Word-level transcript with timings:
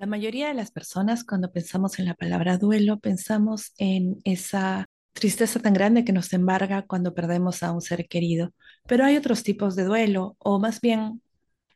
La 0.00 0.06
mayoría 0.06 0.48
de 0.48 0.54
las 0.54 0.70
personas 0.70 1.24
cuando 1.24 1.52
pensamos 1.52 1.98
en 1.98 2.06
la 2.06 2.14
palabra 2.14 2.56
duelo 2.56 2.98
pensamos 3.00 3.74
en 3.76 4.16
esa 4.24 4.86
tristeza 5.12 5.60
tan 5.60 5.74
grande 5.74 6.06
que 6.06 6.12
nos 6.14 6.32
embarga 6.32 6.86
cuando 6.86 7.12
perdemos 7.12 7.62
a 7.62 7.70
un 7.70 7.82
ser 7.82 8.08
querido. 8.08 8.54
Pero 8.88 9.04
hay 9.04 9.18
otros 9.18 9.42
tipos 9.42 9.76
de 9.76 9.84
duelo, 9.84 10.36
o 10.38 10.58
más 10.58 10.80
bien 10.80 11.20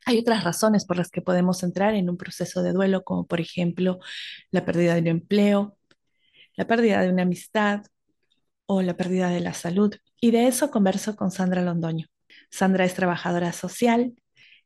hay 0.07 0.17
otras 0.17 0.43
razones 0.43 0.85
por 0.85 0.97
las 0.97 1.11
que 1.11 1.21
podemos 1.21 1.61
entrar 1.61 1.93
en 1.93 2.09
un 2.09 2.17
proceso 2.17 2.63
de 2.63 2.73
duelo, 2.73 3.03
como 3.03 3.27
por 3.27 3.39
ejemplo 3.39 3.99
la 4.49 4.65
pérdida 4.65 4.95
de 4.95 5.01
un 5.01 5.07
empleo, 5.07 5.77
la 6.55 6.65
pérdida 6.65 7.03
de 7.03 7.11
una 7.11 7.21
amistad 7.21 7.83
o 8.65 8.81
la 8.81 8.97
pérdida 8.97 9.29
de 9.29 9.41
la 9.41 9.53
salud. 9.53 9.93
Y 10.19 10.31
de 10.31 10.47
eso 10.47 10.71
converso 10.71 11.15
con 11.15 11.29
Sandra 11.29 11.61
Londoño. 11.61 12.07
Sandra 12.49 12.85
es 12.85 12.95
trabajadora 12.95 13.53
social, 13.53 14.15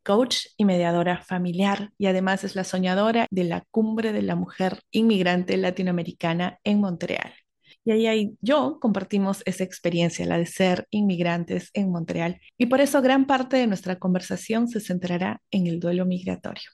coach 0.04 0.48
y 0.58 0.66
mediadora 0.66 1.22
familiar 1.24 1.92
y 1.98 2.08
además 2.08 2.44
es 2.44 2.56
la 2.56 2.64
soñadora 2.64 3.28
de 3.30 3.44
la 3.44 3.64
cumbre 3.72 4.14
de 4.14 4.22
la 4.22 4.36
mujer 4.36 4.80
inmigrante 4.92 5.58
latinoamericana 5.58 6.60
en 6.64 6.80
Montreal. 6.80 7.34
Y 7.86 8.06
ahí, 8.06 8.38
yo 8.42 8.78
compartimos 8.80 9.42
esa 9.46 9.64
experiencia, 9.64 10.26
la 10.26 10.38
de 10.38 10.46
ser 10.46 10.86
inmigrantes 10.92 11.72
en 11.74 11.90
Montreal. 11.92 12.40
Y 12.58 12.68
por 12.68 12.82
eso 12.82 13.02
gran 13.02 13.26
parte 13.26 13.58
de 13.58 13.68
nuestra 13.68 13.98
conversación 13.98 14.68
se 14.68 14.80
centrará 14.80 15.42
en 15.50 15.66
el 15.66 15.80
duelo 15.80 16.06
migratorio. 16.06 16.70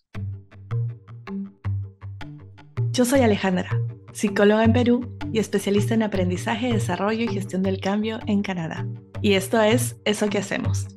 Yo 2.91 3.05
soy 3.05 3.21
Alejandra, 3.21 3.69
psicóloga 4.13 4.63
en 4.63 4.73
Perú 4.73 5.17
y 5.31 5.39
especialista 5.39 5.93
en 5.93 6.03
aprendizaje, 6.03 6.73
desarrollo 6.73 7.23
y 7.23 7.27
gestión 7.27 7.61
del 7.61 7.79
cambio 7.79 8.19
en 8.25 8.41
Canadá. 8.41 8.85
Y 9.21 9.33
esto 9.33 9.61
es 9.61 9.97
Eso 10.05 10.29
que 10.29 10.39
hacemos 10.39 10.87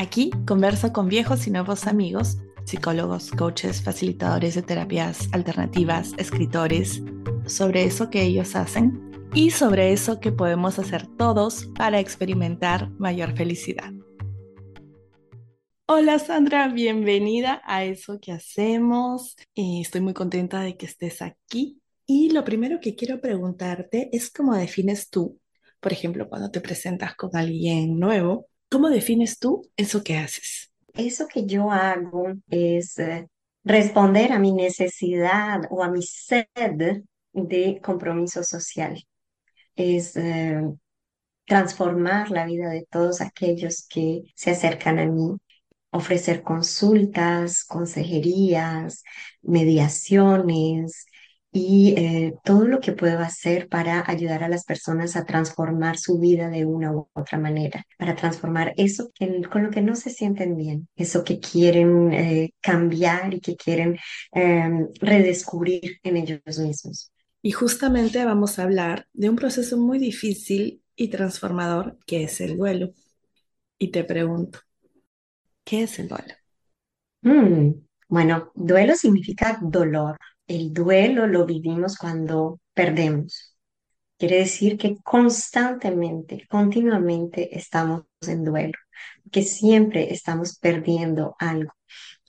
Aquí 0.00 0.30
converso 0.46 0.94
con 0.94 1.08
viejos 1.08 1.46
y 1.46 1.50
nuevos 1.50 1.86
amigos, 1.86 2.38
psicólogos, 2.64 3.30
coaches, 3.32 3.82
facilitadores 3.82 4.54
de 4.54 4.62
terapias 4.62 5.28
alternativas, 5.32 6.14
escritores, 6.16 7.02
sobre 7.44 7.84
eso 7.84 8.08
que 8.08 8.22
ellos 8.22 8.56
hacen 8.56 9.28
y 9.34 9.50
sobre 9.50 9.92
eso 9.92 10.18
que 10.18 10.32
podemos 10.32 10.78
hacer 10.78 11.06
todos 11.18 11.66
para 11.76 12.00
experimentar 12.00 12.88
mayor 12.92 13.36
felicidad. 13.36 13.92
Hola 15.84 16.18
Sandra, 16.18 16.68
bienvenida 16.68 17.60
a 17.66 17.84
eso 17.84 18.18
que 18.20 18.32
hacemos. 18.32 19.36
estoy 19.54 20.00
muy 20.00 20.14
contenta 20.14 20.62
de 20.62 20.78
que 20.78 20.86
estés 20.86 21.20
aquí. 21.20 21.78
Y 22.06 22.30
lo 22.30 22.42
primero 22.42 22.80
que 22.80 22.94
quiero 22.94 23.20
preguntarte 23.20 24.08
es 24.16 24.30
cómo 24.30 24.54
defines 24.54 25.10
tú, 25.10 25.38
por 25.78 25.92
ejemplo, 25.92 26.26
cuando 26.26 26.50
te 26.50 26.62
presentas 26.62 27.14
con 27.16 27.36
alguien 27.36 27.98
nuevo, 27.98 28.49
¿Cómo 28.70 28.88
defines 28.88 29.38
tú 29.38 29.68
eso 29.76 30.02
que 30.04 30.16
haces? 30.16 30.70
Eso 30.94 31.26
que 31.26 31.44
yo 31.44 31.70
hago 31.70 32.34
es 32.48 32.98
eh, 32.98 33.26
responder 33.64 34.32
a 34.32 34.38
mi 34.38 34.52
necesidad 34.52 35.62
o 35.70 35.82
a 35.82 35.90
mi 35.90 36.02
sed 36.02 36.46
de 37.32 37.80
compromiso 37.82 38.44
social. 38.44 39.02
Es 39.74 40.16
eh, 40.16 40.62
transformar 41.46 42.30
la 42.30 42.46
vida 42.46 42.70
de 42.70 42.86
todos 42.88 43.20
aquellos 43.20 43.86
que 43.88 44.22
se 44.36 44.52
acercan 44.52 45.00
a 45.00 45.06
mí, 45.06 45.36
ofrecer 45.90 46.42
consultas, 46.42 47.64
consejerías, 47.64 49.02
mediaciones, 49.42 51.06
y 51.52 51.94
eh, 51.96 52.34
todo 52.44 52.64
lo 52.66 52.80
que 52.80 52.92
puedo 52.92 53.18
hacer 53.18 53.68
para 53.68 54.08
ayudar 54.08 54.44
a 54.44 54.48
las 54.48 54.64
personas 54.64 55.16
a 55.16 55.24
transformar 55.24 55.98
su 55.98 56.18
vida 56.18 56.48
de 56.48 56.64
una 56.64 56.92
u 56.92 57.08
otra 57.12 57.38
manera, 57.38 57.84
para 57.98 58.14
transformar 58.14 58.72
eso 58.76 59.10
con 59.50 59.64
lo 59.64 59.70
que 59.70 59.82
no 59.82 59.96
se 59.96 60.10
sienten 60.10 60.56
bien, 60.56 60.88
eso 60.94 61.24
que 61.24 61.40
quieren 61.40 62.12
eh, 62.12 62.54
cambiar 62.60 63.34
y 63.34 63.40
que 63.40 63.56
quieren 63.56 63.98
em, 64.32 64.88
redescubrir 65.00 65.98
en 66.04 66.16
ellos 66.16 66.58
mismos. 66.58 67.10
Y 67.42 67.50
justamente 67.52 68.24
vamos 68.24 68.58
a 68.58 68.64
hablar 68.64 69.06
de 69.12 69.30
un 69.30 69.36
proceso 69.36 69.76
muy 69.76 69.98
difícil 69.98 70.82
y 70.94 71.08
transformador 71.08 71.98
que 72.06 72.24
es 72.24 72.40
el 72.40 72.58
duelo. 72.58 72.92
Y 73.78 73.88
te 73.90 74.04
pregunto, 74.04 74.60
¿qué 75.64 75.84
es 75.84 75.98
el 75.98 76.08
duelo? 76.08 76.34
Mm, 77.22 77.72
bueno, 78.08 78.52
duelo 78.54 78.94
significa 78.94 79.58
dolor, 79.62 80.16
el 80.50 80.72
duelo 80.72 81.28
lo 81.28 81.46
vivimos 81.46 81.96
cuando 81.96 82.60
perdemos. 82.74 83.56
Quiere 84.18 84.38
decir 84.38 84.76
que 84.78 84.96
constantemente, 85.02 86.46
continuamente 86.48 87.56
estamos 87.56 88.02
en 88.26 88.44
duelo, 88.44 88.74
que 89.30 89.42
siempre 89.44 90.12
estamos 90.12 90.58
perdiendo 90.58 91.36
algo, 91.38 91.72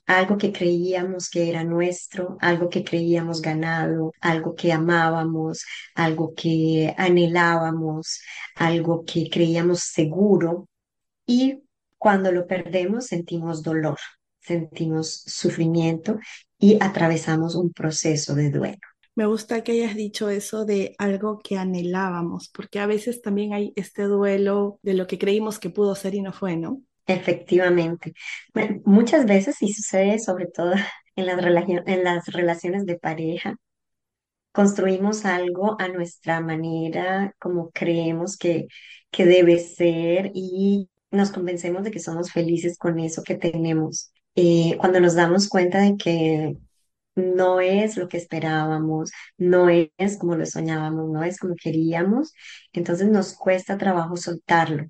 algo 0.06 0.38
que 0.38 0.52
creíamos 0.52 1.28
que 1.30 1.50
era 1.50 1.64
nuestro, 1.64 2.36
algo 2.40 2.68
que 2.70 2.84
creíamos 2.84 3.42
ganado, 3.42 4.12
algo 4.20 4.54
que 4.54 4.72
amábamos, 4.72 5.64
algo 5.96 6.32
que 6.34 6.94
anhelábamos, 6.96 8.22
algo 8.54 9.04
que 9.04 9.28
creíamos 9.30 9.80
seguro. 9.80 10.68
Y 11.26 11.62
cuando 11.98 12.30
lo 12.30 12.46
perdemos 12.46 13.06
sentimos 13.06 13.62
dolor, 13.64 13.98
sentimos 14.42 15.22
sufrimiento 15.26 16.18
y 16.58 16.78
atravesamos 16.80 17.54
un 17.54 17.72
proceso 17.72 18.34
de 18.34 18.50
duelo. 18.50 18.80
Me 19.14 19.26
gusta 19.26 19.62
que 19.62 19.72
hayas 19.72 19.94
dicho 19.94 20.30
eso 20.30 20.64
de 20.64 20.94
algo 20.98 21.38
que 21.38 21.58
anhelábamos, 21.58 22.48
porque 22.48 22.78
a 22.78 22.86
veces 22.86 23.20
también 23.20 23.52
hay 23.52 23.72
este 23.76 24.04
duelo 24.04 24.78
de 24.82 24.94
lo 24.94 25.06
que 25.06 25.18
creímos 25.18 25.58
que 25.58 25.68
pudo 25.68 25.94
ser 25.94 26.14
y 26.14 26.22
no 26.22 26.32
fue, 26.32 26.56
¿no? 26.56 26.80
Efectivamente. 27.06 28.14
muchas 28.84 29.26
veces, 29.26 29.60
y 29.60 29.72
sucede 29.72 30.18
sobre 30.18 30.46
todo 30.46 30.72
en 31.16 31.26
las, 31.26 31.38
en 31.86 32.04
las 32.04 32.26
relaciones 32.28 32.86
de 32.86 32.98
pareja, 32.98 33.56
construimos 34.52 35.24
algo 35.24 35.76
a 35.80 35.88
nuestra 35.88 36.40
manera, 36.40 37.34
como 37.38 37.70
creemos 37.70 38.36
que, 38.36 38.66
que 39.10 39.26
debe 39.26 39.58
ser, 39.58 40.30
y 40.34 40.88
nos 41.10 41.30
convencemos 41.30 41.84
de 41.84 41.90
que 41.90 42.00
somos 42.00 42.32
felices 42.32 42.78
con 42.78 42.98
eso 42.98 43.22
que 43.22 43.34
tenemos. 43.36 44.12
Eh, 44.34 44.76
cuando 44.78 45.00
nos 45.00 45.14
damos 45.14 45.48
cuenta 45.48 45.80
de 45.80 45.96
que 45.96 46.56
no 47.14 47.60
es 47.60 47.96
lo 47.96 48.08
que 48.08 48.16
esperábamos, 48.18 49.12
no 49.38 49.68
es 49.68 50.18
como 50.18 50.36
lo 50.36 50.46
soñábamos, 50.46 51.10
no 51.10 51.24
es 51.24 51.38
como 51.38 51.54
queríamos, 51.56 52.32
entonces 52.72 53.08
nos 53.08 53.34
cuesta 53.34 53.78
trabajo 53.78 54.16
soltarlo, 54.16 54.86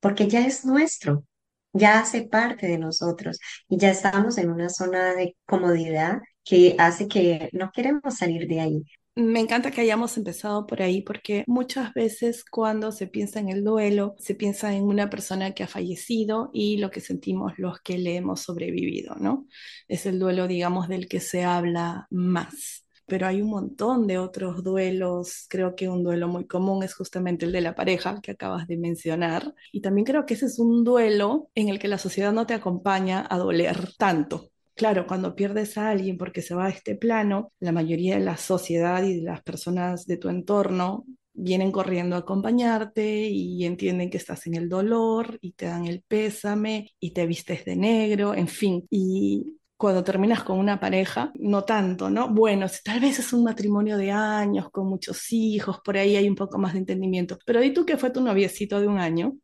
porque 0.00 0.28
ya 0.28 0.46
es 0.46 0.64
nuestro, 0.64 1.24
ya 1.72 2.00
hace 2.00 2.22
parte 2.24 2.66
de 2.68 2.78
nosotros 2.78 3.38
y 3.68 3.78
ya 3.78 3.90
estamos 3.90 4.38
en 4.38 4.50
una 4.50 4.68
zona 4.70 5.14
de 5.14 5.36
comodidad 5.46 6.20
que 6.44 6.76
hace 6.78 7.08
que 7.08 7.48
no 7.52 7.72
queremos 7.72 8.16
salir 8.16 8.46
de 8.48 8.60
ahí. 8.60 8.84
Me 9.16 9.38
encanta 9.38 9.70
que 9.70 9.80
hayamos 9.80 10.16
empezado 10.16 10.66
por 10.66 10.82
ahí 10.82 11.00
porque 11.00 11.44
muchas 11.46 11.94
veces 11.94 12.44
cuando 12.44 12.90
se 12.90 13.06
piensa 13.06 13.38
en 13.38 13.48
el 13.48 13.62
duelo, 13.62 14.16
se 14.18 14.34
piensa 14.34 14.74
en 14.74 14.84
una 14.84 15.08
persona 15.08 15.52
que 15.52 15.62
ha 15.62 15.68
fallecido 15.68 16.50
y 16.52 16.78
lo 16.78 16.90
que 16.90 17.00
sentimos 17.00 17.52
los 17.56 17.80
que 17.80 17.96
le 17.96 18.16
hemos 18.16 18.40
sobrevivido, 18.40 19.14
¿no? 19.14 19.46
Es 19.86 20.06
el 20.06 20.18
duelo, 20.18 20.48
digamos, 20.48 20.88
del 20.88 21.06
que 21.08 21.20
se 21.20 21.44
habla 21.44 22.08
más. 22.10 22.86
Pero 23.06 23.28
hay 23.28 23.40
un 23.40 23.50
montón 23.50 24.08
de 24.08 24.18
otros 24.18 24.64
duelos. 24.64 25.46
Creo 25.48 25.76
que 25.76 25.88
un 25.88 26.02
duelo 26.02 26.26
muy 26.26 26.46
común 26.48 26.82
es 26.82 26.94
justamente 26.94 27.46
el 27.46 27.52
de 27.52 27.60
la 27.60 27.76
pareja 27.76 28.20
que 28.20 28.32
acabas 28.32 28.66
de 28.66 28.78
mencionar. 28.78 29.54
Y 29.70 29.80
también 29.80 30.06
creo 30.06 30.26
que 30.26 30.34
ese 30.34 30.46
es 30.46 30.58
un 30.58 30.82
duelo 30.82 31.50
en 31.54 31.68
el 31.68 31.78
que 31.78 31.86
la 31.88 31.98
sociedad 31.98 32.32
no 32.32 32.46
te 32.46 32.54
acompaña 32.54 33.24
a 33.30 33.38
doler 33.38 33.94
tanto 33.96 34.50
Claro, 34.74 35.06
cuando 35.06 35.36
pierdes 35.36 35.78
a 35.78 35.90
alguien 35.90 36.18
porque 36.18 36.42
se 36.42 36.54
va 36.54 36.66
a 36.66 36.70
este 36.70 36.96
plano, 36.96 37.52
la 37.60 37.70
mayoría 37.70 38.16
de 38.16 38.24
la 38.24 38.36
sociedad 38.36 39.04
y 39.04 39.20
de 39.20 39.22
las 39.22 39.42
personas 39.42 40.06
de 40.06 40.16
tu 40.16 40.28
entorno 40.28 41.04
vienen 41.32 41.70
corriendo 41.72 42.16
a 42.16 42.20
acompañarte 42.20 43.28
y 43.28 43.64
entienden 43.64 44.10
que 44.10 44.16
estás 44.16 44.46
en 44.46 44.54
el 44.54 44.68
dolor 44.68 45.38
y 45.40 45.52
te 45.52 45.66
dan 45.66 45.86
el 45.86 46.02
pésame 46.02 46.92
y 46.98 47.12
te 47.12 47.26
vistes 47.26 47.64
de 47.64 47.76
negro, 47.76 48.34
en 48.34 48.48
fin. 48.48 48.84
Y 48.90 49.58
cuando 49.76 50.02
terminas 50.02 50.42
con 50.42 50.58
una 50.58 50.80
pareja, 50.80 51.32
no 51.38 51.64
tanto, 51.64 52.10
¿no? 52.10 52.28
Bueno, 52.32 52.68
si 52.68 52.82
tal 52.82 53.00
vez 53.00 53.18
es 53.20 53.32
un 53.32 53.44
matrimonio 53.44 53.96
de 53.96 54.10
años, 54.10 54.70
con 54.70 54.88
muchos 54.88 55.32
hijos, 55.32 55.80
por 55.84 55.96
ahí 55.96 56.16
hay 56.16 56.28
un 56.28 56.36
poco 56.36 56.58
más 56.58 56.72
de 56.72 56.80
entendimiento. 56.80 57.38
Pero 57.46 57.60
di 57.60 57.72
tú 57.72 57.84
que 57.84 57.96
fue 57.96 58.10
tu 58.10 58.20
noviecito 58.20 58.80
de 58.80 58.88
un 58.88 58.98
año 58.98 59.36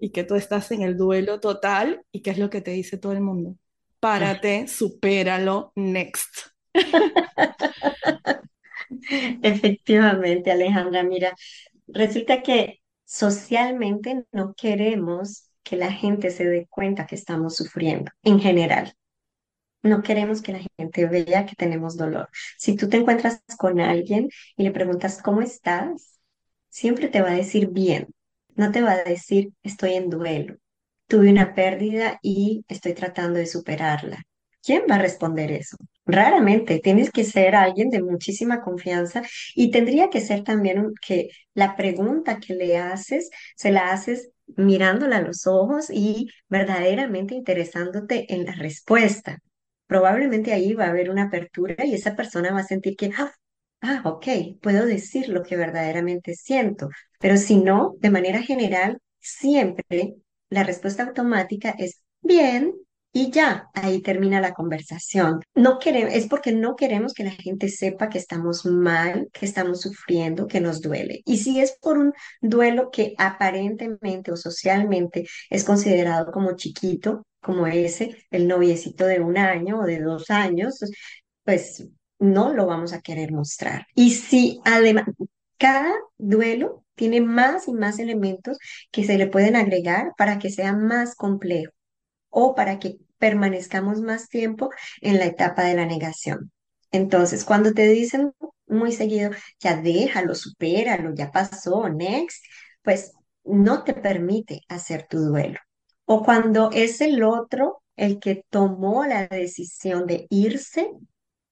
y 0.00 0.10
que 0.10 0.24
tú 0.24 0.34
estás 0.34 0.70
en 0.70 0.82
el 0.82 0.96
duelo 0.96 1.40
total 1.40 2.02
y 2.12 2.22
qué 2.22 2.30
es 2.30 2.38
lo 2.38 2.50
que 2.50 2.60
te 2.60 2.70
dice 2.72 2.98
todo 2.98 3.12
el 3.12 3.20
mundo 3.20 3.56
párate, 4.04 4.68
supéralo, 4.68 5.72
next. 5.76 6.50
Efectivamente, 9.42 10.50
Alejandra, 10.52 11.02
mira, 11.02 11.34
resulta 11.86 12.42
que 12.42 12.82
socialmente 13.06 14.24
no 14.30 14.52
queremos 14.54 15.48
que 15.62 15.76
la 15.76 15.90
gente 15.90 16.30
se 16.30 16.44
dé 16.44 16.66
cuenta 16.68 17.06
que 17.06 17.14
estamos 17.14 17.56
sufriendo 17.56 18.10
en 18.22 18.40
general. 18.40 18.92
No 19.82 20.02
queremos 20.02 20.42
que 20.42 20.52
la 20.52 20.60
gente 20.76 21.06
vea 21.06 21.46
que 21.46 21.56
tenemos 21.56 21.96
dolor. 21.96 22.28
Si 22.58 22.76
tú 22.76 22.90
te 22.90 22.98
encuentras 22.98 23.42
con 23.56 23.80
alguien 23.80 24.28
y 24.58 24.64
le 24.64 24.70
preguntas 24.70 25.22
cómo 25.22 25.40
estás, 25.40 26.20
siempre 26.68 27.08
te 27.08 27.22
va 27.22 27.30
a 27.30 27.36
decir 27.36 27.70
bien. 27.70 28.08
No 28.54 28.70
te 28.70 28.82
va 28.82 28.92
a 28.92 29.04
decir 29.04 29.52
estoy 29.62 29.94
en 29.94 30.10
duelo 30.10 30.56
tuve 31.06 31.30
una 31.30 31.54
pérdida 31.54 32.18
y 32.22 32.64
estoy 32.68 32.94
tratando 32.94 33.38
de 33.38 33.46
superarla. 33.46 34.24
¿quién 34.64 34.82
va 34.90 34.96
a 34.96 34.98
responder 34.98 35.52
eso? 35.52 35.76
Raramente, 36.06 36.80
tienes 36.80 37.10
que 37.10 37.24
ser 37.24 37.54
alguien 37.54 37.90
de 37.90 38.02
muchísima 38.02 38.62
confianza 38.62 39.22
y 39.54 39.70
tendría 39.70 40.10
que 40.10 40.20
ser 40.20 40.42
también 40.42 40.92
que 41.06 41.28
la 41.54 41.76
pregunta 41.76 42.40
que 42.40 42.54
le 42.54 42.78
haces, 42.78 43.30
se 43.56 43.70
la 43.70 43.92
haces 43.92 44.30
mirándola 44.56 45.18
a 45.18 45.22
los 45.22 45.46
ojos 45.46 45.88
y 45.90 46.28
verdaderamente 46.48 47.34
interesándote 47.34 48.32
en 48.34 48.44
la 48.44 48.52
respuesta. 48.52 49.38
Probablemente 49.86 50.52
ahí 50.52 50.72
va 50.74 50.86
a 50.86 50.90
haber 50.90 51.10
una 51.10 51.24
apertura 51.24 51.84
y 51.84 51.94
esa 51.94 52.16
persona 52.16 52.52
va 52.52 52.60
a 52.60 52.64
sentir 52.64 52.96
que, 52.96 53.10
ah, 53.16 53.32
ah, 53.80 54.02
ok, 54.04 54.26
puedo 54.60 54.86
decir 54.86 55.28
lo 55.28 55.42
que 55.42 55.56
verdaderamente 55.56 56.34
siento, 56.34 56.88
pero 57.18 57.36
si 57.36 57.56
no, 57.58 57.94
de 58.00 58.10
manera 58.10 58.42
general, 58.42 58.98
siempre 59.20 60.14
la 60.54 60.64
respuesta 60.64 61.02
automática 61.02 61.74
es 61.78 62.00
bien, 62.22 62.74
y 63.16 63.30
ya, 63.30 63.70
ahí 63.74 64.02
termina 64.02 64.40
la 64.40 64.54
conversación. 64.54 65.40
No 65.54 65.78
queremos, 65.78 66.12
es 66.14 66.26
porque 66.26 66.50
no 66.50 66.74
queremos 66.74 67.14
que 67.14 67.22
la 67.22 67.30
gente 67.30 67.68
sepa 67.68 68.08
que 68.08 68.18
estamos 68.18 68.66
mal, 68.66 69.28
que 69.32 69.46
estamos 69.46 69.82
sufriendo, 69.82 70.48
que 70.48 70.60
nos 70.60 70.80
duele. 70.80 71.22
Y 71.24 71.38
si 71.38 71.60
es 71.60 71.78
por 71.80 71.96
un 71.96 72.12
duelo 72.40 72.90
que 72.90 73.14
aparentemente 73.16 74.32
o 74.32 74.36
socialmente 74.36 75.26
es 75.48 75.62
considerado 75.62 76.32
como 76.32 76.56
chiquito, 76.56 77.22
como 77.40 77.68
ese, 77.68 78.16
el 78.32 78.48
noviecito 78.48 79.06
de 79.06 79.20
un 79.20 79.38
año 79.38 79.78
o 79.80 79.84
de 79.84 80.00
dos 80.00 80.30
años, 80.30 80.80
pues 81.44 81.86
no 82.18 82.52
lo 82.52 82.66
vamos 82.66 82.92
a 82.92 83.00
querer 83.00 83.30
mostrar. 83.30 83.86
Y 83.94 84.10
si 84.10 84.60
además, 84.64 85.04
cada 85.56 85.94
duelo 86.18 86.83
tiene 86.94 87.20
más 87.20 87.68
y 87.68 87.72
más 87.72 87.98
elementos 87.98 88.58
que 88.90 89.04
se 89.04 89.18
le 89.18 89.26
pueden 89.26 89.56
agregar 89.56 90.12
para 90.16 90.38
que 90.38 90.50
sea 90.50 90.72
más 90.74 91.14
complejo 91.14 91.72
o 92.30 92.54
para 92.54 92.78
que 92.78 92.96
permanezcamos 93.18 94.00
más 94.00 94.28
tiempo 94.28 94.70
en 95.00 95.18
la 95.18 95.26
etapa 95.26 95.64
de 95.64 95.74
la 95.74 95.86
negación. 95.86 96.52
Entonces, 96.90 97.44
cuando 97.44 97.72
te 97.72 97.88
dicen 97.88 98.32
muy 98.66 98.92
seguido, 98.92 99.30
ya 99.60 99.76
déjalo, 99.76 100.34
supéralo, 100.34 101.14
ya 101.14 101.30
pasó, 101.30 101.88
next, 101.88 102.44
pues 102.82 103.12
no 103.44 103.84
te 103.84 103.94
permite 103.94 104.62
hacer 104.68 105.06
tu 105.08 105.18
duelo. 105.18 105.58
O 106.06 106.22
cuando 106.22 106.70
es 106.72 107.00
el 107.00 107.22
otro 107.22 107.82
el 107.96 108.18
que 108.18 108.44
tomó 108.50 109.06
la 109.06 109.26
decisión 109.26 110.06
de 110.06 110.26
irse 110.30 110.90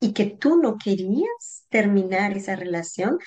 y 0.00 0.12
que 0.12 0.26
tú 0.26 0.56
no 0.56 0.76
querías 0.78 1.64
terminar 1.68 2.36
esa 2.36 2.56
relación, 2.56 3.18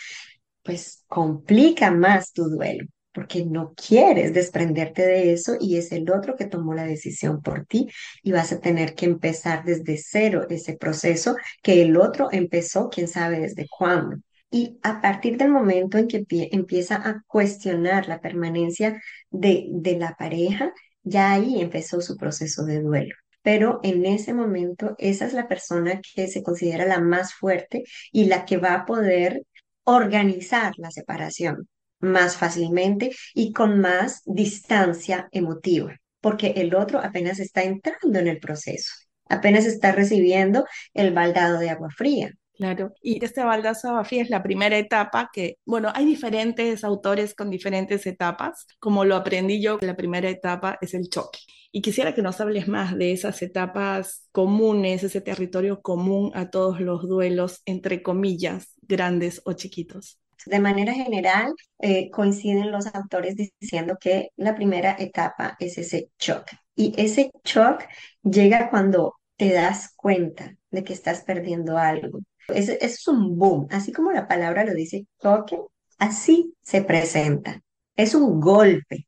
pues 0.66 1.06
complica 1.08 1.92
más 1.92 2.34
tu 2.34 2.50
duelo 2.50 2.86
porque 3.16 3.46
no 3.46 3.74
quieres 3.76 4.34
desprenderte 4.34 5.04
de 5.06 5.32
eso 5.32 5.56
y 5.60 5.78
es 5.78 5.94
el 5.94 6.12
otro 6.12 6.36
que 6.36 6.48
tomó 6.48 6.74
la 6.74 6.86
decisión 6.86 7.42
por 7.42 7.66
ti 7.66 7.88
y 8.22 8.34
vas 8.34 8.52
a 8.52 8.60
tener 8.60 8.94
que 8.94 9.06
empezar 9.06 9.64
desde 9.64 9.98
cero 9.98 10.46
ese 10.50 10.76
proceso 10.76 11.38
que 11.64 11.82
el 11.82 11.96
otro 11.96 12.28
empezó, 12.32 12.90
quién 12.90 13.08
sabe 13.08 13.40
desde 13.40 13.68
cuándo. 13.70 14.18
Y 14.52 14.78
a 14.84 15.02
partir 15.02 15.38
del 15.38 15.50
momento 15.50 15.98
en 15.98 16.08
que 16.08 16.26
empieza 16.52 16.96
a 16.96 17.24
cuestionar 17.26 18.10
la 18.10 18.20
permanencia 18.20 19.02
de, 19.30 19.68
de 19.70 19.98
la 19.98 20.16
pareja, 20.16 20.74
ya 21.04 21.32
ahí 21.32 21.62
empezó 21.62 22.02
su 22.02 22.18
proceso 22.18 22.66
de 22.66 22.82
duelo 22.82 23.16
pero 23.42 23.80
en 23.84 24.08
ese 24.08 24.34
momento 24.34 24.96
esa 24.98 25.28
es 25.28 25.34
la 25.34 25.48
persona 25.48 26.02
que 26.16 26.28
se 26.28 26.42
considera 26.42 26.84
la 26.88 27.00
más 27.00 27.36
fuerte 27.36 27.84
y 28.12 28.26
la 28.26 28.44
que 28.44 28.58
va 28.58 28.74
a 28.74 28.86
poder 28.88 29.44
organizar 29.86 30.74
la 30.78 30.92
separación 30.92 31.68
más 32.00 32.38
fácilmente 32.38 33.12
y 33.34 33.54
con 33.54 33.80
más 33.80 34.22
distancia 34.26 35.28
emotiva, 35.32 35.96
porque 36.22 36.54
el 36.58 36.76
otro 36.76 37.00
apenas 37.00 37.40
está 37.40 37.64
entrando 37.64 38.20
en 38.20 38.28
el 38.28 38.40
proceso, 38.40 38.92
apenas 39.30 39.66
está 39.66 39.92
recibiendo 39.92 40.66
el 40.94 41.14
baldado 41.14 41.60
de 41.60 41.70
agua 41.70 41.90
fría. 41.96 42.32
Claro, 42.58 42.94
y 43.02 43.24
este 43.24 43.44
baldazo 43.44 44.02
fría 44.06 44.24
es 44.24 44.30
la 44.30 44.42
primera 44.42 44.78
etapa 44.78 45.30
que, 45.34 45.58
bueno, 45.66 45.92
hay 45.94 46.06
diferentes 46.06 46.86
autores 46.86 47.36
con 47.36 47.50
diferentes 47.50 48.06
etapas. 48.06 48.66
Como 48.80 49.04
lo 49.04 49.18
aprendí 49.18 49.62
yo, 49.62 49.78
la 49.82 49.98
primera 49.98 50.30
etapa 50.30 50.78
es 50.80 50.94
el 50.94 51.10
choque. 51.10 51.40
Y 51.74 51.82
quisiera 51.82 52.16
que 52.16 52.22
nos 52.22 52.40
hables 52.40 52.70
más 52.70 52.98
de 52.98 53.12
esas 53.12 53.42
etapas 53.42 54.30
comunes, 54.32 55.04
ese 55.04 55.20
territorio 55.20 55.82
común 55.82 56.32
a 56.34 56.50
todos 56.50 56.80
los 56.80 57.06
duelos, 57.10 57.62
entre 57.66 58.02
comillas, 58.02 58.74
grandes 58.82 59.42
o 59.44 59.52
chiquitos. 59.52 60.22
De 60.46 60.60
manera 60.62 60.94
general, 60.94 61.54
eh, 61.80 62.10
coinciden 62.10 62.72
los 62.72 62.88
autores 62.96 63.36
diciendo 63.60 63.98
que 64.00 64.30
la 64.38 64.56
primera 64.56 64.96
etapa 64.98 65.58
es 65.60 65.78
ese 65.78 66.12
shock. 66.18 66.46
Y 66.76 66.94
ese 66.96 67.32
shock 67.44 67.84
llega 68.24 68.70
cuando 68.70 69.16
te 69.36 69.52
das 69.52 69.94
cuenta 69.98 70.56
de 70.72 70.84
que 70.86 70.94
estás 70.94 71.24
perdiendo 71.24 71.78
algo. 71.78 72.20
Es, 72.50 72.70
es 72.70 73.08
un 73.08 73.38
boom, 73.38 73.68
así 73.72 73.92
como 73.92 74.12
la 74.12 74.28
palabra 74.28 74.66
lo 74.66 74.74
dice, 74.74 75.06
choque, 75.22 75.58
así 75.98 76.54
se 76.62 76.84
presenta. 76.84 77.62
Es 77.96 78.16
un 78.16 78.40
golpe, 78.42 79.08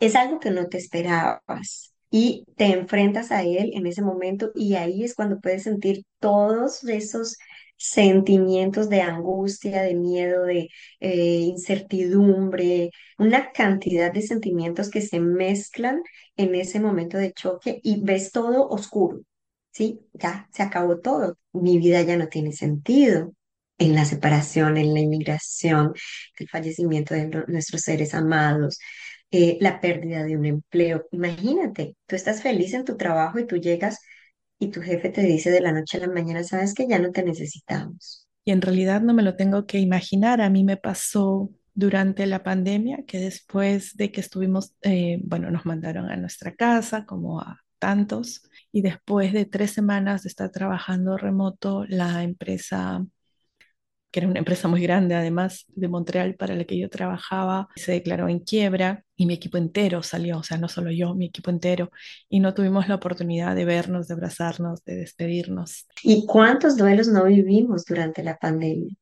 es 0.00 0.16
algo 0.16 0.40
que 0.40 0.50
no 0.50 0.68
te 0.68 0.78
esperabas 0.78 1.94
y 2.10 2.44
te 2.56 2.66
enfrentas 2.66 3.32
a 3.32 3.42
él 3.42 3.72
en 3.74 3.86
ese 3.86 4.02
momento 4.02 4.52
y 4.54 4.74
ahí 4.76 5.04
es 5.04 5.14
cuando 5.14 5.40
puedes 5.40 5.64
sentir 5.64 6.04
todos 6.20 6.84
esos 6.84 7.36
sentimientos 7.76 8.88
de 8.88 9.00
angustia, 9.02 9.82
de 9.82 9.94
miedo, 9.94 10.44
de 10.44 10.68
eh, 11.00 11.40
incertidumbre, 11.40 12.90
una 13.18 13.50
cantidad 13.52 14.12
de 14.12 14.22
sentimientos 14.22 14.90
que 14.90 15.00
se 15.00 15.20
mezclan 15.20 16.02
en 16.36 16.54
ese 16.54 16.80
momento 16.80 17.18
de 17.18 17.32
choque 17.32 17.80
y 17.82 18.02
ves 18.02 18.30
todo 18.32 18.68
oscuro, 18.68 19.20
¿sí? 19.74 20.00
Ya 20.14 20.48
se 20.52 20.62
acabó 20.62 21.00
todo, 21.00 21.36
mi 21.52 21.78
vida 21.78 22.00
ya 22.02 22.16
no 22.16 22.28
tiene 22.28 22.52
sentido 22.52 23.34
en 23.78 23.94
la 23.94 24.04
separación, 24.04 24.76
en 24.76 24.94
la 24.94 25.00
inmigración, 25.00 25.92
el 26.38 26.48
fallecimiento 26.48 27.14
de 27.14 27.26
nuestros 27.48 27.82
seres 27.82 28.14
amados, 28.14 28.78
eh, 29.30 29.58
la 29.60 29.80
pérdida 29.80 30.22
de 30.22 30.36
un 30.36 30.46
empleo. 30.46 31.06
Imagínate, 31.10 31.96
tú 32.06 32.14
estás 32.14 32.40
feliz 32.40 32.72
en 32.72 32.84
tu 32.84 32.96
trabajo 32.96 33.40
y 33.40 33.46
tú 33.46 33.56
llegas 33.56 33.98
y 34.60 34.68
tu 34.68 34.80
jefe 34.80 35.08
te 35.08 35.22
dice 35.22 35.50
de 35.50 35.60
la 35.60 35.72
noche 35.72 35.98
a 35.98 36.06
la 36.06 36.12
mañana, 36.12 36.44
sabes 36.44 36.72
que 36.72 36.86
ya 36.86 37.00
no 37.00 37.10
te 37.10 37.24
necesitamos. 37.24 38.28
Y 38.44 38.52
en 38.52 38.62
realidad 38.62 39.00
no 39.00 39.12
me 39.12 39.22
lo 39.22 39.34
tengo 39.34 39.66
que 39.66 39.80
imaginar. 39.80 40.40
A 40.40 40.50
mí 40.50 40.62
me 40.62 40.76
pasó 40.76 41.50
durante 41.74 42.26
la 42.26 42.44
pandemia 42.44 42.98
que 43.06 43.18
después 43.18 43.96
de 43.96 44.12
que 44.12 44.20
estuvimos, 44.20 44.74
eh, 44.82 45.18
bueno, 45.24 45.50
nos 45.50 45.66
mandaron 45.66 46.10
a 46.10 46.16
nuestra 46.16 46.54
casa 46.54 47.04
como 47.04 47.40
a 47.40 47.63
tantos 47.78 48.42
y 48.72 48.82
después 48.82 49.32
de 49.32 49.46
tres 49.46 49.72
semanas 49.72 50.22
de 50.22 50.28
estar 50.28 50.50
trabajando 50.50 51.16
remoto, 51.16 51.84
la 51.88 52.22
empresa 52.22 53.04
que 54.14 54.20
era 54.20 54.28
una 54.28 54.38
empresa 54.38 54.68
muy 54.68 54.80
grande 54.80 55.16
además 55.16 55.64
de 55.74 55.88
Montreal 55.88 56.36
para 56.36 56.54
la 56.54 56.62
que 56.62 56.78
yo 56.78 56.88
trabajaba, 56.88 57.66
se 57.74 57.90
declaró 57.90 58.28
en 58.28 58.38
quiebra 58.38 59.02
y 59.16 59.26
mi 59.26 59.34
equipo 59.34 59.58
entero 59.58 60.04
salió, 60.04 60.38
o 60.38 60.44
sea, 60.44 60.56
no 60.56 60.68
solo 60.68 60.92
yo, 60.92 61.16
mi 61.16 61.26
equipo 61.26 61.50
entero, 61.50 61.90
y 62.28 62.38
no 62.38 62.54
tuvimos 62.54 62.86
la 62.86 62.94
oportunidad 62.94 63.56
de 63.56 63.64
vernos, 63.64 64.06
de 64.06 64.14
abrazarnos, 64.14 64.84
de 64.84 64.94
despedirnos. 64.94 65.88
¿Y 66.04 66.26
cuántos 66.26 66.76
duelos 66.76 67.08
no 67.08 67.24
vivimos 67.24 67.84
durante 67.86 68.22
la 68.22 68.36
pandemia? 68.36 68.94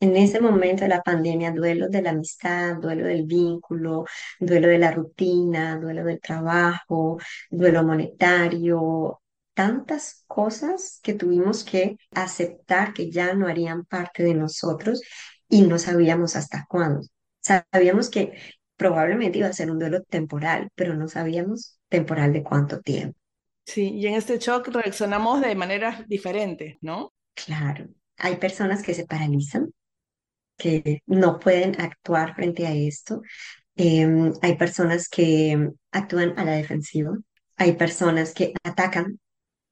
En 0.00 0.16
ese 0.16 0.40
momento 0.40 0.82
de 0.82 0.88
la 0.88 1.02
pandemia, 1.02 1.50
duelo 1.52 1.88
de 1.88 2.02
la 2.02 2.10
amistad, 2.10 2.76
duelo 2.76 3.06
del 3.06 3.24
vínculo, 3.24 4.04
duelo 4.38 4.68
de 4.68 4.78
la 4.78 4.90
rutina, 4.90 5.78
duelo 5.78 6.04
del 6.04 6.20
trabajo, 6.20 7.18
duelo 7.50 7.82
monetario, 7.84 9.22
tantas 9.54 10.24
cosas 10.26 11.00
que 11.02 11.14
tuvimos 11.14 11.64
que 11.64 11.96
aceptar 12.10 12.92
que 12.92 13.10
ya 13.10 13.34
no 13.34 13.46
harían 13.48 13.84
parte 13.84 14.22
de 14.22 14.34
nosotros 14.34 15.00
y 15.48 15.62
no 15.62 15.78
sabíamos 15.78 16.36
hasta 16.36 16.66
cuándo. 16.68 17.00
Sabíamos 17.40 18.10
que 18.10 18.32
probablemente 18.76 19.38
iba 19.38 19.48
a 19.48 19.52
ser 19.52 19.70
un 19.70 19.78
duelo 19.78 20.02
temporal, 20.02 20.68
pero 20.74 20.94
no 20.94 21.08
sabíamos 21.08 21.78
temporal 21.88 22.32
de 22.32 22.42
cuánto 22.42 22.80
tiempo. 22.80 23.18
Sí, 23.64 23.90
y 23.94 24.06
en 24.06 24.14
este 24.14 24.38
shock 24.38 24.68
reaccionamos 24.68 25.40
de 25.40 25.54
maneras 25.54 26.06
diferentes, 26.08 26.76
¿no? 26.82 27.14
Claro, 27.34 27.88
hay 28.18 28.36
personas 28.36 28.82
que 28.82 28.92
se 28.92 29.06
paralizan, 29.06 29.72
que 30.56 31.02
no 31.06 31.38
pueden 31.38 31.80
actuar 31.80 32.34
frente 32.34 32.66
a 32.66 32.74
esto. 32.74 33.22
Em, 33.76 34.32
hay 34.42 34.56
personas 34.56 35.08
que 35.08 35.70
actúan 35.92 36.38
a 36.38 36.44
la 36.44 36.52
defensiva. 36.52 37.16
Hay 37.56 37.72
personas 37.72 38.32
que 38.32 38.54
atacan 38.62 39.18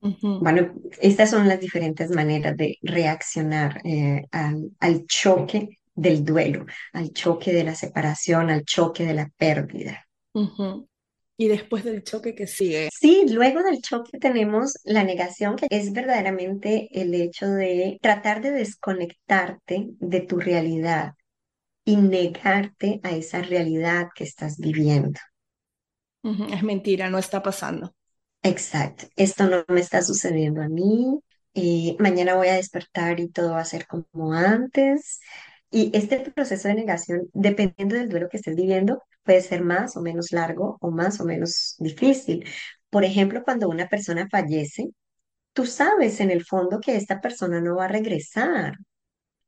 bueno, 0.03 0.75
estas 1.01 1.31
son 1.31 1.47
las 1.47 1.61
diferentes 1.61 2.11
maneras 2.11 2.57
de 2.57 2.77
reaccionar 2.83 3.81
eh, 3.85 4.25
al, 4.33 5.07
choque 5.07 5.79
del 5.95 6.25
duelo, 6.25 6.67
al 6.93 7.13
choque 7.13 7.53
de 7.53 7.63
la 7.63 7.77
separación, 7.77 8.51
al 8.51 8.65
choque 8.65 9.07
de 9.07 9.15
la 9.15 9.31
pérdida. 9.37 10.05
Y 11.37 11.49
después 11.49 11.85
del 11.85 12.03
choque 12.05 12.35
que 12.35 12.47
sigue. 12.47 12.89
Sí, 12.93 13.25
luego 13.29 13.63
del 13.63 13.81
choque 13.81 14.19
tenemos 14.19 14.79
la 14.85 15.03
negación, 15.03 15.57
que 15.57 15.67
es 15.71 15.93
verdaderamente 15.93 16.89
el 16.93 17.15
hecho 17.15 17.49
de 17.49 17.99
tratar 18.01 18.43
de 18.43 18.51
desconectarte 18.53 19.89
de 19.99 20.21
tu 20.21 20.39
realidad 20.39 21.15
y 21.85 21.97
negarte 21.97 23.01
a 23.03 23.11
esa 23.11 23.43
realidad 23.43 24.09
que 24.15 24.25
estás 24.25 24.59
viviendo. 24.59 25.19
Es 26.23 26.63
mentira, 26.63 27.11
no 27.11 27.19
está 27.19 27.43
pasando. 27.43 27.95
Exacto, 28.43 29.07
esto 29.17 29.49
no 29.49 29.65
me 29.69 29.81
está 29.81 30.03
sucediendo 30.03 30.63
a 30.63 30.69
mí, 30.69 31.21
eh, 31.55 31.97
mañana 31.99 32.35
voy 32.35 32.49
a 32.49 32.55
despertar 32.55 33.21
y 33.21 33.29
todo 33.29 33.53
va 33.53 33.61
a 33.61 33.65
ser 33.65 33.87
como 33.87 34.33
antes. 34.33 35.21
Y 35.71 35.91
este 35.97 36.19
proceso 36.19 36.69
de 36.69 36.75
negación, 36.75 37.29
dependiendo 37.33 37.97
del 37.97 38.09
duelo 38.09 38.29
que 38.29 38.37
estés 38.37 38.57
viviendo, 38.57 39.03
puede 39.25 39.41
ser 39.43 39.63
más 39.63 39.97
o 39.97 40.03
menos 40.03 40.33
largo 40.33 40.79
o 40.81 40.91
más 40.91 41.21
o 41.21 41.25
menos 41.25 41.77
difícil. 41.79 42.47
Por 42.91 43.05
ejemplo, 43.05 43.43
cuando 43.45 43.69
una 43.69 43.89
persona 43.89 44.29
fallece, 44.31 44.91
tú 45.53 45.67
sabes 45.67 46.21
en 46.21 46.31
el 46.31 46.45
fondo 46.45 46.81
que 46.81 46.97
esta 46.97 47.21
persona 47.21 47.61
no 47.61 47.77
va 47.77 47.87
a 47.87 47.89
regresar, 47.89 48.75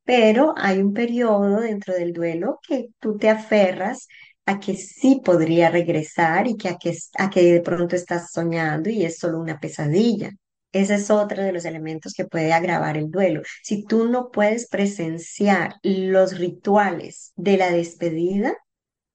pero 0.03 0.53
hay 0.57 0.79
un 0.79 0.93
periodo 0.93 1.59
dentro 1.61 1.93
del 1.93 2.13
duelo 2.13 2.59
que 2.67 2.89
tú 2.99 3.17
te 3.17 3.29
aferras 3.29 4.07
a 4.45 4.59
que 4.59 4.75
sí 4.75 5.21
podría 5.23 5.69
regresar 5.69 6.47
y 6.47 6.55
que 6.57 6.69
a 6.69 6.77
que, 6.77 6.95
a 7.17 7.29
que 7.29 7.53
de 7.53 7.61
pronto 7.61 7.95
estás 7.95 8.31
soñando 8.31 8.89
y 8.89 9.03
es 9.05 9.17
solo 9.17 9.39
una 9.39 9.59
pesadilla. 9.59 10.31
Ese 10.71 10.95
es 10.95 11.09
otro 11.09 11.41
de 11.43 11.53
los 11.53 11.65
elementos 11.65 12.13
que 12.13 12.25
puede 12.25 12.53
agravar 12.53 12.97
el 12.97 13.09
duelo. 13.09 13.41
Si 13.63 13.85
tú 13.85 14.07
no 14.09 14.29
puedes 14.31 14.67
presenciar 14.67 15.75
los 15.83 16.37
rituales 16.37 17.31
de 17.35 17.57
la 17.57 17.71
despedida, 17.71 18.55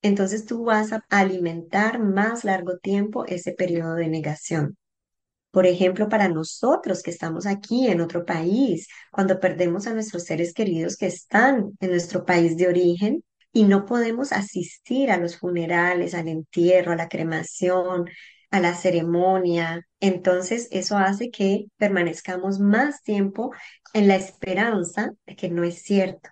entonces 0.02 0.46
tú 0.46 0.64
vas 0.64 0.92
a 0.92 1.04
alimentar 1.10 1.98
más 2.00 2.44
largo 2.44 2.78
tiempo 2.78 3.24
ese 3.26 3.52
periodo 3.52 3.94
de 3.94 4.08
negación. 4.08 4.76
Por 5.50 5.66
ejemplo, 5.66 6.08
para 6.08 6.28
nosotros 6.28 7.02
que 7.02 7.10
estamos 7.10 7.46
aquí 7.46 7.88
en 7.88 8.00
otro 8.00 8.24
país, 8.24 8.88
cuando 9.10 9.40
perdemos 9.40 9.86
a 9.86 9.94
nuestros 9.94 10.24
seres 10.24 10.54
queridos 10.54 10.96
que 10.96 11.06
están 11.06 11.72
en 11.80 11.90
nuestro 11.90 12.24
país 12.24 12.56
de 12.56 12.68
origen 12.68 13.24
y 13.52 13.64
no 13.64 13.84
podemos 13.84 14.32
asistir 14.32 15.10
a 15.10 15.18
los 15.18 15.36
funerales, 15.38 16.14
al 16.14 16.28
entierro, 16.28 16.92
a 16.92 16.96
la 16.96 17.08
cremación, 17.08 18.06
a 18.50 18.60
la 18.60 18.74
ceremonia, 18.74 19.86
entonces 20.00 20.68
eso 20.70 20.96
hace 20.96 21.30
que 21.30 21.66
permanezcamos 21.76 22.60
más 22.60 23.02
tiempo 23.02 23.52
en 23.92 24.08
la 24.08 24.16
esperanza 24.16 25.10
de 25.26 25.36
que 25.36 25.50
no 25.50 25.64
es 25.64 25.82
cierto. 25.82 26.30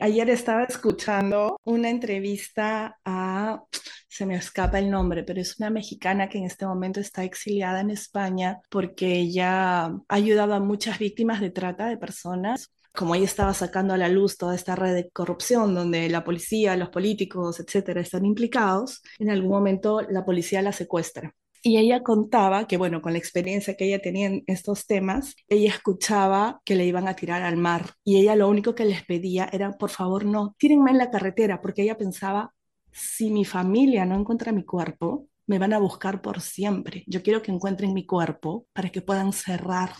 Ayer 0.00 0.28
estaba 0.30 0.64
escuchando 0.64 1.60
una 1.64 1.88
entrevista 1.88 2.98
a, 3.04 3.62
se 4.08 4.26
me 4.26 4.34
escapa 4.34 4.80
el 4.80 4.90
nombre, 4.90 5.22
pero 5.22 5.40
es 5.40 5.58
una 5.60 5.70
mexicana 5.70 6.28
que 6.28 6.38
en 6.38 6.44
este 6.44 6.66
momento 6.66 6.98
está 7.00 7.22
exiliada 7.24 7.80
en 7.80 7.90
España 7.90 8.60
porque 8.70 9.20
ella 9.20 9.84
ha 9.86 10.00
ayudado 10.08 10.54
a 10.54 10.60
muchas 10.60 10.98
víctimas 10.98 11.40
de 11.40 11.50
trata 11.50 11.86
de 11.86 11.96
personas. 11.96 12.72
Como 12.92 13.14
ella 13.14 13.26
estaba 13.26 13.54
sacando 13.54 13.94
a 13.94 13.98
la 13.98 14.08
luz 14.08 14.36
toda 14.36 14.56
esta 14.56 14.74
red 14.74 14.94
de 14.94 15.10
corrupción 15.10 15.74
donde 15.74 16.08
la 16.08 16.24
policía, 16.24 16.76
los 16.76 16.88
políticos, 16.90 17.60
etcétera, 17.60 18.00
están 18.00 18.26
implicados, 18.26 19.02
en 19.18 19.30
algún 19.30 19.50
momento 19.50 20.02
la 20.02 20.24
policía 20.24 20.60
la 20.60 20.72
secuestra 20.72 21.34
y 21.62 21.78
ella 21.78 22.02
contaba 22.02 22.66
que, 22.66 22.76
bueno, 22.76 23.02
con 23.02 23.12
la 23.12 23.18
experiencia 23.18 23.76
que 23.76 23.86
ella 23.86 24.00
tenía 24.00 24.26
en 24.28 24.44
estos 24.46 24.86
temas, 24.86 25.34
ella 25.48 25.70
escuchaba 25.70 26.60
que 26.64 26.74
le 26.76 26.86
iban 26.86 27.08
a 27.08 27.14
tirar 27.16 27.42
al 27.42 27.56
mar 27.56 27.92
y 28.04 28.18
ella 28.20 28.36
lo 28.36 28.48
único 28.48 28.74
que 28.74 28.84
les 28.84 29.04
pedía 29.04 29.48
era, 29.52 29.72
por 29.72 29.90
favor, 29.90 30.24
no, 30.24 30.54
tírenme 30.58 30.90
en 30.90 30.98
la 30.98 31.10
carretera, 31.10 31.60
porque 31.60 31.82
ella 31.82 31.98
pensaba, 31.98 32.54
si 32.92 33.30
mi 33.30 33.44
familia 33.44 34.04
no 34.04 34.16
encuentra 34.16 34.52
mi 34.52 34.64
cuerpo, 34.64 35.28
me 35.46 35.58
van 35.58 35.72
a 35.72 35.78
buscar 35.78 36.20
por 36.22 36.40
siempre. 36.40 37.04
Yo 37.06 37.22
quiero 37.22 37.42
que 37.42 37.52
encuentren 37.52 37.94
mi 37.94 38.06
cuerpo 38.06 38.66
para 38.72 38.90
que 38.90 39.02
puedan 39.02 39.32
cerrar. 39.32 39.90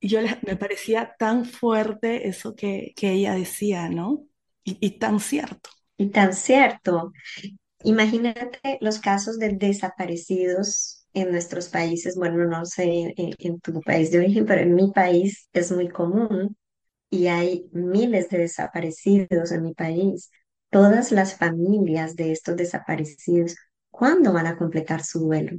Y 0.00 0.08
yo 0.08 0.20
me 0.46 0.56
parecía 0.56 1.14
tan 1.18 1.44
fuerte 1.46 2.28
eso 2.28 2.54
que, 2.54 2.92
que 2.96 3.12
ella 3.12 3.34
decía, 3.34 3.88
¿no? 3.88 4.26
Y 4.64 4.98
tan 4.98 5.20
cierto. 5.20 5.70
Y 5.96 6.10
tan 6.10 6.32
cierto. 6.34 7.12
Imagínate 7.84 8.78
los 8.80 8.98
casos 8.98 9.38
de 9.38 9.50
desaparecidos 9.50 11.06
en 11.12 11.30
nuestros 11.30 11.68
países. 11.68 12.16
Bueno, 12.16 12.46
no 12.46 12.64
sé 12.64 13.12
en, 13.16 13.34
en, 13.38 13.60
tu 13.60 13.80
país 13.82 14.10
de 14.10 14.18
origen, 14.18 14.46
pero 14.46 14.62
en 14.62 14.74
mi 14.74 14.90
país 14.90 15.48
es 15.52 15.70
muy 15.70 15.88
común 15.90 16.56
y 17.10 17.26
hay 17.26 17.68
miles 17.72 18.30
de 18.30 18.38
desaparecidos 18.38 19.52
en 19.52 19.62
mi 19.62 19.74
país. 19.74 20.30
Todas 20.70 21.12
las 21.12 21.36
familias 21.36 22.16
de 22.16 22.32
estos 22.32 22.56
desaparecidos, 22.56 23.54
¿cuándo 23.90 24.32
van 24.32 24.46
a 24.46 24.56
completar 24.56 25.04
su 25.04 25.20
duelo? 25.20 25.58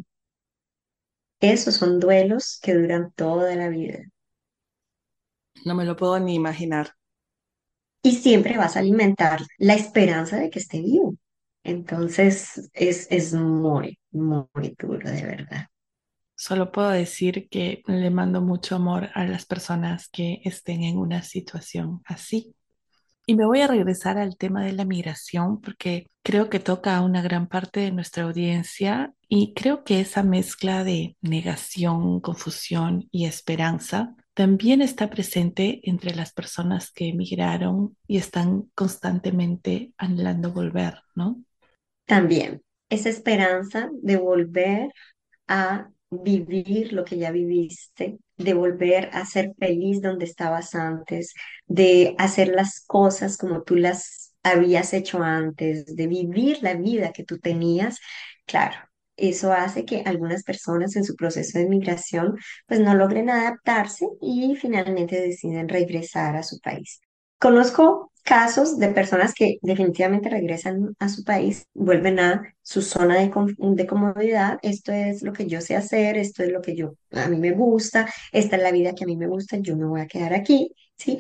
Esos 1.40 1.76
son 1.76 2.00
duelos 2.00 2.60
que 2.60 2.74
duran 2.74 3.12
toda 3.16 3.56
la 3.56 3.70
vida. 3.70 4.00
No 5.64 5.76
me 5.76 5.86
lo 5.86 5.96
puedo 5.96 6.20
ni 6.20 6.34
imaginar. 6.34 6.96
Y 8.02 8.16
siempre 8.16 8.58
vas 8.58 8.76
a 8.76 8.80
alimentar 8.80 9.42
la 9.60 9.76
esperanza 9.76 10.38
de 10.38 10.50
que 10.50 10.60
esté 10.60 10.82
vivo. 10.82 11.16
Entonces 11.66 12.70
es, 12.74 13.08
es 13.10 13.34
muy, 13.34 14.00
muy 14.12 14.76
duro, 14.80 15.10
de 15.10 15.24
verdad. 15.24 15.66
Solo 16.36 16.72
puedo 16.72 16.90
decir 16.90 17.50
que 17.50 17.82
le 17.88 18.10
mando 18.12 18.42
mucho 18.42 18.76
amor 18.76 19.10
a 19.16 19.26
las 19.26 19.46
personas 19.46 20.08
que 20.10 20.42
estén 20.44 20.84
en 20.84 20.98
una 20.98 21.24
situación 21.24 22.02
así. 22.06 22.56
Y 23.26 23.36
me 23.36 23.48
voy 23.48 23.62
a 23.62 23.68
regresar 23.68 24.20
al 24.20 24.38
tema 24.38 24.64
de 24.64 24.74
la 24.74 24.86
migración 24.86 25.60
porque 25.60 26.06
creo 26.22 26.52
que 26.52 26.60
toca 26.60 26.96
a 26.96 27.02
una 27.02 27.24
gran 27.24 27.48
parte 27.48 27.80
de 27.80 27.92
nuestra 27.92 28.26
audiencia 28.26 29.16
y 29.28 29.56
creo 29.56 29.84
que 29.84 30.00
esa 30.00 30.22
mezcla 30.22 30.84
de 30.84 31.18
negación, 31.22 32.20
confusión 32.20 33.08
y 33.12 33.26
esperanza 33.26 34.16
también 34.36 34.84
está 34.84 35.10
presente 35.10 35.80
entre 35.90 36.14
las 36.14 36.32
personas 36.34 36.92
que 36.92 37.10
emigraron 37.10 37.98
y 38.06 38.18
están 38.18 38.70
constantemente 38.76 39.94
anhelando 39.98 40.52
volver, 40.52 41.02
¿no? 41.16 41.45
También 42.06 42.62
esa 42.90 43.10
esperanza 43.10 43.90
de 44.02 44.18
volver 44.18 44.92
a 45.48 45.90
vivir 46.12 46.94
lo 46.94 47.06
que 47.06 47.18
ya 47.18 47.32
viviste, 47.32 48.20
de 48.38 48.54
volver 48.54 49.10
a 49.14 49.26
ser 49.26 49.54
feliz 49.60 50.02
donde 50.02 50.26
estabas 50.26 50.76
antes, 50.76 51.34
de 51.68 52.16
hacer 52.20 52.50
las 52.50 52.82
cosas 52.86 53.38
como 53.38 53.64
tú 53.64 53.76
las 53.76 54.36
habías 54.44 54.94
hecho 54.94 55.24
antes, 55.24 55.86
de 55.96 56.08
vivir 56.08 56.60
la 56.64 56.76
vida 56.76 57.12
que 57.14 57.24
tú 57.26 57.40
tenías, 57.40 58.00
claro. 58.46 58.78
Eso 59.18 59.54
hace 59.54 59.86
que 59.86 60.04
algunas 60.06 60.44
personas 60.44 60.96
en 60.98 61.06
su 61.06 61.16
proceso 61.16 61.60
de 61.60 61.68
migración 61.70 62.38
pues 62.68 62.80
no 62.82 62.96
logren 62.96 63.30
adaptarse 63.30 64.08
y 64.22 64.56
finalmente 64.58 65.22
deciden 65.22 65.70
regresar 65.70 66.36
a 66.36 66.44
su 66.44 66.60
país. 66.60 67.02
Conozco 67.40 68.12
casos 68.26 68.80
de 68.80 68.90
personas 68.90 69.34
que 69.36 69.60
definitivamente 69.62 70.30
regresan 70.30 70.96
a 70.98 71.10
su 71.10 71.24
país, 71.24 71.68
vuelven 71.76 72.20
a 72.20 72.56
su 72.64 72.82
zona 72.82 73.20
de, 73.20 73.32
de, 73.58 73.88
comodidad, 73.88 74.58
esto 74.64 74.92
es 74.92 75.22
lo 75.22 75.32
que 75.32 75.46
yo 75.46 75.62
sé 75.62 75.76
hacer, 75.76 76.18
esto 76.18 76.42
es 76.42 76.52
lo 76.52 76.62
que 76.62 76.76
yo 76.76 76.96
a 77.12 77.28
mí 77.28 77.38
me 77.38 77.52
gusta, 77.52 78.12
esta 78.32 78.56
es 78.56 78.64
la 78.64 78.72
vida 78.72 78.96
que 78.96 79.04
a 79.04 79.08
mí 79.08 79.16
me 79.16 79.28
gusta, 79.28 79.58
yo 79.58 79.78
me 79.78 79.86
voy 79.86 80.02
a 80.02 80.08
quedar 80.08 80.34
aquí, 80.34 80.74
¿sí? 80.98 81.20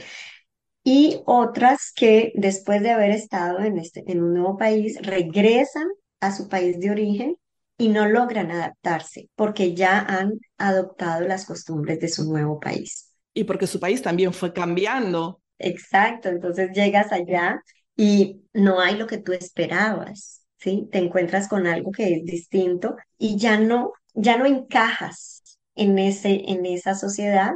Y 0.83 1.21
otras 1.25 1.91
que 1.95 2.31
después 2.35 2.81
de 2.81 2.91
haber 2.91 3.11
estado 3.11 3.59
en, 3.59 3.77
este, 3.77 4.03
en 4.07 4.23
un 4.23 4.33
nuevo 4.33 4.57
país, 4.57 4.97
regresan 5.01 5.87
a 6.21 6.31
su 6.31 6.49
país 6.49 6.79
de 6.79 6.89
origen 6.89 7.37
y 7.77 7.89
no 7.89 8.07
logran 8.07 8.51
adaptarse 8.51 9.29
porque 9.35 9.75
ya 9.75 9.99
han 9.99 10.33
adoptado 10.57 11.27
las 11.27 11.45
costumbres 11.45 11.99
de 11.99 12.07
su 12.07 12.23
nuevo 12.25 12.59
país. 12.59 13.11
Y 13.33 13.43
porque 13.43 13.67
su 13.67 13.79
país 13.79 14.01
también 14.01 14.33
fue 14.33 14.53
cambiando 14.53 15.41
Exacto, 15.57 16.29
entonces 16.29 16.71
llegas 16.73 17.11
allá 17.11 17.61
y 17.95 18.41
no 18.53 18.79
hay 18.81 18.97
lo 18.97 19.07
que 19.07 19.17
tú 19.19 19.31
esperabas, 19.33 20.45
¿sí? 20.57 20.87
Te 20.91 20.97
encuentras 20.99 21.47
con 21.47 21.65
algo 21.67 21.91
que 21.91 22.13
es 22.13 22.25
distinto 22.25 22.95
y 23.17 23.37
ya 23.37 23.57
no, 23.59 23.93
ya 24.13 24.37
no 24.37 24.45
encajas 24.45 25.41
en 25.75 25.97
ese, 25.99 26.43
en 26.51 26.65
esa 26.65 26.93
sociedad, 26.95 27.53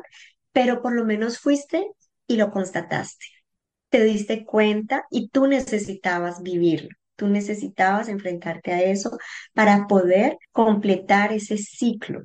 pero 0.53 0.81
por 0.81 0.93
lo 0.93 1.03
menos 1.05 1.39
fuiste 1.39 1.85
y 2.27 2.37
lo 2.37 2.51
constataste. 2.51 3.25
Te 3.89 4.03
diste 4.03 4.45
cuenta 4.45 5.05
y 5.11 5.29
tú 5.29 5.47
necesitabas 5.47 6.41
vivirlo. 6.43 6.89
Tú 7.15 7.27
necesitabas 7.27 8.07
enfrentarte 8.09 8.71
a 8.73 8.81
eso 8.83 9.17
para 9.53 9.87
poder 9.87 10.37
completar 10.51 11.33
ese 11.33 11.57
ciclo 11.57 12.23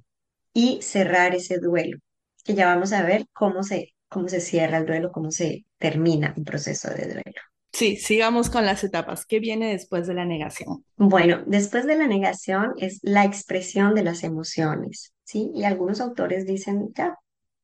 y 0.54 0.82
cerrar 0.82 1.34
ese 1.36 1.58
duelo, 1.60 1.98
que 2.44 2.54
ya 2.54 2.66
vamos 2.66 2.92
a 2.92 3.04
ver 3.04 3.26
cómo 3.32 3.62
se, 3.64 3.93
cómo 4.14 4.28
se 4.28 4.40
cierra 4.40 4.78
el 4.78 4.86
duelo, 4.86 5.10
cómo 5.10 5.30
se 5.32 5.66
termina 5.76 6.32
un 6.36 6.44
proceso 6.44 6.88
de 6.88 7.04
duelo. 7.06 7.40
Sí, 7.72 7.96
sigamos 7.96 8.48
con 8.48 8.64
las 8.64 8.84
etapas. 8.84 9.26
¿Qué 9.26 9.40
viene 9.40 9.72
después 9.72 10.06
de 10.06 10.14
la 10.14 10.24
negación? 10.24 10.84
Bueno, 10.96 11.42
después 11.44 11.84
de 11.84 11.96
la 11.96 12.06
negación 12.06 12.72
es 12.78 13.00
la 13.02 13.24
expresión 13.24 13.96
de 13.96 14.04
las 14.04 14.22
emociones, 14.22 15.12
¿sí? 15.24 15.50
Y 15.52 15.64
algunos 15.64 16.00
autores 16.00 16.46
dicen, 16.46 16.92
ya, 16.94 17.16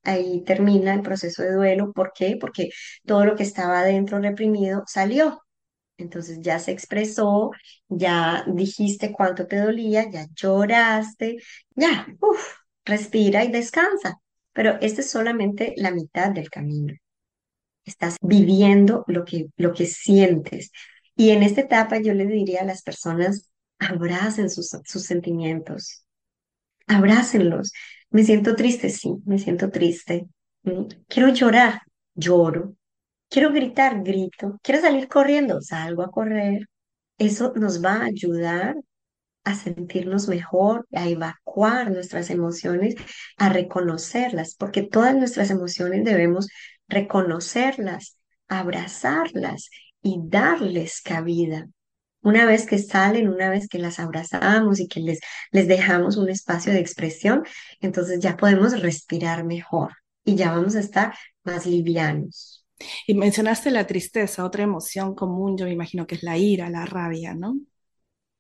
ahí 0.03 0.43
termina 0.43 0.93
el 0.95 1.03
proceso 1.03 1.45
de 1.45 1.53
duelo. 1.53 1.93
¿Por 1.93 2.13
qué? 2.13 2.37
Porque 2.41 2.71
todo 3.07 3.25
lo 3.25 3.37
que 3.37 3.45
estaba 3.45 3.85
dentro 3.85 4.19
reprimido 4.19 4.83
salió. 4.89 5.41
Entonces 5.97 6.39
ya 6.41 6.59
se 6.59 6.73
expresó, 6.73 7.53
ya 7.89 8.45
dijiste 8.49 9.13
cuánto 9.13 9.47
te 9.47 9.59
dolía, 9.59 10.11
ya 10.11 10.27
lloraste, 10.35 11.37
ya, 11.77 12.09
uff, 12.21 12.55
respira 12.85 13.45
y 13.45 13.53
descansa. 13.53 14.19
Pero 14.53 14.79
esta 14.81 15.01
es 15.01 15.11
solamente 15.11 15.75
la 15.77 15.91
mitad 15.91 16.31
del 16.31 16.51
camino. 16.51 16.95
Estás 17.85 18.17
viviendo 18.21 19.05
lo 19.09 19.25
que, 19.25 19.47
lo 19.57 19.73
que 19.73 19.87
sientes. 19.87 20.71
Y 21.17 21.31
en 21.31 21.43
esta 21.43 21.63
etapa 21.63 22.01
yo 22.01 22.15
le 22.15 22.27
diría 22.27 22.63
a 22.63 22.65
las 22.65 22.83
personas, 22.83 23.51
abracen 23.79 24.51
sus, 24.51 24.71
sus 24.85 25.05
sentimientos, 25.05 26.05
abrácenlos. 26.87 27.73
Me 28.11 28.25
siento 28.25 28.57
triste, 28.57 28.91
sí, 28.91 29.15
me 29.25 29.39
siento 29.39 29.71
triste. 29.71 30.27
Quiero 31.09 31.29
llorar, 31.31 31.81
lloro. 32.15 32.75
Quiero 33.29 33.53
gritar, 33.53 34.03
grito. 34.03 34.59
Quiero 34.63 34.81
salir 34.81 35.09
corriendo, 35.09 35.61
salgo 35.61 36.03
a 36.03 36.11
correr. 36.11 36.67
Eso 37.19 37.53
nos 37.57 37.85
va 37.85 37.97
a 37.97 38.05
ayudar 38.07 38.75
a 39.45 39.55
sentirnos 39.55 40.29
mejor, 40.29 40.87
a 40.95 41.09
evacuar 41.09 41.91
nuestras 41.91 42.31
emociones, 42.31 42.95
a 43.37 43.49
reconocerlas, 43.49 44.55
porque 44.55 44.83
todas 44.83 45.15
nuestras 45.15 45.51
emociones 45.51 46.05
debemos 46.05 46.49
reconocerlas, 46.89 48.19
abrazarlas 48.49 49.71
y 50.03 50.21
darles 50.25 51.01
cabida. 51.03 51.69
Una 52.23 52.45
vez 52.45 52.67
que 52.67 52.79
salen, 52.79 53.29
una 53.29 53.49
vez 53.49 53.67
que 53.67 53.79
las 53.79 53.99
abrazamos 53.99 54.79
y 54.79 54.89
que 54.89 55.01
les, 55.01 55.21
les 55.53 55.69
dejamos 55.69 56.19
un 56.19 56.29
espacio 56.29 56.73
de 56.73 56.81
expresión, 56.81 57.45
entonces 57.81 58.21
ya 58.21 58.37
podemos 58.37 58.79
respirar 58.81 59.45
mejor 59.45 59.93
y 60.25 60.35
ya 60.35 60.53
vamos 60.53 60.77
a 60.77 60.81
estar 60.81 61.15
más 61.45 61.65
livianos. 61.65 62.67
Y 63.07 63.15
mencionaste 63.15 63.71
la 63.71 63.87
tristeza, 63.87 64.45
otra 64.45 64.63
emoción 64.65 65.15
común, 65.15 65.57
yo 65.57 65.67
me 65.67 65.73
imagino 65.73 66.07
que 66.07 66.17
es 66.17 66.23
la 66.23 66.37
ira, 66.37 66.69
la 66.71 66.85
rabia, 66.87 67.35
¿no? 67.35 67.57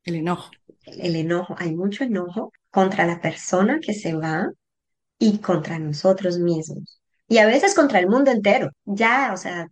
El 0.04 0.16
enojo. 0.16 0.50
El 0.87 1.16
enojo, 1.16 1.54
hay 1.59 1.75
mucho 1.75 2.04
enojo 2.04 2.52
contra 2.71 3.07
la 3.07 3.21
persona 3.21 3.78
que 3.80 3.95
se 3.95 4.14
va 4.14 4.49
y 5.19 5.38
contra 5.38 5.78
nosotros 5.78 6.38
mismos. 6.38 7.00
Y 7.28 7.38
a 7.38 7.47
veces 7.47 7.75
contra 7.75 7.99
el 8.00 8.09
mundo 8.09 8.30
entero. 8.30 8.71
Ya, 8.85 9.33
o 9.33 9.37
sea, 9.37 9.69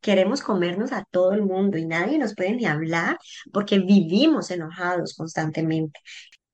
queremos 0.00 0.42
comernos 0.42 0.92
a 0.92 1.04
todo 1.10 1.32
el 1.32 1.42
mundo 1.42 1.78
y 1.78 1.86
nadie 1.86 2.18
nos 2.18 2.34
puede 2.34 2.52
ni 2.54 2.66
hablar 2.66 3.18
porque 3.52 3.78
vivimos 3.78 4.50
enojados 4.50 5.14
constantemente. 5.14 6.00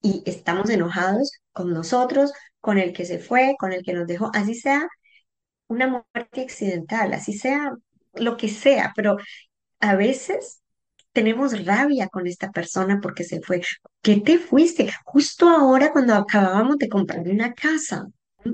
Y 0.03 0.23
estamos 0.27 0.71
enojados 0.71 1.33
con 1.53 1.73
nosotros, 1.73 2.33
con 2.61 2.79
el 2.79 2.93
que 2.93 3.05
se 3.05 3.19
fue, 3.19 3.57
con 3.59 3.73
el 3.73 3.83
que 3.83 3.95
nos 3.95 4.07
dejó, 4.07 4.31
así 4.35 4.55
sea 4.55 4.87
una 5.69 5.87
muerte 5.89 6.43
accidental, 6.43 7.13
así 7.15 7.33
sea 7.33 7.73
lo 8.15 8.37
que 8.37 8.49
sea, 8.49 8.93
pero 8.97 9.17
a 9.81 9.95
veces 9.97 10.63
tenemos 11.19 11.65
rabia 11.65 12.07
con 12.07 12.29
esta 12.29 12.53
persona 12.53 13.01
porque 13.03 13.25
se 13.25 13.41
fue. 13.41 13.61
¿Qué 14.03 14.21
te 14.21 14.39
fuiste? 14.39 14.89
Justo 15.05 15.49
ahora 15.49 15.91
cuando 15.91 16.15
acabábamos 16.15 16.79
de 16.79 16.89
comprar 16.89 17.27
una 17.27 17.55
casa. 17.55 18.07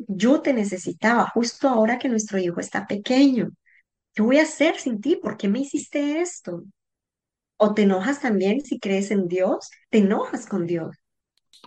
Yo 0.08 0.40
te 0.40 0.54
necesitaba 0.54 1.28
justo 1.34 1.68
ahora 1.68 1.98
que 1.98 2.08
nuestro 2.08 2.38
hijo 2.38 2.60
está 2.60 2.86
pequeño. 2.86 3.50
¿Qué 4.14 4.22
voy 4.22 4.38
a 4.38 4.44
hacer 4.44 4.78
sin 4.78 5.02
ti? 5.02 5.16
¿Por 5.16 5.36
qué 5.36 5.46
me 5.46 5.58
hiciste 5.58 6.22
esto? 6.22 6.64
O 7.58 7.74
te 7.74 7.82
enojas 7.82 8.20
también 8.20 8.62
si 8.62 8.78
crees 8.78 9.10
en 9.10 9.28
Dios, 9.28 9.70
te 9.90 9.98
enojas 9.98 10.46
con 10.46 10.66
Dios. 10.66 10.96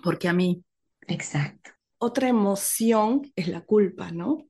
Porque 0.02 0.28
a 0.28 0.34
mí. 0.34 0.64
Exacto. 1.02 1.70
Otra 2.00 2.28
emoción 2.28 3.22
es 3.36 3.50
la 3.50 3.62
culpa, 3.62 4.10
¿no? 4.10 4.48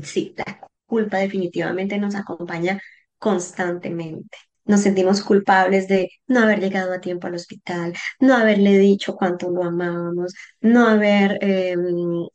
Sí, 0.00 0.34
la 0.36 0.68
culpa 0.86 1.18
definitivamente 1.18 1.98
nos 1.98 2.14
acompaña 2.14 2.80
constantemente. 3.18 4.38
Nos 4.64 4.80
sentimos 4.80 5.22
culpables 5.22 5.88
de 5.88 6.10
no 6.26 6.40
haber 6.40 6.60
llegado 6.60 6.92
a 6.92 7.00
tiempo 7.00 7.26
al 7.26 7.34
hospital, 7.34 7.94
no 8.20 8.34
haberle 8.34 8.78
dicho 8.78 9.14
cuánto 9.14 9.50
lo 9.50 9.64
amábamos, 9.64 10.34
no 10.60 10.88
haber 10.88 11.38
eh, 11.42 11.76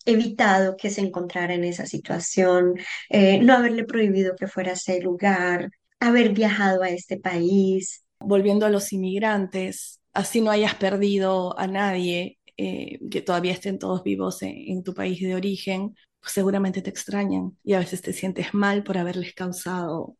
evitado 0.05 0.75
que 0.77 0.89
se 0.91 1.01
encontrara 1.01 1.53
en 1.53 1.63
esa 1.63 1.85
situación, 1.85 2.75
eh, 3.09 3.39
no 3.41 3.53
haberle 3.55 3.83
prohibido 3.85 4.35
que 4.35 4.47
fuera 4.47 4.71
a 4.71 4.73
ese 4.73 5.01
lugar, 5.01 5.71
haber 5.99 6.33
viajado 6.33 6.83
a 6.83 6.89
este 6.89 7.17
país. 7.17 8.03
Volviendo 8.21 8.65
a 8.65 8.69
los 8.69 8.91
inmigrantes, 8.91 9.99
así 10.13 10.41
no 10.41 10.51
hayas 10.51 10.75
perdido 10.75 11.57
a 11.57 11.67
nadie, 11.67 12.37
eh, 12.57 12.99
que 13.09 13.21
todavía 13.21 13.53
estén 13.53 13.79
todos 13.79 14.03
vivos 14.03 14.41
en, 14.41 14.83
tu 14.83 14.93
país 14.93 15.21
de 15.21 15.35
origen, 15.35 15.95
pues 16.19 16.33
seguramente 16.33 16.81
te 16.81 16.89
extrañan 16.89 17.57
y 17.63 17.73
a 17.73 17.79
veces 17.79 18.01
te 18.01 18.11
sientes 18.11 18.53
mal 18.53 18.83
por 18.83 18.97
haberles 18.97 19.33
causado 19.33 20.17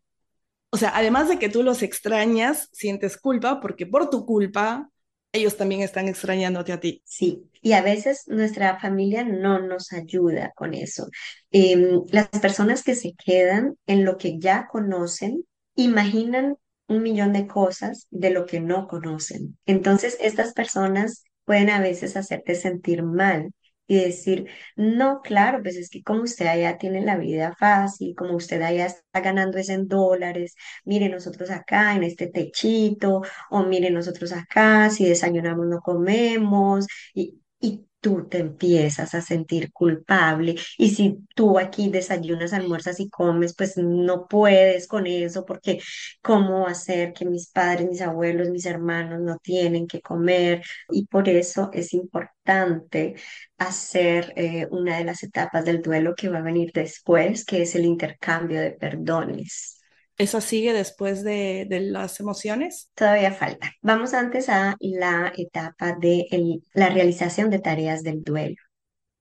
o 0.72 0.78
sea, 0.78 0.92
además 0.96 1.30
de 1.30 1.40
que 1.40 1.50
tú 1.50 1.64
los 1.64 1.82
extrañas, 1.84 2.70
sientes 2.72 3.18
culpa 3.18 3.60
porque 3.60 3.86
por 3.86 4.10
tu 4.10 4.26
culpa 4.26 4.90
ellos 5.32 5.58
también 5.58 5.82
están 5.82 6.08
extrañándote 6.08 6.72
a 6.72 6.80
ti. 6.80 7.02
Sí, 7.06 7.50
y 7.62 7.74
a 7.74 7.82
veces 7.82 8.24
nuestra 8.28 8.80
familia 8.80 9.24
no 9.24 9.60
nos 9.60 9.94
ayuda 9.94 10.52
con 10.56 10.74
eso. 10.74 11.08
Em, 11.52 12.04
las 12.10 12.30
personas 12.30 12.84
que 12.84 12.96
se 12.96 13.14
quedan 13.14 13.76
en 13.86 14.06
lo 14.06 14.18
que 14.18 14.40
ya 14.40 14.68
conocen, 14.68 15.44
imaginan 15.76 16.58
un 16.88 17.04
millón 17.04 17.34
de 17.34 17.46
cosas 17.48 18.08
de 18.10 18.32
lo 18.32 18.46
que 18.46 18.60
no 18.60 18.88
conocen. 18.88 19.58
Entonces, 19.66 20.18
estas 20.20 20.54
personas 20.54 21.24
pueden 21.46 21.70
a 21.70 21.80
veces 21.80 22.18
hacerte 22.18 22.56
sentir 22.56 23.04
mal 23.04 23.52
y 23.90 23.98
decir, 24.04 24.48
no, 24.78 25.22
claro, 25.22 25.62
pues 25.64 25.76
es 25.78 25.90
que 25.90 26.04
como 26.04 26.24
usted 26.24 26.48
allá 26.48 26.78
tiene 26.78 27.02
la 27.02 27.18
vida 27.18 27.56
fácil, 27.60 28.16
como 28.16 28.36
usted 28.36 28.62
allá 28.62 28.86
está 28.88 29.22
ganando 29.22 29.58
es 29.58 29.70
en 29.70 29.88
dólares, 29.90 30.56
mire 30.86 31.10
nosotros 31.10 31.50
acá 31.52 31.96
en 31.96 32.04
este 32.04 32.28
techito, 32.28 33.22
o 33.50 33.64
mire 33.64 33.92
nosotros 33.92 34.32
acá, 34.34 34.90
si 34.92 35.06
desayunamos 35.10 35.68
no 35.68 35.82
comemos, 35.82 36.88
y, 37.16 37.42
y 37.60 37.86
tú 38.02 38.28
te 38.30 38.40
empiezas 38.40 39.14
a 39.16 39.22
sentir 39.22 39.72
culpable. 39.74 40.56
Y 40.78 40.92
si 40.92 41.20
tú 41.36 41.60
aquí 41.60 41.90
desayunas, 41.90 42.54
almuerzas 42.54 43.00
y 43.00 43.10
comes, 43.10 43.56
pues 43.56 43.76
no 43.78 44.28
puedes 44.28 44.88
con 44.88 45.06
eso, 45.08 45.46
porque 45.46 45.80
¿cómo 46.22 46.68
hacer 46.68 47.14
que 47.14 47.26
mis 47.26 47.50
padres, 47.50 47.90
mis 47.90 48.02
abuelos, 48.02 48.50
mis 48.50 48.66
hermanos 48.66 49.20
no 49.22 49.38
tienen 49.38 49.88
que 49.88 50.02
comer? 50.02 50.64
Y 50.90 51.06
por 51.08 51.28
eso 51.30 51.70
es 51.74 51.94
importante 51.94 53.16
hacer 53.58 54.34
eh, 54.36 54.68
una 54.72 54.98
de 54.98 55.04
las 55.06 55.24
etapas 55.24 55.66
del 55.66 55.82
duelo 55.82 56.16
que 56.16 56.30
va 56.30 56.40
a 56.40 56.42
venir 56.42 56.72
después, 56.74 57.46
que 57.46 57.62
es 57.64 57.76
el 57.76 57.86
intercambio 57.86 58.62
de 58.62 58.72
perdones. 58.72 59.79
¿Eso 60.20 60.42
sigue 60.42 60.74
después 60.74 61.24
de, 61.24 61.66
las 61.70 62.20
emociones? 62.20 62.92
Todavía 62.94 63.32
falta. 63.32 63.72
Vamos 63.82 64.14
antes 64.14 64.50
a 64.50 64.76
la 64.82 65.32
etapa 65.38 65.94
de 65.94 66.28
la 66.74 66.90
realización 66.90 67.50
de 67.50 67.60
tareas 67.60 68.04
del 68.04 68.22
duelo. 68.22 68.58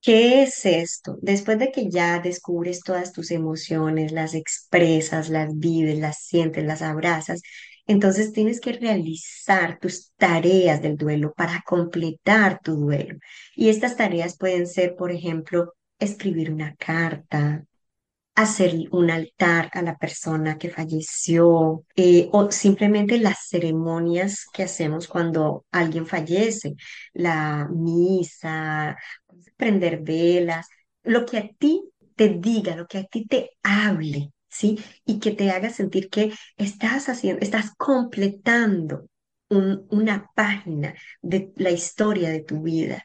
¿Qué 0.00 0.42
es 0.42 0.66
esto? 0.66 1.16
Después 1.22 1.60
de 1.60 1.70
que 1.70 1.88
ya 1.88 2.18
descubres 2.18 2.80
todas 2.80 3.12
tus 3.12 3.30
emociones, 3.30 4.10
las 4.10 4.34
expresas, 4.34 5.28
las 5.28 5.56
vives, 5.56 6.00
las 6.00 6.18
sientes, 6.24 6.64
las 6.64 6.82
abrazas, 6.82 7.42
entonces 7.86 8.32
tienes 8.32 8.60
que 8.60 8.72
realizar 8.72 9.78
tus 9.78 10.12
tareas 10.16 10.82
del 10.82 10.96
duelo 10.96 11.32
para 11.32 11.62
completar 11.64 12.60
tu 12.60 12.74
duelo. 12.74 13.18
Y 13.54 13.68
estas 13.68 13.96
tareas 13.96 14.36
pueden 14.36 14.66
ser, 14.66 14.96
por 14.96 15.12
ejemplo, 15.12 15.74
escribir 16.00 16.50
una 16.52 16.74
carta, 16.74 17.64
hacer 18.42 18.72
un 18.92 19.10
altar 19.10 19.70
a 19.72 19.82
la 19.82 19.96
persona 19.98 20.58
que 20.58 20.70
falleció 20.70 21.84
eh, 21.96 22.28
o 22.32 22.50
simplemente 22.52 23.18
las 23.18 23.48
ceremonias 23.48 24.44
que 24.52 24.62
hacemos 24.64 25.08
cuando 25.08 25.64
alguien 25.72 26.06
fallece, 26.06 26.74
la 27.14 27.68
misa, 27.70 28.96
prender 29.56 30.00
velas, 30.02 30.66
lo 31.02 31.24
que 31.26 31.38
a 31.38 31.48
ti 31.58 31.90
te 32.16 32.28
diga, 32.30 32.76
lo 32.76 32.86
que 32.86 32.98
a 32.98 33.04
ti 33.04 33.26
te 33.26 33.50
hable, 33.62 34.32
¿sí? 34.48 34.78
Y 35.04 35.18
que 35.20 35.32
te 35.32 35.50
haga 35.50 35.70
sentir 35.70 36.08
que 36.10 36.32
estás 36.56 37.08
haciendo, 37.08 37.42
estás 37.42 37.72
completando 37.76 39.08
un- 39.50 39.86
una 39.90 40.30
página 40.34 40.94
de 41.22 41.52
la 41.56 41.70
historia 41.70 42.30
de 42.30 42.42
tu 42.44 42.62
vida. 42.62 43.04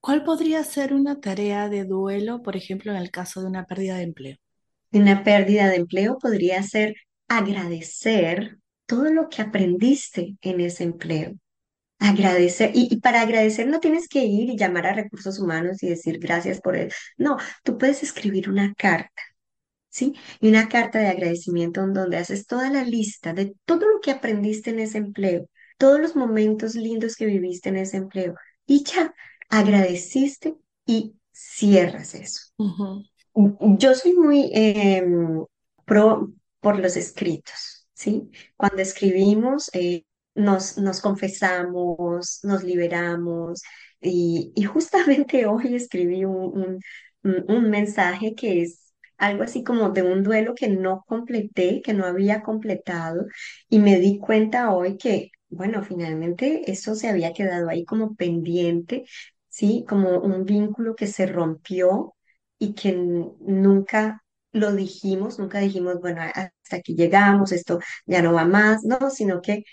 ¿Cuál 0.00 0.24
podría 0.24 0.64
ser 0.64 0.94
una 0.94 1.20
tarea 1.20 1.68
de 1.70 1.84
duelo, 1.84 2.42
por 2.42 2.56
ejemplo, 2.56 2.92
en 2.92 2.98
el 2.98 3.10
caso 3.12 3.40
de 3.42 3.48
una 3.48 3.66
pérdida 3.66 3.96
de 3.96 4.04
empleo? 4.04 4.36
Una 4.92 5.22
pérdida 5.24 5.68
de 5.68 5.76
empleo 5.76 6.18
podría 6.18 6.62
ser 6.62 6.94
agradecer 7.28 8.58
todo 8.86 9.12
lo 9.12 9.28
que 9.28 9.42
aprendiste 9.42 10.36
en 10.40 10.60
ese 10.60 10.84
empleo. 10.84 11.34
Agradecer, 11.98 12.72
y, 12.74 12.98
para 13.00 13.20
agradecer 13.22 13.68
no 13.68 13.80
tienes 13.80 14.08
que 14.08 14.24
ir 14.24 14.50
y 14.50 14.56
llamar 14.56 14.86
a 14.86 14.94
recursos 14.94 15.38
humanos 15.38 15.82
y 15.82 15.88
decir 15.88 16.18
gracias 16.18 16.60
por 16.60 16.76
él. 16.76 16.92
No, 17.18 17.38
tú 17.62 17.78
puedes 17.78 18.02
escribir 18.02 18.48
una 18.50 18.74
carta, 18.74 19.22
¿sí? 19.88 20.14
Y 20.40 20.48
una 20.48 20.68
carta 20.68 20.98
de 20.98 21.08
agradecimiento 21.08 21.82
en 21.82 21.94
donde 21.94 22.16
haces 22.18 22.46
toda 22.46 22.70
la 22.70 22.84
lista 22.84 23.34
de 23.34 23.54
todo 23.66 23.88
lo 23.88 24.00
que 24.00 24.12
aprendiste 24.12 24.70
en 24.70 24.80
ese 24.80 24.98
empleo, 24.98 25.48
todos 25.78 26.00
los 26.00 26.16
momentos 26.16 26.74
lindos 26.74 27.16
que 27.16 27.26
viviste 27.26 27.68
en 27.68 27.76
ese 27.76 27.98
empleo. 27.98 28.34
Y 28.66 28.84
ya, 28.84 29.14
agradeciste 29.48 30.56
y 30.86 31.14
cierras 31.32 32.14
eso. 32.14 32.40
Yo 33.34 33.94
soy 33.94 34.14
muy 34.14 34.50
em, 34.54 35.44
pro 35.84 36.32
por 36.60 36.78
los 36.78 36.96
escritos, 36.96 37.86
¿sí? 37.94 38.30
Cuando 38.56 38.82
escribimos, 38.82 39.70
eh, 39.72 40.04
nos, 40.34 40.76
nos 40.78 41.00
confesamos, 41.00 42.40
nos 42.42 42.62
liberamos 42.64 43.62
y, 44.00 44.52
justamente 44.64 45.46
hoy 45.46 45.74
escribí 45.74 46.24
un- 46.24 46.78
un 47.48 47.70
mensaje 47.70 48.34
que 48.34 48.62
es 48.62 48.92
algo 49.18 49.42
así 49.42 49.62
como 49.64 49.90
de 49.90 50.02
un 50.02 50.22
duelo 50.22 50.54
que 50.54 50.68
no 50.68 51.04
completé, 51.06 51.82
que 51.82 51.92
no 51.94 52.06
había 52.06 52.42
completado 52.42 53.26
y 53.68 53.78
me 53.78 53.98
di 54.00 54.18
cuenta 54.18 54.72
hoy 54.72 54.96
que, 54.96 55.30
bueno, 55.50 55.82
finalmente 55.84 56.70
eso 56.70 56.94
se 56.94 57.08
había 57.08 57.32
quedado 57.34 57.68
ahí 57.68 57.84
como 57.84 58.14
pendiente 58.16 59.04
¿sí? 59.48 59.84
Como 59.88 60.20
un 60.20 60.44
vínculo 60.44 60.94
que 60.94 61.06
se 61.06 61.26
rompió 61.26 62.14
y 62.60 62.74
que 62.74 62.92
nunca 62.94 64.24
lo 64.52 64.74
dijimos, 64.74 65.40
nunca 65.40 65.60
dijimos, 65.60 66.00
bueno, 66.00 66.22
hasta 66.22 66.76
aquí 66.78 66.96
llegamos, 66.96 67.52
esto 67.52 67.80
ya 68.06 68.22
no 68.22 68.34
va 68.34 68.46
más, 68.46 68.84
no, 68.84 69.10
sino 69.10 69.42
que 69.42 69.64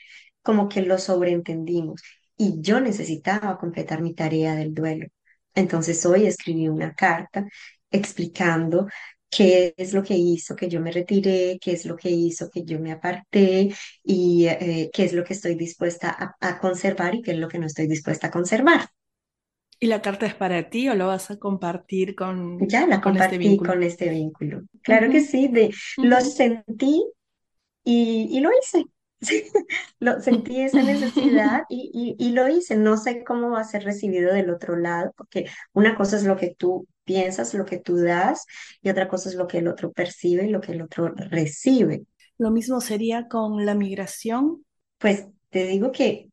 como 0.41 0.69
que 0.69 0.81
lo 0.83 0.97
sobreentendimos. 0.97 2.01
Y 2.37 2.61
yo 2.61 2.79
necesitaba 2.81 3.57
completar 3.59 4.01
mi 4.01 4.13
tarea 4.15 4.55
del 4.55 4.73
duelo. 4.73 5.07
Entonces 5.55 6.05
hoy 6.05 6.25
escribí 6.27 6.67
una 6.69 6.93
carta 6.95 7.45
explicando 7.91 8.87
qué 9.29 9.73
es 9.77 9.93
lo 9.93 10.03
que 10.03 10.15
hizo 10.15 10.55
que 10.55 10.69
yo 10.69 10.79
me 10.81 10.91
retiré, 10.91 11.57
qué 11.61 11.73
es 11.73 11.85
lo 11.85 11.95
que 11.97 12.09
hizo 12.09 12.49
que 12.49 12.63
yo 12.63 12.79
me 12.79 12.91
aparté 12.91 13.73
y 14.03 14.47
eh, 14.47 14.89
qué 14.93 15.03
es 15.05 15.13
lo 15.13 15.23
que 15.23 15.33
estoy 15.33 15.55
dispuesta 15.55 16.09
a, 16.09 16.35
a 16.49 16.59
conservar 16.59 17.15
y 17.15 17.21
qué 17.21 17.31
es 17.31 17.37
lo 17.37 17.47
que 17.49 17.59
no 17.59 17.67
estoy 17.67 17.87
dispuesta 17.87 18.27
a 18.27 18.31
conservar. 18.31 18.87
¿Y 19.79 19.87
la 19.87 20.01
carta 20.01 20.25
es 20.25 20.33
para 20.35 20.69
ti 20.69 20.89
o 20.89 20.95
lo 20.95 21.07
vas 21.07 21.29
a 21.31 21.37
compartir 21.37 22.15
con, 22.15 22.67
Ya 22.67 22.87
la 22.87 23.01
con 23.01 23.17
este 23.17 23.37
compartí 23.37 23.61
con 23.61 23.79
vínculo? 23.79 23.81
este 23.81 24.09
vínculo. 24.09 24.63
Claro 24.81 25.09
que 25.11 25.21
sí, 25.21 25.47
de, 25.47 25.73
lo 26.01 26.19
sentí 26.21 27.05
y, 27.83 28.27
y 28.31 28.39
lo 28.39 28.49
hice. 28.51 28.85
Sí, 29.21 29.43
lo, 29.99 30.21
sentí 30.21 30.61
esa 30.61 30.83
necesidad 30.83 31.63
y, 31.69 32.15
y, 32.19 32.25
y 32.27 32.31
lo 32.31 32.47
hice. 32.47 32.75
No 32.77 32.97
sé 32.97 33.23
cómo 33.23 33.51
va 33.51 33.61
a 33.61 33.63
ser 33.63 33.83
recibido 33.83 34.33
del 34.33 34.49
otro 34.49 34.75
lado, 34.75 35.13
porque 35.17 35.45
una 35.73 35.95
cosa 35.95 36.17
es 36.17 36.23
lo 36.23 36.35
que 36.37 36.55
tú 36.57 36.87
piensas, 37.03 37.53
lo 37.53 37.65
que 37.65 37.77
tú 37.79 37.97
das, 37.97 38.45
y 38.81 38.89
otra 38.89 39.07
cosa 39.07 39.29
es 39.29 39.35
lo 39.35 39.47
que 39.47 39.59
el 39.59 39.67
otro 39.67 39.91
percibe 39.91 40.45
y 40.45 40.49
lo 40.49 40.61
que 40.61 40.73
el 40.73 40.81
otro 40.81 41.13
recibe. 41.15 42.03
Lo 42.37 42.51
mismo 42.51 42.81
sería 42.81 43.27
con 43.27 43.65
la 43.65 43.73
migración. 43.75 44.65
Pues 44.99 45.27
te 45.49 45.65
digo 45.65 45.91
que 45.91 46.29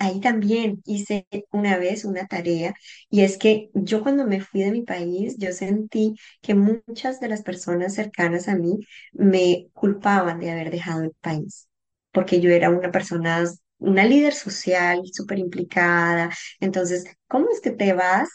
ahí 0.00 0.20
también 0.20 0.82
hice 0.84 1.26
una 1.52 1.76
vez 1.78 2.04
una 2.04 2.26
tarea 2.26 2.74
y 3.10 3.22
es 3.22 3.38
que 3.38 3.70
yo 3.74 4.02
cuando 4.02 4.26
me 4.26 4.40
fui 4.40 4.62
de 4.62 4.70
mi 4.72 4.82
país, 4.82 5.36
yo 5.38 5.52
sentí 5.52 6.14
que 6.42 6.54
muchas 6.54 7.20
de 7.20 7.28
las 7.28 7.42
personas 7.42 7.94
cercanas 7.94 8.48
a 8.48 8.56
mí 8.56 8.78
me 9.12 9.68
culpaban 9.72 10.40
de 10.40 10.50
haber 10.50 10.70
dejado 10.70 11.02
el 11.04 11.12
país, 11.20 11.68
porque 12.12 12.40
yo 12.40 12.50
era 12.50 12.70
una 12.70 12.90
persona, 12.90 13.44
una 13.78 14.04
líder 14.04 14.34
social 14.34 15.00
súper 15.12 15.38
implicada. 15.38 16.30
Entonces, 16.60 17.04
¿cómo 17.28 17.48
es 17.52 17.60
que 17.60 17.70
te 17.70 17.92
vas 17.92 18.28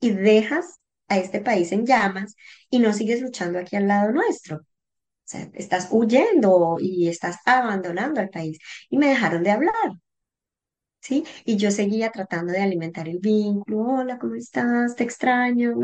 y 0.00 0.10
dejas 0.10 0.78
a 1.08 1.18
este 1.18 1.40
país 1.40 1.72
en 1.72 1.86
llamas 1.86 2.34
y 2.70 2.78
no 2.78 2.92
sigues 2.92 3.20
luchando 3.22 3.58
aquí 3.58 3.76
al 3.76 3.88
lado 3.88 4.12
nuestro? 4.12 4.56
O 4.58 4.62
sea, 5.24 5.50
estás 5.54 5.88
huyendo 5.90 6.76
y 6.80 7.08
estás 7.08 7.38
abandonando 7.46 8.20
el 8.20 8.30
país. 8.30 8.58
Y 8.90 8.98
me 8.98 9.08
dejaron 9.08 9.42
de 9.44 9.50
hablar, 9.52 9.72
¿sí? 11.00 11.24
Y 11.44 11.56
yo 11.56 11.70
seguía 11.70 12.10
tratando 12.10 12.52
de 12.52 12.60
alimentar 12.62 13.08
el 13.08 13.18
vínculo. 13.18 13.80
Hola, 14.00 14.18
¿cómo 14.18 14.34
estás? 14.34 14.96
Te 14.96 15.04
extraño. 15.04 15.74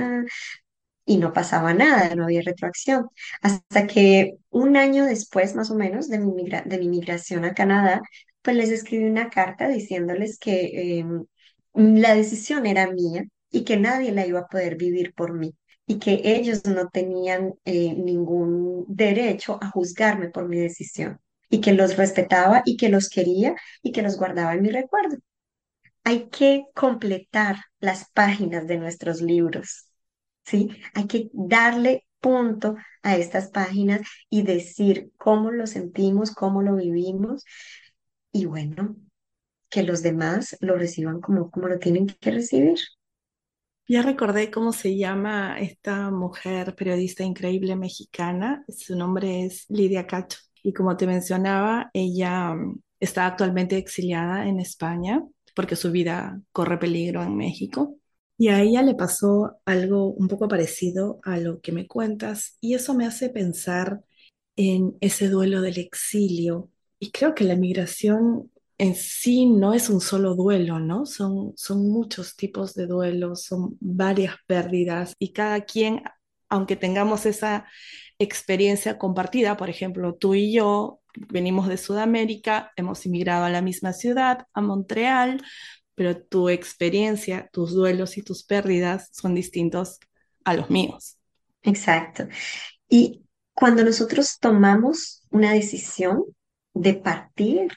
Y 1.05 1.19
no 1.19 1.33
pasaba 1.33 1.73
nada, 1.75 2.15
no 2.17 2.25
había 2.25 2.43
retroacción. 2.43 3.07
Hasta 3.43 3.87
que 3.87 4.39
un 4.51 4.77
año 4.77 5.05
después, 5.07 5.55
más 5.55 5.71
o 5.71 5.77
menos, 5.77 6.09
de 6.09 6.19
mi, 6.19 6.33
migra- 6.33 6.65
de 6.65 6.79
mi 6.79 6.89
migración 6.89 7.45
a 7.45 7.55
Canadá, 7.55 8.01
pues 8.43 8.57
les 8.57 8.71
escribí 8.71 9.05
una 9.05 9.31
carta 9.31 9.69
diciéndoles 9.69 10.39
que 10.39 10.99
em, 10.99 11.25
la 11.75 12.15
decisión 12.15 12.67
era 12.67 12.91
mía 12.91 13.25
y 13.51 13.65
que 13.65 13.77
nadie 13.77 14.13
la 14.13 14.27
iba 14.27 14.41
a 14.41 14.47
poder 14.49 14.77
vivir 14.77 15.15
por 15.15 15.33
mí 15.35 15.55
y 15.87 15.99
que 16.01 16.21
ellos 16.25 16.65
no 16.67 16.89
tenían 16.89 17.55
eh, 17.65 17.95
ningún 17.95 18.85
derecho 18.89 19.59
a 19.63 19.71
juzgarme 19.71 20.31
por 20.31 20.49
mi 20.49 20.59
decisión 20.59 21.21
y 21.49 21.61
que 21.61 21.73
los 21.73 21.97
respetaba 21.97 22.63
y 22.65 22.77
que 22.77 22.89
los 22.89 23.09
quería 23.09 23.55
y 23.83 23.93
que 23.93 24.03
los 24.03 24.17
guardaba 24.17 24.55
en 24.55 24.63
mi 24.63 24.71
recuerdo. 24.71 25.19
Hay 26.05 26.29
que 26.29 26.65
completar 26.75 27.57
las 27.81 28.11
páginas 28.11 28.67
de 28.67 28.79
nuestros 28.79 29.21
libros. 29.21 29.87
¿sí? 30.45 30.71
Hay 30.95 31.07
que 31.07 31.31
darle 31.33 32.07
punto 32.21 32.77
a 33.03 33.17
estas 33.17 33.51
páginas 33.51 34.03
y 34.31 34.43
decir 34.43 35.11
cómo 35.17 35.51
lo 35.51 35.67
sentimos, 35.67 36.33
cómo 36.33 36.63
lo 36.63 36.77
vivimos 36.77 37.45
y 38.33 38.47
bueno, 38.47 38.97
que 39.71 39.83
los 39.83 40.03
demás 40.03 40.57
lo 40.61 40.77
reciban 40.77 41.21
como, 41.21 41.51
como 41.51 41.69
lo 41.69 41.79
tienen 41.79 42.07
que 42.07 42.31
recibir. 42.31 42.79
Ya 43.89 44.03
recordé 44.03 44.51
cómo 44.51 44.73
se 44.73 44.97
llama 44.97 45.61
esta 45.61 46.11
mujer 46.11 46.75
periodista 46.75 47.23
increíble 47.23 47.77
mexicana. 47.77 48.65
Su 48.69 48.97
nombre 48.97 49.45
es 49.45 49.65
Lidia 49.69 50.07
Cacho. 50.07 50.39
Y 50.67 50.73
como 50.73 50.97
te 50.97 51.07
mencionaba, 51.07 51.91
ella 51.93 52.53
mm, 52.53 52.81
está 52.99 53.27
actualmente 53.27 53.77
exiliada 53.77 54.49
en 54.49 54.59
España 54.59 55.23
porque 55.55 55.77
su 55.77 55.93
vida 55.93 56.41
corre 56.51 56.77
peligro 56.77 57.23
en 57.23 57.37
México. 57.37 57.99
Y 58.37 58.49
a 58.49 58.61
ella 58.61 58.83
le 58.83 58.97
pasó 58.97 59.61
algo 59.65 60.09
un 60.09 60.27
poco 60.27 60.49
parecido 60.49 61.21
a 61.23 61.39
lo 61.39 61.61
que 61.61 61.71
me 61.71 61.87
cuentas. 61.87 62.59
Y 62.61 62.75
eso 62.75 62.95
me 62.95 63.07
hace 63.07 63.31
pensar 63.31 64.01
en 64.57 64.97
ese 65.01 65.29
duelo 65.29 65.61
del 65.61 65.79
exilio. 65.79 66.69
Y 66.99 67.13
creo 67.13 67.33
que 67.37 67.45
la 67.45 67.55
migración 67.55 68.51
en 68.77 68.97
sí 68.97 69.47
no 69.47 69.73
es 69.73 69.89
un 69.89 70.01
solo 70.01 70.35
duelo, 70.35 70.81
¿no? 70.81 71.07
Son, 71.07 71.53
son 71.57 71.89
muchos 71.89 72.35
tipos 72.35 72.75
de 72.75 72.89
duelos, 72.89 73.45
son 73.45 73.77
varias 73.81 74.35
pérdidas 74.49 75.15
y 75.21 75.33
cada 75.33 75.61
quien, 75.61 76.03
aunque 76.49 76.75
tengamos 76.75 77.25
esa 77.25 77.67
experiencia 78.19 78.99
compartida, 78.99 79.57
por 79.57 79.71
ejemplo, 79.71 80.15
tú 80.15 80.35
y 80.35 80.53
yo 80.53 81.01
venimos 81.15 81.69
de 81.69 81.77
Sudamérica, 81.77 82.73
hemos 82.77 83.05
inmigrado 83.07 83.45
a 83.45 83.51
la 83.51 83.63
misma 83.63 83.93
ciudad, 83.93 84.47
a 84.53 84.61
Montreal, 84.61 85.43
pero 85.95 86.23
tu 86.23 86.49
experiencia, 86.49 87.49
tus 87.53 87.73
duelos 87.73 88.19
y 88.19 88.23
tus 88.23 88.45
pérdidas 88.45 89.09
son 89.13 89.35
distintos 89.35 89.99
a 90.45 90.55
los 90.55 90.71
míos. 90.71 91.19
Exacto. 91.63 92.29
Y 92.89 93.25
cuando 93.55 93.83
nosotros 93.83 94.39
tomamos 94.39 95.23
una 95.31 95.53
decisión 95.53 96.25
de 96.75 96.95
partir, 96.95 97.73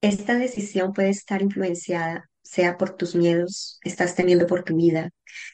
esta 0.00 0.34
decisión 0.34 0.92
puede 0.92 1.10
estar 1.10 1.42
influenciada, 1.42 2.28
sea 2.42 2.76
por 2.76 2.96
tus 2.96 3.14
miedos, 3.14 3.78
estás 3.84 4.14
teniendo 4.14 4.46
por 4.46 4.64
tu 4.64 4.76
vida, 4.76 5.10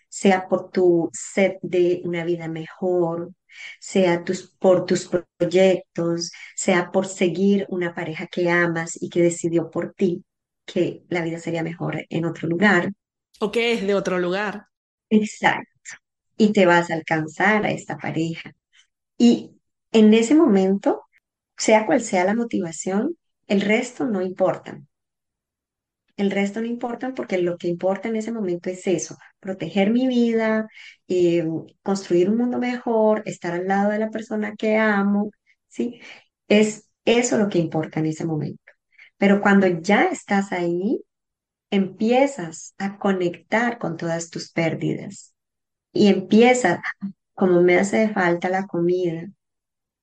sea 0.08 0.48
por 0.48 0.70
tu 0.70 1.10
sed 1.12 1.54
de 1.62 2.00
una 2.04 2.24
vida 2.24 2.48
mejor, 2.48 3.32
sea 3.78 4.24
tus, 4.24 4.50
por 4.58 4.86
tus 4.86 5.10
proyectos, 5.38 6.32
sea 6.54 6.90
por 6.90 7.06
seguir 7.06 7.66
una 7.68 7.94
pareja 7.94 8.26
que 8.26 8.50
amas 8.50 9.00
y 9.00 9.08
que 9.10 9.22
decidió 9.22 9.70
por 9.70 9.94
ti 9.94 10.24
que 10.64 11.02
la 11.08 11.22
vida 11.22 11.38
sería 11.38 11.62
mejor 11.62 12.06
en 12.08 12.24
otro 12.24 12.48
lugar. 12.48 12.92
¿O 13.40 13.50
qué 13.50 13.72
es 13.72 13.86
de 13.86 13.94
otro 13.94 14.18
lugar? 14.18 14.66
Exacto. 15.08 15.66
Y 16.36 16.52
te 16.52 16.66
vas 16.66 16.90
a 16.90 16.94
alcanzar 16.94 17.66
a 17.66 17.70
esta 17.70 17.98
pareja. 17.98 18.52
Y 19.18 19.52
en 19.92 20.14
ese 20.14 20.34
momento, 20.34 21.02
sea 21.56 21.86
cual 21.86 22.00
sea 22.00 22.24
la 22.24 22.34
motivación, 22.34 23.16
el 23.46 23.60
resto 23.60 24.06
no 24.06 24.22
importa. 24.22 24.80
El 26.20 26.30
resto 26.30 26.60
no 26.60 26.66
importa 26.66 27.14
porque 27.14 27.38
lo 27.38 27.56
que 27.56 27.66
importa 27.68 28.08
en 28.08 28.16
ese 28.16 28.30
momento 28.30 28.68
es 28.68 28.86
eso, 28.86 29.16
proteger 29.40 29.90
mi 29.90 30.06
vida, 30.06 30.68
eh, 31.08 31.46
construir 31.82 32.28
un 32.28 32.36
mundo 32.36 32.58
mejor, 32.58 33.22
estar 33.24 33.54
al 33.54 33.66
lado 33.66 33.90
de 33.90 33.98
la 34.00 34.10
persona 34.10 34.54
que 34.54 34.76
amo, 34.76 35.30
¿sí? 35.68 35.98
Es 36.46 36.90
eso 37.06 37.38
lo 37.38 37.48
que 37.48 37.58
importa 37.58 38.00
en 38.00 38.06
ese 38.06 38.26
momento. 38.26 38.62
Pero 39.16 39.40
cuando 39.40 39.66
ya 39.66 40.04
estás 40.08 40.52
ahí, 40.52 41.00
empiezas 41.70 42.74
a 42.78 42.98
conectar 42.98 43.78
con 43.78 43.96
todas 43.96 44.30
tus 44.30 44.52
pérdidas 44.52 45.34
y 45.92 46.08
empiezas, 46.08 46.80
como 47.34 47.62
me 47.62 47.78
hace 47.78 48.10
falta 48.10 48.50
la 48.50 48.66
comida, 48.66 49.28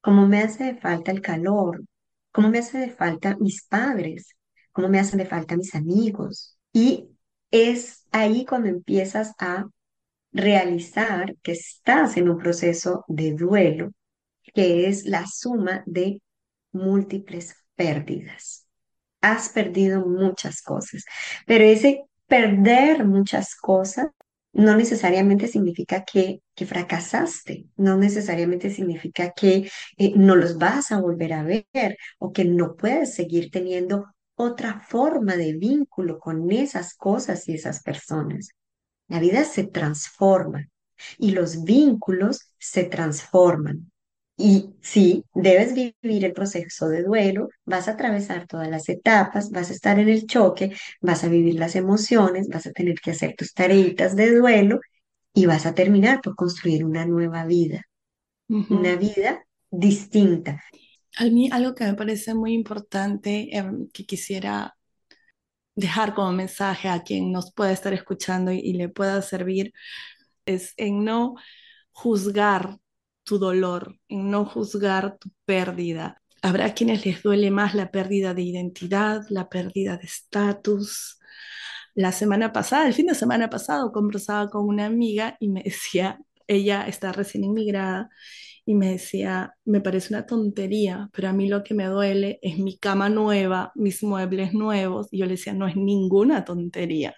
cómo 0.02 0.28
me 0.28 0.42
hace 0.42 0.76
falta 0.78 1.12
el 1.12 1.22
calor, 1.22 1.84
cómo 2.32 2.50
me 2.50 2.60
hace 2.60 2.90
falta 2.92 3.38
mis 3.40 3.66
padres, 3.68 4.37
cómo 4.78 4.90
me 4.90 5.00
hacen 5.00 5.26
falta 5.26 5.58
mis 5.58 5.74
amigos. 5.74 6.56
Y 6.72 7.10
es 7.50 8.06
ahí 8.12 8.46
cuando 8.46 8.70
empiezas 8.70 9.34
a 9.40 9.66
realizar 10.32 11.36
que 11.42 11.54
estás 11.54 12.16
en 12.16 12.30
un 12.30 12.38
proceso 12.38 13.04
de 13.08 13.34
duelo, 13.34 13.90
que 14.54 14.88
es 14.88 15.06
la 15.06 15.26
suma 15.26 15.82
de 15.88 16.22
múltiples 16.74 17.56
pérdidas. 17.76 18.68
Has 19.20 19.50
perdido 19.50 20.06
muchas 20.06 20.62
cosas, 20.62 21.06
pero 21.48 21.64
ese 21.64 22.04
perder 22.28 23.04
muchas 23.04 23.56
cosas 23.56 24.10
no 24.54 24.76
necesariamente 24.76 25.48
significa 25.48 26.06
que, 26.06 26.42
que 26.54 26.68
fracasaste, 26.68 27.66
no 27.78 27.98
necesariamente 27.98 28.70
significa 28.70 29.32
que 29.32 29.72
eh, 29.98 30.14
no 30.16 30.36
los 30.36 30.60
vas 30.60 30.92
a 30.92 31.02
volver 31.02 31.34
a 31.34 31.42
ver 31.42 31.98
o 32.20 32.32
que 32.32 32.46
no 32.46 32.76
puedes 32.76 33.16
seguir 33.16 33.50
teniendo 33.50 34.06
otra 34.38 34.80
forma 34.82 35.36
de 35.36 35.54
vínculo 35.54 36.20
con 36.20 36.52
esas 36.52 36.94
cosas 36.96 37.48
y 37.50 37.56
esas 37.56 37.84
personas. 37.84 38.50
La 39.08 39.20
vida 39.20 39.44
se 39.44 39.66
transforma 39.66 40.68
y 41.18 41.32
los 41.32 41.64
vínculos 41.64 42.54
se 42.60 42.86
transforman. 42.86 43.92
Y 44.38 44.76
sí, 44.82 45.26
debes 45.34 45.74
vivir 45.74 46.26
el 46.26 46.34
proceso 46.34 46.90
de 46.90 47.04
duelo, 47.04 47.50
vas 47.66 47.88
a 47.88 47.92
atravesar 47.94 48.46
todas 48.48 48.70
las 48.70 48.88
etapas, 48.90 49.50
vas 49.52 49.72
a 49.72 49.74
estar 49.74 49.98
en 50.00 50.10
el 50.10 50.28
choque, 50.28 50.76
vas 51.02 51.24
a 51.24 51.30
vivir 51.30 51.56
las 51.56 51.76
emociones, 51.76 52.48
vas 52.48 52.68
a 52.68 52.72
tener 52.72 52.96
que 53.02 53.12
hacer 53.12 53.36
tus 53.36 53.54
tareitas 53.54 54.16
de 54.16 54.36
duelo 54.36 54.80
y 55.34 55.48
vas 55.48 55.66
a 55.66 55.74
terminar 55.74 56.22
por 56.22 56.36
construir 56.36 56.86
una 56.86 57.06
nueva 57.06 57.46
vida, 57.46 57.82
una 58.70 58.96
vida 58.96 59.46
distinta. 59.72 60.64
A 61.20 61.26
mí 61.26 61.50
algo 61.52 61.76
que 61.76 61.84
me 61.86 61.94
parece 61.96 62.34
muy 62.34 62.54
importante, 62.54 63.50
em, 63.58 63.88
que 63.94 64.06
quisiera 64.06 64.76
dejar 65.76 66.14
como 66.16 66.32
mensaje 66.32 66.90
a 66.90 67.04
quien 67.04 67.32
nos 67.32 67.54
pueda 67.54 67.72
estar 67.72 67.94
escuchando 67.94 68.52
y, 68.52 68.60
y 68.60 68.74
le 68.74 68.90
pueda 68.90 69.22
servir, 69.22 69.74
es 70.46 70.74
en 70.78 71.04
no 71.06 71.36
juzgar 71.92 72.78
tu 73.24 73.40
dolor, 73.40 73.98
en 74.10 74.32
no 74.32 74.46
juzgar 74.46 75.18
tu 75.20 75.32
pérdida. 75.46 76.22
Habrá 76.42 76.74
quienes 76.74 77.06
les 77.06 77.24
duele 77.24 77.52
más 77.52 77.76
la 77.76 77.92
pérdida 77.92 78.34
de 78.34 78.44
identidad, 78.44 79.24
la 79.30 79.50
pérdida 79.50 79.98
de 79.98 80.06
estatus. 80.06 81.20
La 81.96 82.12
semana 82.12 82.54
pasada, 82.54 82.88
el 82.88 82.94
fin 82.94 83.08
de 83.08 83.16
semana 83.16 83.50
pasado, 83.50 83.92
conversaba 83.92 84.50
con 84.50 84.68
una 84.68 84.86
amiga 84.86 85.38
y 85.40 85.50
me 85.50 85.64
decía, 85.66 86.20
ella 86.48 86.88
está 86.88 87.12
recién 87.12 87.44
inmigrada 87.44 88.10
y 88.66 88.76
me 88.76 88.92
decía, 88.92 89.56
me 89.66 89.82
parece 89.82 90.14
una 90.14 90.26
tontería, 90.26 91.10
pero 91.14 91.30
a 91.30 91.34
mí 91.34 91.48
lo 91.48 91.64
que 91.64 91.74
me 91.74 91.86
duele 91.86 92.40
es 92.42 92.60
mi 92.60 92.78
cama 92.78 93.10
nueva, 93.10 93.72
mis 93.76 94.04
muebles 94.04 94.54
nuevos. 94.54 95.08
Y 95.12 95.20
yo 95.20 95.26
le 95.26 95.32
decía, 95.32 95.54
no 95.54 95.68
es 95.68 95.78
ninguna 95.78 96.44
tontería. 96.44 97.16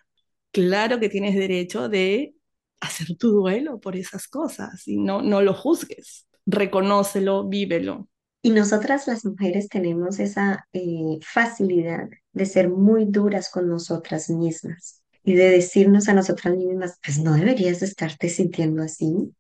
Claro 0.52 1.00
que 1.00 1.10
tienes 1.10 1.36
derecho 1.36 1.90
de 1.90 2.36
hacer 2.82 3.18
tu 3.18 3.32
duelo 3.32 3.80
por 3.80 3.96
esas 3.96 4.28
cosas 4.28 4.88
y 4.88 4.98
no, 4.98 5.22
no 5.24 5.42
lo 5.42 5.54
juzgues. 5.56 6.28
Reconócelo, 6.46 7.48
vívelo. 7.48 8.08
Y 8.44 8.52
nosotras 8.52 9.08
las 9.08 9.26
mujeres 9.26 9.70
tenemos 9.70 10.20
esa 10.20 10.68
eh, 10.72 11.20
facilidad 11.22 12.10
de 12.32 12.46
ser 12.46 12.70
muy 12.70 13.06
duras 13.06 13.50
con 13.50 13.68
nosotras 13.68 14.30
mismas 14.30 14.99
y 15.24 15.36
de 15.36 15.50
decirnos 15.52 16.10
a 16.10 16.14
nosotras 16.14 16.56
mismas, 16.56 17.00
pues 17.04 17.20
no 17.20 17.34
deberías 17.34 17.80
de 17.82 17.88
estarte 17.88 18.30
sintiendo 18.30 18.84
así, 18.84 19.34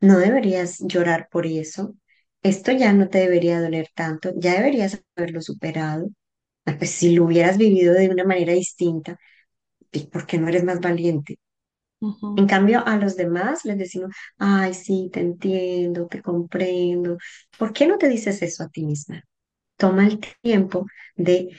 no 0.00 0.18
deberías 0.18 0.78
llorar 0.80 1.28
por 1.30 1.46
eso, 1.46 1.94
esto 2.42 2.72
ya 2.72 2.92
no 2.92 3.08
te 3.08 3.18
debería 3.18 3.60
doler 3.60 3.88
tanto, 3.94 4.32
ya 4.36 4.54
deberías 4.54 5.02
haberlo 5.16 5.42
superado. 5.42 6.08
Ah, 6.66 6.76
Pues 6.78 6.90
si 6.92 7.14
lo 7.16 7.24
hubieras 7.26 7.58
vivido 7.58 7.94
de 7.94 8.08
una 8.10 8.24
manera 8.24 8.52
distinta, 8.54 9.18
¿por 10.12 10.26
qué 10.26 10.38
no 10.38 10.48
eres 10.48 10.64
más 10.64 10.80
valiente? 10.80 11.38
En 12.34 12.46
cambio, 12.46 12.86
a 12.86 12.96
los 12.96 13.16
demás 13.16 13.64
les 13.64 13.78
decimos, 13.78 14.10
ay, 14.38 14.74
sí, 14.74 15.10
te 15.12 15.20
entiendo, 15.20 16.06
te 16.06 16.20
comprendo. 16.22 17.16
¿Por 17.58 17.72
qué 17.72 17.86
no 17.86 17.96
te 17.98 18.08
dices 18.08 18.42
eso 18.42 18.62
a 18.64 18.68
ti 18.68 18.84
misma? 18.84 19.22
Toma 19.76 20.06
el 20.06 20.20
tiempo 20.42 20.86
de 21.16 21.50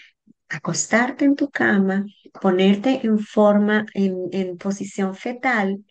acostarte 0.49 1.25
en 1.25 1.35
tu 1.35 1.49
cama, 1.49 2.05
ponerte 2.41 3.01
en 3.05 3.19
forma, 3.19 3.85
en, 3.93 4.29
en 4.31 4.57
posición 4.57 5.15
fetal, 5.15 5.83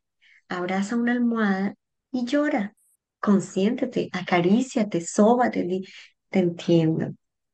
abraza 0.48 0.96
una 0.96 1.12
almohada 1.12 1.74
y 2.12 2.24
llora. 2.26 2.74
Consiéntete, 3.20 4.08
acaríciate, 4.12 5.00
sóbate, 5.00 5.64
di, 5.64 5.84
te 6.30 6.40
entiendo, 6.40 7.12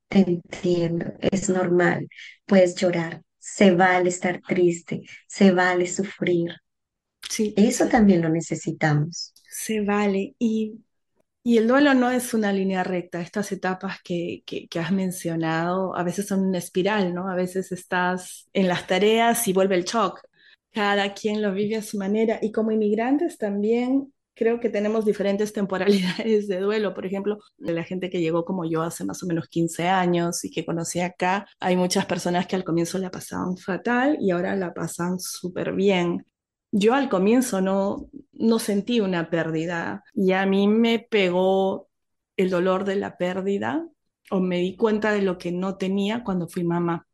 te 0.09 0.19
entiendo, 0.21 1.07
es 1.21 1.49
normal, 1.49 2.09
puedes 2.47 2.75
llorar, 2.77 3.23
se 3.39 3.73
vale 3.75 4.09
estar 4.11 4.41
triste, 4.47 5.03
se 5.27 5.53
vale 5.53 5.87
sufrir. 5.87 6.55
Sí, 7.29 7.55
Eso 7.57 7.89
también 7.89 8.23
lo 8.23 8.29
necesitamos. 8.29 9.33
se 9.49 9.81
vale. 9.83 10.35
Y, 10.39 10.85
y 11.45 11.59
el 11.59 11.67
duelo 11.67 11.95
no 11.95 12.11
es 12.11 12.35
una 12.35 12.53
línea 12.53 12.85
recta. 12.85 13.21
Estas 13.21 13.51
etapas 13.53 13.99
que, 14.03 14.43
que, 14.47 14.69
has 14.79 14.93
mencionado 14.93 15.97
a 15.97 16.05
veces 16.05 16.29
son 16.29 16.41
una 16.47 16.59
espiral, 16.59 17.13
¿no? 17.13 17.29
A 17.29 17.35
veces 17.35 17.73
estás 17.73 18.49
en 18.53 18.69
las 18.69 18.87
tareas 18.87 19.47
y 19.49 19.53
vuelve 19.53 19.75
el 19.75 19.85
shock. 19.85 20.21
Cada 20.71 21.13
quien 21.15 21.43
lo 21.43 21.53
vive 21.53 21.77
a 21.77 21.83
su 21.83 21.99
manera. 21.99 22.39
Y 22.41 22.53
como 22.53 22.71
inmigrantes 22.71 23.39
también 23.39 24.13
creo 24.35 24.61
que 24.61 24.71
tenemos 24.71 25.05
diferentes 25.05 25.53
temporalidades 25.53 26.47
de 26.49 26.61
duelo. 26.61 26.95
Por 26.95 27.07
ejemplo, 27.07 27.39
la 27.59 27.85
gente 27.85 28.09
que 28.09 28.21
llegó 28.21 28.45
como 28.45 28.65
yo 28.65 28.83
hace 28.83 29.05
más 29.05 29.23
o 29.23 29.27
menos 29.27 29.49
15 29.49 29.89
años 29.89 30.45
y 30.45 30.51
que 30.51 30.65
conocí 30.65 31.01
acá, 31.01 31.47
hay 31.59 31.77
muchas 31.77 32.07
personas 32.07 32.47
que 32.47 32.57
al 32.57 32.65
comienzo 32.65 32.99
la 32.99 33.11
pasaban 33.11 33.57
fatal 33.57 34.17
y 34.21 34.31
ahora 34.31 34.55
la 34.55 34.73
pasan 34.73 35.19
súper 35.19 35.73
bien. 35.73 36.25
Yo 36.73 36.95
al 36.95 37.09
comienzo 37.11 37.61
no, 37.61 38.09
no 38.33 38.59
sentí 38.59 39.01
una 39.01 39.29
pérdida 39.29 40.05
y 40.15 40.33
a 40.33 40.47
mí 40.47 40.69
me 40.69 40.99
pegó 40.99 41.89
el 42.37 42.51
dolor 42.51 42.85
de 42.85 42.97
la 42.97 43.19
pérdida 43.19 43.87
o 44.31 44.41
me 44.41 44.59
di 44.59 44.77
cuenta 44.77 45.13
de 45.13 45.23
lo 45.23 45.37
que 45.37 45.53
no 45.53 45.77
tenía 45.77 46.25
cuando 46.25 46.49
fui 46.49 46.65
mamá. 46.65 47.07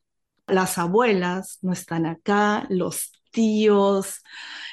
Las 0.47 0.79
abuelas 0.79 1.59
no 1.63 1.73
están 1.73 2.07
acá, 2.07 2.67
los 2.71 3.13
tíos, 3.33 4.23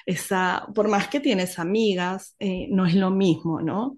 esa, 0.06 0.68
por 0.74 0.88
más 0.88 1.08
que 1.08 1.20
tienes 1.20 1.58
amigas, 1.58 2.36
eh, 2.40 2.68
no 2.70 2.86
es 2.86 2.94
lo 2.96 3.10
mismo, 3.10 3.62
¿no? 3.62 3.96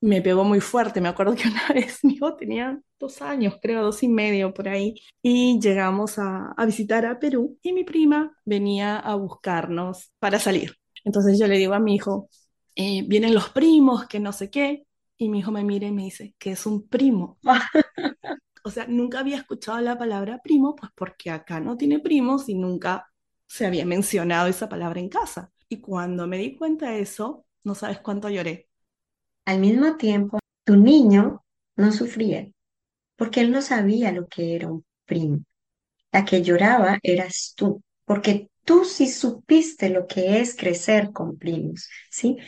Me 0.00 0.20
pegó 0.22 0.44
muy 0.44 0.60
fuerte, 0.60 1.00
me 1.00 1.08
acuerdo 1.08 1.34
que 1.34 1.48
una 1.48 1.68
vez 1.74 2.04
mi 2.04 2.14
hijo 2.14 2.36
tenía 2.36 2.78
dos 2.98 3.22
años, 3.22 3.56
creo, 3.62 3.82
dos 3.82 4.02
y 4.02 4.08
medio 4.08 4.52
por 4.54 4.68
ahí, 4.68 4.94
y 5.22 5.58
llegamos 5.60 6.18
a, 6.18 6.52
a 6.56 6.66
visitar 6.66 7.06
a 7.06 7.18
Perú 7.18 7.58
y 7.62 7.72
mi 7.72 7.84
prima 7.84 8.36
venía 8.44 8.98
a 8.98 9.14
buscarnos 9.14 10.12
para 10.18 10.38
salir. 10.38 10.74
Entonces 11.04 11.38
yo 11.38 11.46
le 11.46 11.56
digo 11.58 11.74
a 11.74 11.80
mi 11.80 11.94
hijo, 11.96 12.28
eh, 12.74 13.04
vienen 13.06 13.34
los 13.34 13.48
primos, 13.50 14.06
que 14.06 14.20
no 14.20 14.32
sé 14.32 14.50
qué, 14.50 14.84
y 15.16 15.28
mi 15.30 15.38
hijo 15.40 15.50
me 15.50 15.64
mira 15.64 15.86
y 15.86 15.92
me 15.92 16.04
dice, 16.04 16.34
que 16.38 16.52
es 16.52 16.66
un 16.66 16.86
primo? 16.88 17.38
O 18.64 18.70
sea, 18.70 18.86
nunca 18.88 19.20
había 19.20 19.36
escuchado 19.36 19.80
la 19.80 19.96
palabra 19.98 20.40
primo, 20.42 20.74
pues 20.74 20.90
porque 20.94 21.30
acá 21.30 21.60
no 21.60 21.76
tiene 21.76 22.00
primos 22.00 22.48
y 22.48 22.54
nunca 22.54 23.06
se 23.46 23.64
había 23.66 23.86
mencionado 23.86 24.48
esa 24.48 24.68
palabra 24.68 24.98
en 25.00 25.08
casa. 25.08 25.52
Y 25.68 25.80
cuando 25.80 26.26
me 26.26 26.38
di 26.38 26.56
cuenta 26.56 26.90
de 26.90 27.00
eso, 27.00 27.46
no 27.64 27.74
sabes 27.74 28.00
cuánto 28.00 28.28
lloré. 28.28 28.68
Al 29.46 29.60
mismo 29.60 29.96
tiempo, 29.96 30.38
tu 30.64 30.76
niño 30.76 31.42
no 31.76 31.92
sufría 31.92 32.48
porque 33.16 33.40
él 33.42 33.52
no 33.52 33.62
sabía 33.62 34.12
lo 34.12 34.28
que 34.28 34.56
era 34.56 34.68
un 34.68 34.84
primo. 35.06 35.40
La 36.12 36.24
que 36.24 36.42
lloraba 36.42 36.98
eras 37.02 37.54
tú, 37.56 37.82
porque 38.04 38.50
tú 38.64 38.84
sí 38.84 39.08
supiste 39.08 39.90
lo 39.90 40.06
que 40.06 40.40
es 40.40 40.56
crecer 40.56 41.12
con 41.12 41.38
primos, 41.38 41.88
¿sí? 42.10 42.38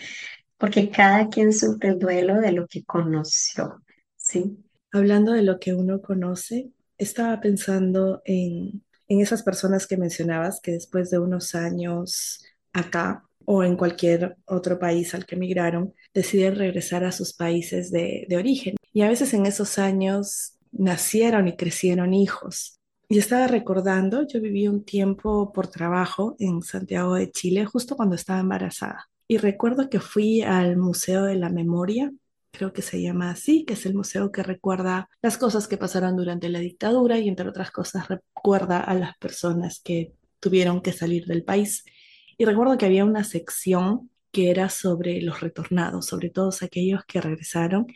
Porque 0.58 0.90
cada 0.90 1.28
quien 1.28 1.52
sufre 1.52 1.90
el 1.90 1.98
duelo 2.00 2.40
de 2.40 2.52
lo 2.52 2.66
que 2.68 2.84
conoció, 2.84 3.82
¿sí? 4.16 4.58
Hablando 4.92 5.32
de 5.32 5.42
lo 5.42 5.60
que 5.60 5.74
uno 5.74 6.02
conoce, 6.02 6.72
estaba 6.98 7.40
pensando 7.40 8.22
en, 8.24 8.84
en 9.08 9.20
esas 9.20 9.42
personas 9.44 9.86
que 9.86 9.98
mencionabas 9.98 10.60
que 10.60 10.72
después 10.72 11.10
de 11.10 11.18
unos 11.20 11.54
años 11.54 12.44
acá 12.72 13.27
o 13.50 13.64
en 13.64 13.78
cualquier 13.78 14.36
otro 14.44 14.78
país 14.78 15.14
al 15.14 15.24
que 15.24 15.34
emigraron, 15.34 15.94
deciden 16.12 16.54
regresar 16.54 17.02
a 17.04 17.12
sus 17.12 17.32
países 17.32 17.90
de, 17.90 18.26
de 18.28 18.36
origen. 18.36 18.76
Y 18.92 19.00
a 19.00 19.08
veces 19.08 19.32
en 19.32 19.46
esos 19.46 19.78
años 19.78 20.58
nacieron 20.70 21.48
y 21.48 21.56
crecieron 21.56 22.12
hijos. 22.12 22.78
Y 23.08 23.16
estaba 23.16 23.46
recordando, 23.46 24.26
yo 24.26 24.38
viví 24.42 24.68
un 24.68 24.84
tiempo 24.84 25.50
por 25.50 25.68
trabajo 25.68 26.36
en 26.38 26.60
Santiago 26.60 27.14
de 27.14 27.30
Chile, 27.30 27.64
justo 27.64 27.96
cuando 27.96 28.16
estaba 28.16 28.40
embarazada. 28.40 29.08
Y 29.26 29.38
recuerdo 29.38 29.88
que 29.88 29.98
fui 29.98 30.42
al 30.42 30.76
Museo 30.76 31.24
de 31.24 31.36
la 31.36 31.48
Memoria 31.48 32.12
creo 32.50 32.72
que 32.72 32.82
se 32.82 33.00
llama 33.00 33.30
así, 33.30 33.64
que 33.64 33.74
es 33.74 33.86
el 33.86 33.94
museo 33.94 34.32
que 34.32 34.42
recuerda 34.42 35.08
las 35.22 35.38
cosas 35.38 35.68
que 35.68 35.76
pasaron 35.76 36.16
durante 36.16 36.48
la 36.48 36.58
dictadura 36.58 37.18
y 37.18 37.28
entre 37.28 37.48
otras 37.48 37.70
cosas 37.70 38.08
recuerda 38.08 38.80
a 38.80 38.94
las 38.94 39.16
personas 39.18 39.80
que 39.84 40.12
tuvieron 40.40 40.80
que 40.80 40.92
salir 40.92 41.26
del 41.26 41.44
país. 41.44 41.84
Y 42.38 42.44
recuerdo 42.44 42.78
que 42.78 42.86
había 42.86 43.04
una 43.04 43.24
sección 43.24 44.10
que 44.30 44.50
era 44.50 44.68
sobre 44.68 45.20
los 45.20 45.40
retornados, 45.40 46.06
sobre 46.06 46.30
todos 46.30 46.62
aquellos 46.62 47.04
que 47.06 47.20
regresaron. 47.20 47.86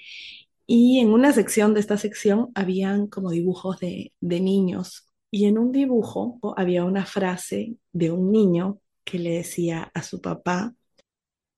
Y 0.67 0.99
en 0.99 1.11
una 1.11 1.33
sección 1.33 1.75
de 1.75 1.81
esta 1.81 1.97
sección 1.97 2.51
habían 2.55 3.07
como 3.07 3.31
dibujos 3.31 3.79
de, 3.79 4.13
de 4.21 4.41
niños. 4.41 5.07
Y 5.31 5.47
en 5.47 5.59
un 5.59 5.73
dibujo 5.73 6.39
había 6.57 6.85
una 6.85 7.07
frase 7.07 7.77
de 7.93 8.11
un 8.11 8.33
niño 8.33 8.81
que 9.05 9.19
le 9.19 9.31
decía 9.31 9.91
a 9.95 10.03
su 10.03 10.21
papá, 10.21 10.75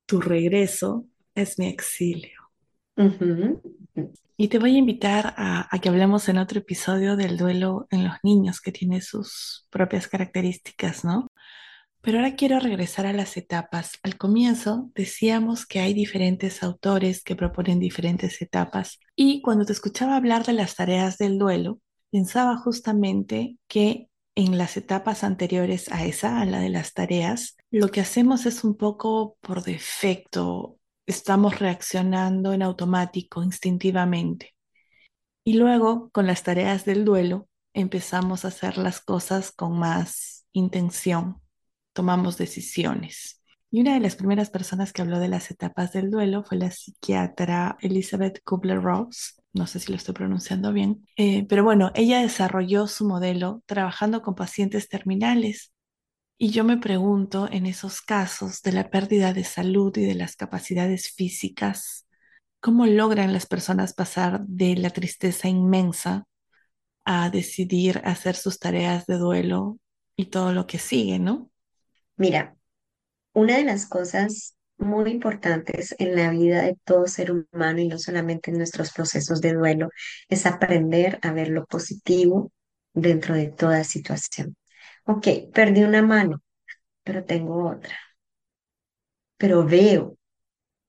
tu 0.07 0.21
regreso 0.21 1.07
es 1.35 1.59
mi 1.59 1.67
exilio. 1.67 2.41
Y 4.37 4.49
te 4.49 4.59
voy 4.59 4.75
a 4.75 4.79
invitar 4.79 5.35
a, 5.37 5.69
a 5.75 5.79
que 5.79 5.89
hablemos 5.89 6.29
en 6.29 6.39
otro 6.39 6.59
episodio 6.59 7.17
del 7.17 7.37
duelo 7.37 7.87
en 7.91 8.05
los 8.05 8.15
niños, 8.23 8.61
que 8.61 8.73
tiene 8.73 9.01
sus 9.01 9.67
propias 9.71 10.09
características, 10.09 11.05
¿no? 11.05 11.29
Pero 12.05 12.19
ahora 12.19 12.37
quiero 12.37 12.61
regresar 12.61 13.07
a 13.07 13.15
las 13.15 13.39
etapas. 13.39 13.99
Al 14.03 14.19
comienzo 14.19 14.91
decíamos 14.95 15.65
que 15.65 15.81
hay 15.81 15.95
diferentes 15.95 16.63
autores 16.63 17.25
que 17.25 17.35
proponen 17.35 17.81
diferentes 17.81 18.43
etapas 18.43 19.01
y 19.17 19.41
cuando 19.41 19.65
te 19.65 19.73
escuchaba 19.73 20.17
hablar 20.17 20.45
de 20.45 20.53
las 20.53 20.77
tareas 20.77 21.17
del 21.17 21.39
duelo, 21.39 21.81
pensaba 22.11 22.59
justamente 22.59 23.57
que 23.69 24.11
en 24.35 24.59
las 24.59 24.77
etapas 24.77 25.25
anteriores 25.25 25.91
a 25.91 26.05
esa, 26.05 26.41
a 26.41 26.45
la 26.45 26.61
de 26.61 26.69
las 26.69 26.93
tareas, 26.93 27.57
lo 27.71 27.89
que 27.89 28.03
hacemos 28.03 28.45
es 28.45 28.65
un 28.65 28.77
poco 28.77 29.39
por 29.41 29.63
defecto 29.63 30.79
estamos 31.07 31.59
reaccionando 31.59 32.53
en 32.53 32.63
automático, 32.63 33.43
instintivamente. 33.43 34.55
Y 35.45 35.55
luego, 35.55 36.11
con 36.11 36.27
las 36.27 36.43
tareas 36.43 36.85
del 36.85 37.05
duelo, 37.05 37.49
empezamos 37.75 38.45
a 38.45 38.49
hacer 38.49 38.79
las 38.79 39.01
cosas 39.01 39.53
con 39.53 39.79
más 39.79 40.47
intención, 40.53 41.44
tomamos 41.95 42.37
decisiones. 42.37 43.41
Y 43.71 43.81
una 43.81 43.95
de 43.95 44.01
las 44.01 44.15
primeras 44.15 44.51
personas 44.51 44.93
que 44.93 45.03
habló 45.03 45.19
de 45.19 45.29
las 45.29 45.51
etapas 45.51 45.93
del 45.93 46.11
duelo 46.11 46.45
fue 46.45 46.59
la 46.59 46.71
psiquiatra 46.71 47.77
Elizabeth 47.81 48.41
Kubler-Ross. 48.45 49.41
No 49.53 49.67
sé 49.67 49.81
si 49.81 49.91
lo 49.91 49.97
estoy 49.97 50.15
pronunciando 50.15 50.73
bien, 50.73 51.07
eh, 51.17 51.47
pero 51.49 51.65
bueno, 51.65 51.91
ella 51.95 52.21
desarrolló 52.21 52.87
su 52.87 53.07
modelo 53.07 53.63
trabajando 53.67 54.23
con 54.23 54.35
pacientes 54.35 54.89
terminales. 54.89 55.73
Y 56.39 56.51
yo 56.51 56.65
me 56.65 56.77
pregunto, 56.77 57.49
en 57.51 57.67
esos 57.67 58.01
casos 58.01 58.63
de 58.63 58.73
la 58.73 58.91
pérdida 58.91 59.33
de 59.33 59.45
salud 59.45 59.97
y 59.97 60.05
de 60.05 60.15
las 60.15 60.37
capacidades 60.37 61.11
físicas, 61.11 62.07
¿cómo 62.61 62.87
logran 62.87 63.33
las 63.33 63.47
personas 63.47 63.95
pasar 63.95 64.45
de 64.47 64.77
la 64.77 64.91
tristeza 64.91 65.49
inmensa 65.49 66.27
a 67.05 67.31
decidir 67.31 68.03
hacer 68.05 68.37
sus 68.37 68.59
tareas 68.59 69.07
de 69.07 69.19
duelo 69.19 69.79
y 70.17 70.27
todo 70.27 70.53
lo 70.53 70.67
que 70.67 70.79
sigue, 70.79 71.19
¿no? 71.19 71.51
Mira, 72.17 72.57
una 73.35 73.59
de 73.59 73.65
las 73.65 73.87
cosas 73.87 74.57
muy 74.79 75.11
importantes 75.13 75.95
en 75.99 76.17
la 76.17 76.31
vida 76.31 76.63
de 76.63 76.77
todo 76.85 77.07
ser 77.09 77.33
humano 77.33 77.81
y 77.81 77.89
no 77.89 77.99
solamente 77.99 78.51
en 78.53 78.59
nuestros 78.59 78.93
procesos 78.93 79.41
de 79.41 79.55
duelo 79.55 79.91
es 80.29 80.47
aprender 80.47 81.19
a 81.23 81.33
ver 81.33 81.49
lo 81.51 81.67
positivo 81.67 82.53
dentro 82.95 83.35
de 83.37 83.49
toda 83.49 83.85
situación. 83.85 84.57
Ok, 85.07 85.29
perdí 85.55 85.85
una 85.85 86.03
mano, 86.03 86.43
pero 87.05 87.25
tengo 87.25 87.69
otra, 87.71 87.97
pero 89.37 89.65
veo, 89.67 90.17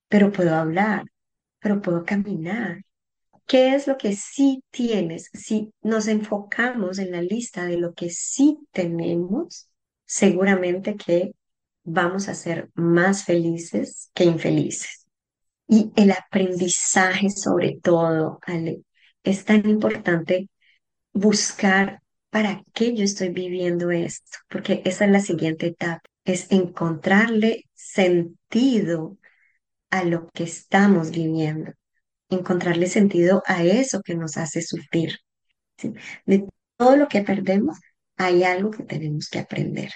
pero 0.09 0.31
puedo 0.31 0.55
hablar, 0.55 1.05
pero 1.59 1.81
puedo 1.81 2.05
caminar. 2.05 2.83
¿Qué 3.47 3.75
es 3.75 3.87
lo 3.87 3.97
que 3.97 4.15
sí 4.15 4.63
tienes? 4.71 5.29
Si 5.33 5.73
nos 5.81 6.07
enfocamos 6.07 6.99
en 6.99 7.11
la 7.11 7.21
lista 7.21 7.65
de 7.65 7.77
lo 7.77 7.93
que 7.93 8.09
sí 8.11 8.59
tenemos, 8.71 9.69
seguramente 10.05 10.95
que 10.95 11.33
vamos 11.83 12.27
a 12.29 12.35
ser 12.35 12.69
más 12.73 13.23
felices 13.23 14.09
que 14.13 14.25
infelices. 14.25 15.05
Y 15.67 15.91
el 15.95 16.11
aprendizaje 16.11 17.29
sobre 17.29 17.79
todo, 17.81 18.39
Ale, 18.45 18.81
es 19.23 19.45
tan 19.45 19.67
importante 19.67 20.49
buscar 21.13 22.01
para 22.29 22.63
qué 22.73 22.93
yo 22.93 23.03
estoy 23.03 23.29
viviendo 23.29 23.91
esto, 23.91 24.37
porque 24.49 24.81
esa 24.85 25.05
es 25.05 25.11
la 25.11 25.21
siguiente 25.21 25.67
etapa, 25.67 26.01
es 26.25 26.51
encontrarle 26.51 27.63
sentido 27.73 29.17
a 29.89 30.03
lo 30.03 30.29
que 30.31 30.43
estamos 30.43 31.11
viviendo, 31.11 31.71
encontrarle 32.29 32.87
sentido 32.87 33.41
a 33.45 33.63
eso 33.63 34.01
que 34.01 34.15
nos 34.15 34.37
hace 34.37 34.61
sufrir. 34.61 35.17
De 36.25 36.45
todo 36.77 36.97
lo 36.97 37.07
que 37.07 37.21
perdemos, 37.21 37.77
hay 38.17 38.43
algo 38.43 38.71
que 38.71 38.83
tenemos 38.83 39.29
que 39.29 39.39
aprender. 39.39 39.91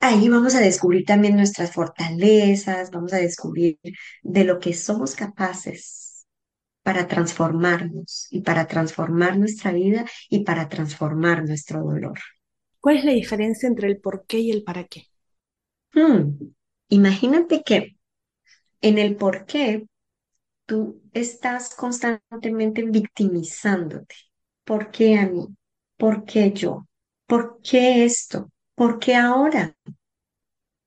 Ahí 0.00 0.28
vamos 0.28 0.54
a 0.54 0.60
descubrir 0.60 1.04
también 1.06 1.36
nuestras 1.36 1.72
fortalezas, 1.72 2.90
vamos 2.90 3.12
a 3.12 3.16
descubrir 3.18 3.78
de 4.22 4.44
lo 4.44 4.58
que 4.60 4.74
somos 4.74 5.14
capaces 5.16 6.26
para 6.82 7.08
transformarnos 7.08 8.28
y 8.30 8.42
para 8.42 8.66
transformar 8.68 9.38
nuestra 9.38 9.72
vida 9.72 10.04
y 10.30 10.44
para 10.44 10.68
transformar 10.68 11.44
nuestro 11.46 11.82
dolor. 11.82 12.18
¿Cuál 12.80 12.98
es 12.98 13.04
la 13.06 13.12
diferencia 13.12 13.68
entre 13.68 13.88
el 13.88 14.00
por 14.00 14.26
qué 14.26 14.40
y 14.40 14.50
el 14.52 14.64
para 14.64 14.84
qué? 14.84 15.04
Hmm, 15.94 16.52
Imagínate 16.90 17.62
que 17.64 17.96
en 18.82 18.98
el 18.98 19.16
por 19.16 19.46
qué 19.46 19.86
tú 20.66 21.02
estás 21.12 21.74
constantemente 21.74 22.82
victimizándote. 22.84 24.16
¿Por 24.64 24.90
qué 24.92 25.18
a 25.18 25.28
mí? 25.28 25.46
¿Por 25.96 26.24
qué 26.24 26.52
yo? 26.52 26.86
¿Por 27.26 27.60
qué 27.62 28.04
esto? 28.04 28.50
¿Por 28.74 28.98
qué 28.98 29.14
ahora? 29.14 29.76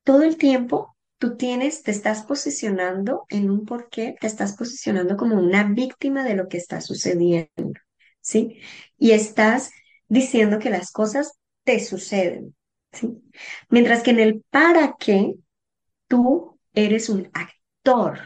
Todo 0.04 0.24
el 0.24 0.38
tiempo 0.38 0.96
tú 1.18 1.36
tienes, 1.38 1.84
te 1.84 1.92
estás 1.92 2.24
posicionando 2.24 3.26
en 3.30 3.50
un 3.50 3.66
por 3.66 3.90
qué, 3.90 4.16
te 4.20 4.28
estás 4.28 4.56
posicionando 4.56 5.18
como 5.18 5.36
una 5.36 5.64
víctima 5.64 6.24
de 6.24 6.36
lo 6.36 6.48
que 6.48 6.58
está 6.58 6.82
sucediendo, 6.82 7.74
¿sí? 8.22 8.60
Y 8.98 9.12
estás 9.12 9.72
diciendo 10.08 10.60
que 10.60 10.70
las 10.70 10.92
cosas 10.92 11.34
te 11.64 11.80
suceden, 11.80 12.56
¿sí? 12.92 13.18
Mientras 13.70 14.04
que 14.04 14.12
en 14.12 14.20
el 14.20 14.44
para 14.50 14.96
qué, 15.00 15.34
tú 16.08 16.60
eres 16.74 17.10
un 17.10 17.30
actor, 17.34 18.20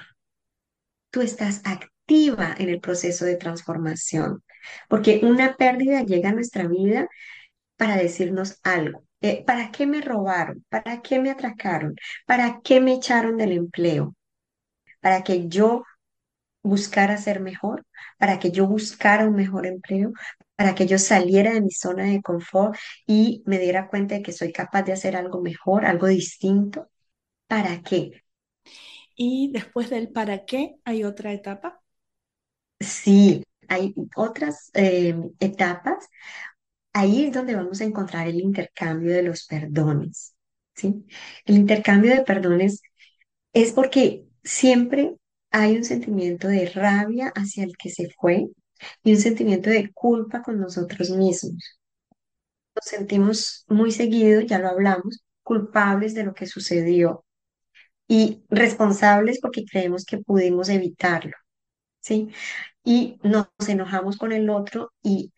tú 1.09 1.21
estás 1.21 1.61
activa 1.63 2.55
en 2.57 2.69
el 2.69 2.79
proceso 2.79 3.25
de 3.25 3.35
transformación, 3.35 4.43
porque 4.89 5.21
una 5.23 5.55
pérdida 5.55 6.03
llega 6.03 6.29
a 6.29 6.33
nuestra 6.33 6.67
vida 6.67 7.07
para 7.77 7.97
decirnos 7.97 8.59
algo. 8.63 9.03
Eh, 9.21 9.43
¿para 9.45 9.71
qué 9.71 9.87
me 9.87 10.01
robaron? 10.01 10.65
¿Para 10.69 11.01
qué 11.01 11.19
me 11.19 11.31
atracaron? 11.31 11.95
¿Para 12.27 12.61
qué 12.63 12.81
me 12.81 12.93
echaron 12.93 13.37
del 13.37 13.53
empleo? 13.53 14.15
¿Para 15.01 15.23
que 15.23 15.47
yo 15.49 15.83
buscara 16.63 17.17
ser 17.17 17.39
mejor? 17.41 17.85
¿Para 18.17 18.39
que 18.39 18.51
yo 18.51 18.67
buscara 18.67 19.27
un 19.27 19.35
mejor 19.35 19.65
empleo? 19.67 20.13
¿Para 20.55 20.75
que 20.75 20.87
yo 20.87 20.99
saliera 20.99 21.53
de 21.53 21.61
mi 21.61 21.71
zona 21.71 22.05
de 22.05 22.21
confort 22.21 22.77
y 23.07 23.43
me 23.45 23.59
diera 23.59 23.87
cuenta 23.89 24.15
de 24.15 24.21
que 24.23 24.31
soy 24.33 24.51
capaz 24.53 24.83
de 24.83 24.93
hacer 24.93 25.15
algo 25.15 25.41
mejor, 25.41 25.85
algo 25.85 26.07
distinto? 26.07 26.89
¿Para 27.47 27.81
qué? 27.83 28.23
Y 29.15 29.51
después 29.53 29.89
del 29.89 30.09
para 30.11 30.43
qué 30.45 30.75
hay 30.83 31.03
otra 31.05 31.31
etapa. 31.33 31.81
Sí, 32.79 33.43
hay 33.67 33.93
otras 34.15 34.71
eh, 34.73 35.15
etapas 35.39 36.07
Ahí 36.93 37.25
es 37.25 37.33
donde 37.33 37.55
vamos 37.55 37.81
a 37.81 37.85
encontrar 37.85 38.27
el 38.27 38.39
intercambio 38.41 39.13
de 39.13 39.23
los 39.23 39.45
perdones, 39.45 40.35
¿sí? 40.75 41.05
El 41.45 41.57
intercambio 41.57 42.13
de 42.15 42.23
perdones 42.23 42.81
es 43.53 43.73
porque 43.73 44.25
siempre 44.43 45.15
hay 45.51 45.77
un 45.77 45.83
sentimiento 45.85 46.47
de 46.49 46.67
rabia 46.69 47.29
hacia 47.35 47.63
el 47.65 47.77
que 47.77 47.89
se 47.91 48.09
fue 48.19 48.49
y 49.03 49.11
un 49.13 49.19
sentimiento 49.19 49.69
de 49.69 49.91
culpa 49.93 50.41
con 50.43 50.59
nosotros 50.59 51.11
mismos. 51.11 51.79
Nos 52.75 52.85
sentimos 52.85 53.65
muy 53.67 53.91
seguido, 53.91 54.41
ya 54.41 54.59
lo 54.59 54.69
hablamos, 54.69 55.23
culpables 55.43 56.13
de 56.13 56.23
lo 56.23 56.33
que 56.33 56.47
sucedió 56.47 57.25
y 58.07 58.43
responsables 58.49 59.39
porque 59.41 59.65
creemos 59.65 60.05
que 60.05 60.19
pudimos 60.19 60.69
evitarlo, 60.69 61.33
¿sí? 62.01 62.29
Y 62.83 63.19
nos 63.23 63.47
enojamos 63.67 64.17
con 64.17 64.31
el 64.31 64.49
otro 64.49 64.91
y 65.03 65.31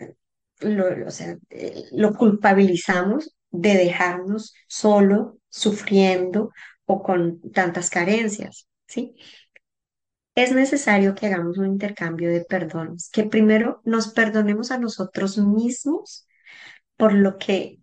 lo, 0.61 1.07
o 1.07 1.11
sea, 1.11 1.35
eh, 1.49 1.83
lo 1.91 2.13
culpabilizamos 2.13 3.35
de 3.51 3.75
dejarnos 3.75 4.53
solo, 4.67 5.37
sufriendo 5.49 6.51
o 6.85 7.03
con 7.03 7.41
tantas 7.51 7.89
carencias, 7.89 8.67
¿sí? 8.87 9.15
Es 10.35 10.51
necesario 10.53 11.13
que 11.13 11.27
hagamos 11.27 11.57
un 11.59 11.67
intercambio 11.67 12.29
de 12.31 12.43
perdones, 12.45 13.09
que 13.11 13.23
primero 13.23 13.81
nos 13.85 14.07
perdonemos 14.13 14.71
a 14.71 14.79
nosotros 14.79 15.37
mismos 15.37 16.27
por 16.97 17.13
lo 17.13 17.37
que 17.37 17.79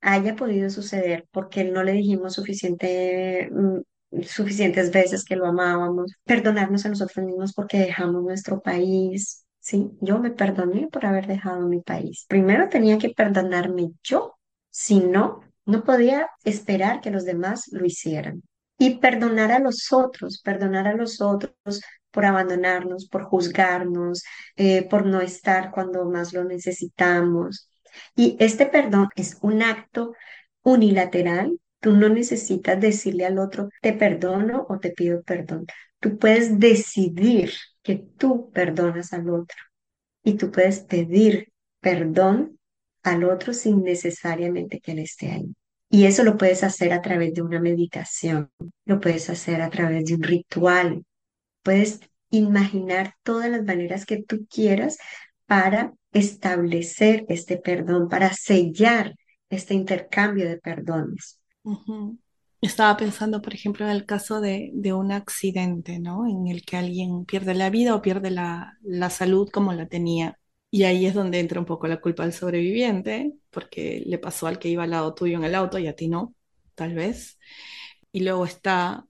haya 0.00 0.36
podido 0.36 0.70
suceder, 0.70 1.26
porque 1.30 1.64
no 1.64 1.82
le 1.84 1.92
dijimos 1.92 2.34
suficiente, 2.34 3.48
mm, 3.52 3.80
suficientes 4.24 4.90
veces 4.90 5.24
que 5.24 5.36
lo 5.36 5.46
amábamos, 5.46 6.12
perdonarnos 6.24 6.84
a 6.86 6.90
nosotros 6.90 7.24
mismos 7.24 7.52
porque 7.54 7.78
dejamos 7.78 8.22
nuestro 8.22 8.60
país, 8.60 9.46
¿sí? 9.60 9.90
Yo 10.00 10.18
me 10.18 10.30
perdoné 10.30 10.88
por 10.88 11.06
haber 11.06 11.26
dejado 11.26 11.66
mi 11.68 11.80
país. 11.80 12.26
Primero 12.28 12.68
tenía 12.68 12.98
que 12.98 13.10
perdonarme 13.10 13.92
yo, 14.02 14.36
si 14.70 15.00
no, 15.00 15.40
no 15.64 15.84
podía 15.84 16.28
esperar 16.44 17.00
que 17.00 17.10
los 17.10 17.24
demás 17.24 17.68
lo 17.72 17.84
hicieran. 17.84 18.42
Y 18.78 18.98
perdonar 18.98 19.52
a 19.52 19.60
los 19.60 19.92
otros, 19.92 20.40
perdonar 20.42 20.88
a 20.88 20.94
los 20.94 21.20
otros 21.20 21.80
por 22.10 22.24
abandonarnos, 22.24 23.08
por 23.08 23.24
juzgarnos, 23.24 24.22
eh, 24.56 24.86
por 24.88 25.06
no 25.06 25.20
estar 25.20 25.70
cuando 25.70 26.04
más 26.04 26.32
lo 26.32 26.44
necesitamos. 26.44 27.68
Y 28.16 28.36
este 28.40 28.66
perdón 28.66 29.08
es 29.16 29.38
un 29.42 29.62
acto 29.62 30.14
unilateral. 30.62 31.58
Tú 31.82 31.96
no 31.96 32.08
necesitas 32.08 32.80
decirle 32.80 33.26
al 33.26 33.40
otro, 33.40 33.68
te 33.80 33.92
perdono 33.92 34.66
o 34.68 34.78
te 34.78 34.92
pido 34.92 35.20
perdón. 35.22 35.66
Tú 35.98 36.16
puedes 36.16 36.60
decidir 36.60 37.50
que 37.82 37.96
tú 37.96 38.52
perdonas 38.52 39.12
al 39.12 39.28
otro 39.28 39.56
y 40.22 40.34
tú 40.34 40.52
puedes 40.52 40.78
pedir 40.78 41.52
perdón 41.80 42.60
al 43.02 43.24
otro 43.24 43.52
sin 43.52 43.82
necesariamente 43.82 44.78
que 44.78 44.92
él 44.92 45.00
esté 45.00 45.32
ahí. 45.32 45.56
Y 45.90 46.04
eso 46.06 46.22
lo 46.22 46.36
puedes 46.36 46.62
hacer 46.62 46.92
a 46.92 47.02
través 47.02 47.34
de 47.34 47.42
una 47.42 47.58
meditación, 47.58 48.52
lo 48.84 49.00
puedes 49.00 49.28
hacer 49.28 49.60
a 49.60 49.68
través 49.68 50.04
de 50.04 50.14
un 50.14 50.22
ritual, 50.22 51.04
puedes 51.64 51.98
imaginar 52.30 53.14
todas 53.24 53.50
las 53.50 53.64
maneras 53.64 54.06
que 54.06 54.22
tú 54.22 54.46
quieras 54.48 54.98
para 55.46 55.94
establecer 56.12 57.24
este 57.28 57.58
perdón, 57.58 58.08
para 58.08 58.32
sellar 58.32 59.16
este 59.50 59.74
intercambio 59.74 60.48
de 60.48 60.58
perdones. 60.58 61.41
Estaba 62.60 62.96
pensando, 62.96 63.42
por 63.42 63.54
ejemplo, 63.54 63.84
en 63.84 63.92
el 63.92 64.06
caso 64.06 64.40
de, 64.40 64.72
un 64.92 65.12
accidente, 65.12 65.98
¿no? 65.98 66.28
En 66.28 66.46
el 66.46 66.64
que 66.64 66.76
alguien 66.76 67.24
pierde 67.24 67.54
la 67.54 67.70
vida 67.70 67.94
o 67.94 68.02
pierde 68.02 68.30
la, 68.30 68.78
salud 69.10 69.48
como 69.50 69.72
la 69.72 69.86
tenía. 69.88 70.38
Y 70.70 70.84
ahí 70.84 71.06
es 71.06 71.14
donde 71.14 71.40
entra 71.40 71.60
un 71.60 71.66
poco 71.66 71.86
la 71.88 72.00
culpa 72.00 72.22
del 72.22 72.32
sobreviviente, 72.32 73.34
porque 73.50 74.02
le 74.06 74.18
pasó 74.18 74.46
al 74.46 74.58
que 74.58 74.68
iba 74.68 74.84
al 74.84 74.90
lado 74.90 75.14
tuyo 75.14 75.36
en 75.38 75.44
el 75.44 75.54
auto 75.54 75.78
y 75.78 75.86
a 75.88 75.96
ti 75.96 76.08
no, 76.08 76.34
tal 76.74 76.94
vez. 76.94 77.38
Y 78.12 78.20
luego 78.20 78.44
está 78.46 79.06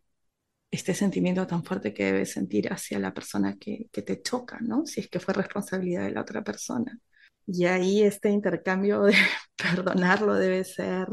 este 0.70 0.94
sentimiento 0.94 1.46
tan 1.46 1.64
fuerte 1.64 1.94
que 1.94 2.04
debes 2.06 2.32
sentir 2.32 2.72
hacia 2.72 2.98
la 2.98 3.14
persona 3.14 3.58
que 3.58 3.88
te 3.92 4.22
choca, 4.22 4.58
¿no? 4.60 4.86
Si 4.86 5.00
es 5.00 5.08
que 5.08 5.20
fue 5.20 5.34
responsabilidad 5.34 6.04
de 6.04 6.12
la 6.12 6.22
otra 6.22 6.42
persona. 6.42 6.98
Y 7.46 7.66
ahí 7.66 8.02
este 8.02 8.30
intercambio 8.30 9.02
de 9.02 9.14
perdonarlo 9.56 10.34
debe 10.34 10.64
ser 10.64 11.08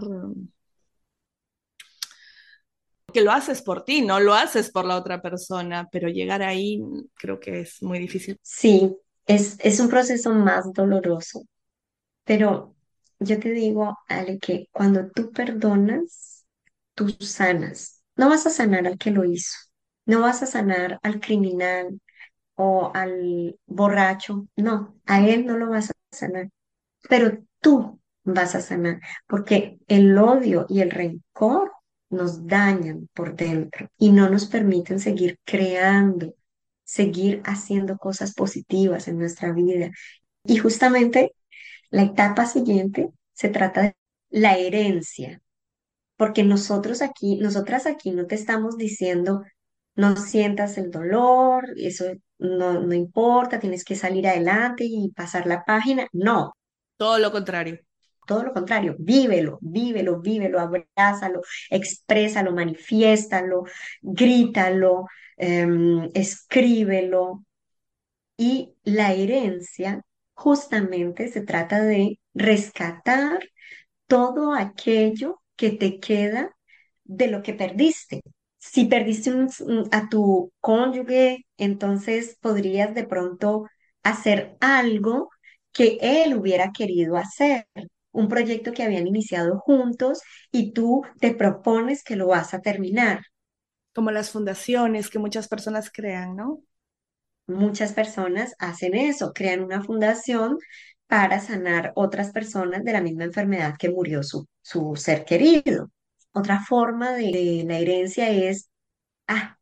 que 3.11 3.21
lo 3.21 3.31
haces 3.31 3.61
por 3.61 3.83
ti, 3.83 4.01
no 4.01 4.19
lo 4.19 4.33
haces 4.33 4.71
por 4.71 4.85
la 4.85 4.97
otra 4.97 5.21
persona, 5.21 5.87
pero 5.91 6.09
llegar 6.09 6.41
ahí 6.41 6.81
creo 7.15 7.39
que 7.39 7.61
es 7.61 7.81
muy 7.81 7.99
difícil. 7.99 8.39
Sí, 8.41 8.95
es, 9.25 9.57
es 9.59 9.79
un 9.79 9.89
proceso 9.89 10.33
más 10.33 10.71
doloroso, 10.73 11.43
pero 12.23 12.75
yo 13.19 13.39
te 13.39 13.51
digo, 13.51 13.97
Ale, 14.07 14.39
que 14.39 14.67
cuando 14.71 15.09
tú 15.11 15.31
perdonas, 15.31 16.45
tú 16.95 17.09
sanas. 17.19 18.03
No 18.15 18.29
vas 18.29 18.45
a 18.45 18.49
sanar 18.49 18.87
al 18.87 18.97
que 18.97 19.11
lo 19.11 19.25
hizo, 19.25 19.55
no 20.05 20.21
vas 20.21 20.43
a 20.43 20.45
sanar 20.45 20.99
al 21.03 21.19
criminal 21.21 21.99
o 22.55 22.91
al 22.93 23.57
borracho, 23.65 24.47
no, 24.57 24.99
a 25.05 25.25
él 25.27 25.45
no 25.45 25.57
lo 25.57 25.69
vas 25.69 25.91
a 25.91 25.93
sanar, 26.11 26.49
pero 27.09 27.39
tú 27.61 27.99
vas 28.23 28.55
a 28.55 28.61
sanar, 28.61 29.01
porque 29.27 29.79
el 29.87 30.17
odio 30.17 30.65
y 30.69 30.81
el 30.81 30.91
rencor 30.91 31.71
nos 32.09 32.47
dañan 32.47 33.09
por 33.13 33.35
dentro 33.35 33.89
y 33.97 34.11
no 34.11 34.29
nos 34.29 34.47
permiten 34.47 34.99
seguir 34.99 35.39
creando, 35.45 36.33
seguir 36.83 37.41
haciendo 37.45 37.97
cosas 37.97 38.33
positivas 38.33 39.07
en 39.07 39.19
nuestra 39.19 39.51
vida. 39.53 39.91
Y 40.43 40.57
justamente 40.57 41.35
la 41.91 42.03
etapa 42.03 42.45
siguiente 42.45 43.09
se 43.33 43.49
trata 43.49 43.81
de 43.83 43.95
la 44.31 44.57
herencia, 44.57 45.41
porque 46.17 46.43
nosotros 46.43 47.01
aquí, 47.01 47.37
nosotras 47.37 47.85
aquí 47.85 48.11
no 48.11 48.27
te 48.27 48.35
estamos 48.35 48.77
diciendo, 48.77 49.43
no 49.95 50.15
sientas 50.17 50.77
el 50.77 50.91
dolor, 50.91 51.65
eso 51.77 52.05
no, 52.39 52.81
no 52.81 52.93
importa, 52.93 53.59
tienes 53.59 53.83
que 53.85 53.95
salir 53.95 54.27
adelante 54.27 54.85
y 54.85 55.11
pasar 55.11 55.47
la 55.47 55.65
página. 55.65 56.07
No, 56.13 56.53
Todo 56.97 57.17
lo 57.17 57.31
contrario. 57.31 57.79
Todo 58.29 58.43
lo 58.43 58.53
contrario, 58.53 58.95
vívelo, 58.99 59.57
vívelo, 59.61 60.21
vívelo, 60.21 60.59
abrázalo, 60.59 61.41
exprésalo, 61.71 62.51
manifiéstalo, 62.53 63.63
grítalo, 64.03 65.07
em, 65.37 66.09
escríbelo. 66.13 67.43
Y 68.37 68.75
la 68.83 69.13
herencia 69.13 70.03
justamente 70.35 71.27
se 71.29 71.41
trata 71.41 71.81
de 71.81 72.19
rescatar 72.35 73.39
todo 74.07 74.53
aquello 74.53 75.41
que 75.55 75.71
te 75.71 75.99
queda 75.99 76.55
de 77.05 77.27
lo 77.29 77.43
que 77.43 77.53
perdiste. 77.53 78.21
Si 78.59 78.85
perdiste 78.85 79.31
a 79.91 80.09
tu 80.09 80.51
cónyuge, 80.61 81.45
entonces 81.57 82.37
podrías 82.41 82.93
de 82.95 83.05
pronto 83.05 83.65
hacer 84.03 84.57
algo 84.61 85.29
que 85.71 85.97
él 86.01 86.35
hubiera 86.35 86.71
querido 86.71 87.17
hacer, 87.17 87.65
un 88.11 88.27
proyecto 88.27 88.73
que 88.73 88.83
habían 88.83 89.07
iniciado 89.07 89.59
juntos 89.59 90.21
y 90.51 90.73
tú 90.73 91.03
te 91.19 91.33
propones 91.35 92.03
que 92.03 92.15
lo 92.15 92.27
vas 92.27 92.53
a 92.53 92.61
terminar. 92.61 93.21
Como 93.93 94.11
las 94.11 94.31
fundaciones 94.31 95.09
que 95.09 95.19
muchas 95.19 95.47
personas 95.49 95.91
crean, 95.91 96.35
¿no? 96.35 96.61
Muchas 97.47 97.93
personas 97.93 98.53
hacen 98.59 98.95
eso, 98.95 99.33
crean 99.33 99.63
una 99.63 99.83
fundación 99.83 100.57
para 101.07 101.39
sanar 101.39 101.91
otras 101.95 102.31
personas 102.31 102.83
de 102.83 102.93
la 102.93 103.01
misma 103.01 103.23
enfermedad 103.25 103.75
que 103.79 103.89
murió 103.89 104.21
su, 104.23 104.47
su 104.61 104.95
ser 104.95 105.25
querido. 105.25 105.89
Otra 106.33 106.59
forma 106.63 107.13
de, 107.13 107.23
de 107.31 107.63
la 107.67 107.79
herencia 107.79 108.29
es, 108.29 108.69
ah, 109.27 109.57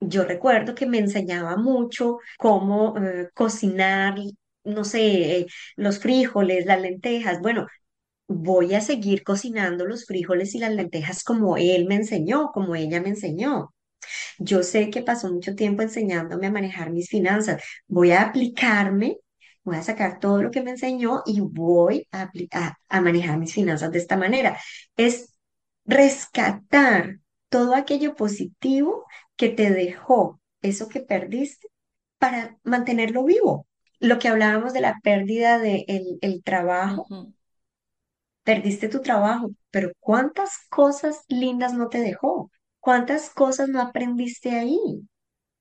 yo 0.00 0.24
recuerdo 0.24 0.74
que 0.74 0.86
me 0.86 0.98
enseñaba 0.98 1.56
mucho 1.56 2.18
cómo 2.38 2.96
eh, 2.98 3.30
cocinar, 3.34 4.16
no 4.64 4.84
sé, 4.84 5.38
eh, 5.40 5.46
los 5.76 5.98
frijoles, 6.00 6.66
las 6.66 6.80
lentejas. 6.80 7.40
Bueno, 7.40 7.66
voy 8.28 8.74
a 8.74 8.80
seguir 8.82 9.24
cocinando 9.24 9.86
los 9.86 10.06
frijoles 10.06 10.54
y 10.54 10.58
las 10.60 10.74
lentejas 10.74 11.24
como 11.24 11.56
él 11.58 11.86
me 11.86 11.96
enseñó, 11.96 12.50
como 12.52 12.76
ella 12.76 13.00
me 13.02 13.10
enseñó. 13.10 13.74
Yo 14.38 14.62
sé 14.62 14.90
que 14.90 15.02
pasó 15.02 15.32
mucho 15.32 15.54
tiempo 15.54 15.82
enseñándome 15.82 16.46
a 16.46 16.52
manejar 16.52 16.90
mis 16.90 17.08
finanzas. 17.08 17.62
Voy 17.86 18.12
a 18.12 18.22
aplicarme, 18.22 19.18
voy 19.64 19.76
a 19.76 19.82
sacar 19.82 20.18
todo 20.20 20.42
lo 20.42 20.50
que 20.50 20.62
me 20.62 20.72
enseñó 20.72 21.22
y 21.26 21.40
voy 21.40 22.06
a, 22.12 22.30
a, 22.52 22.78
a 22.88 23.00
manejar 23.00 23.38
mis 23.38 23.54
finanzas 23.54 23.90
de 23.92 23.98
esta 23.98 24.16
manera. 24.16 24.58
Es 24.96 25.34
rescatar 25.84 27.18
todo 27.48 27.74
aquello 27.74 28.14
positivo 28.16 29.04
que 29.36 29.48
te 29.50 29.70
dejó 29.70 30.40
eso 30.62 30.88
que 30.88 31.00
perdiste 31.00 31.68
para 32.18 32.58
mantenerlo 32.64 33.24
vivo. 33.24 33.66
Lo 34.00 34.18
que 34.18 34.28
hablábamos 34.28 34.72
de 34.72 34.80
la 34.80 35.00
pérdida 35.02 35.58
del 35.58 35.84
el 35.88 36.18
el 36.22 36.42
trabajo, 36.42 37.06
perdiste 38.44 38.88
tu 38.88 39.00
trabajo, 39.00 39.50
pero 39.70 39.92
¿cuántas 40.00 40.58
cosas 40.68 41.24
lindas 41.28 41.72
no 41.74 41.88
te 41.88 41.98
dejó? 42.00 42.50
¿Cuántas 42.80 43.30
cosas 43.30 43.68
no 43.68 43.80
aprendiste 43.80 44.50
ahí? 44.50 44.78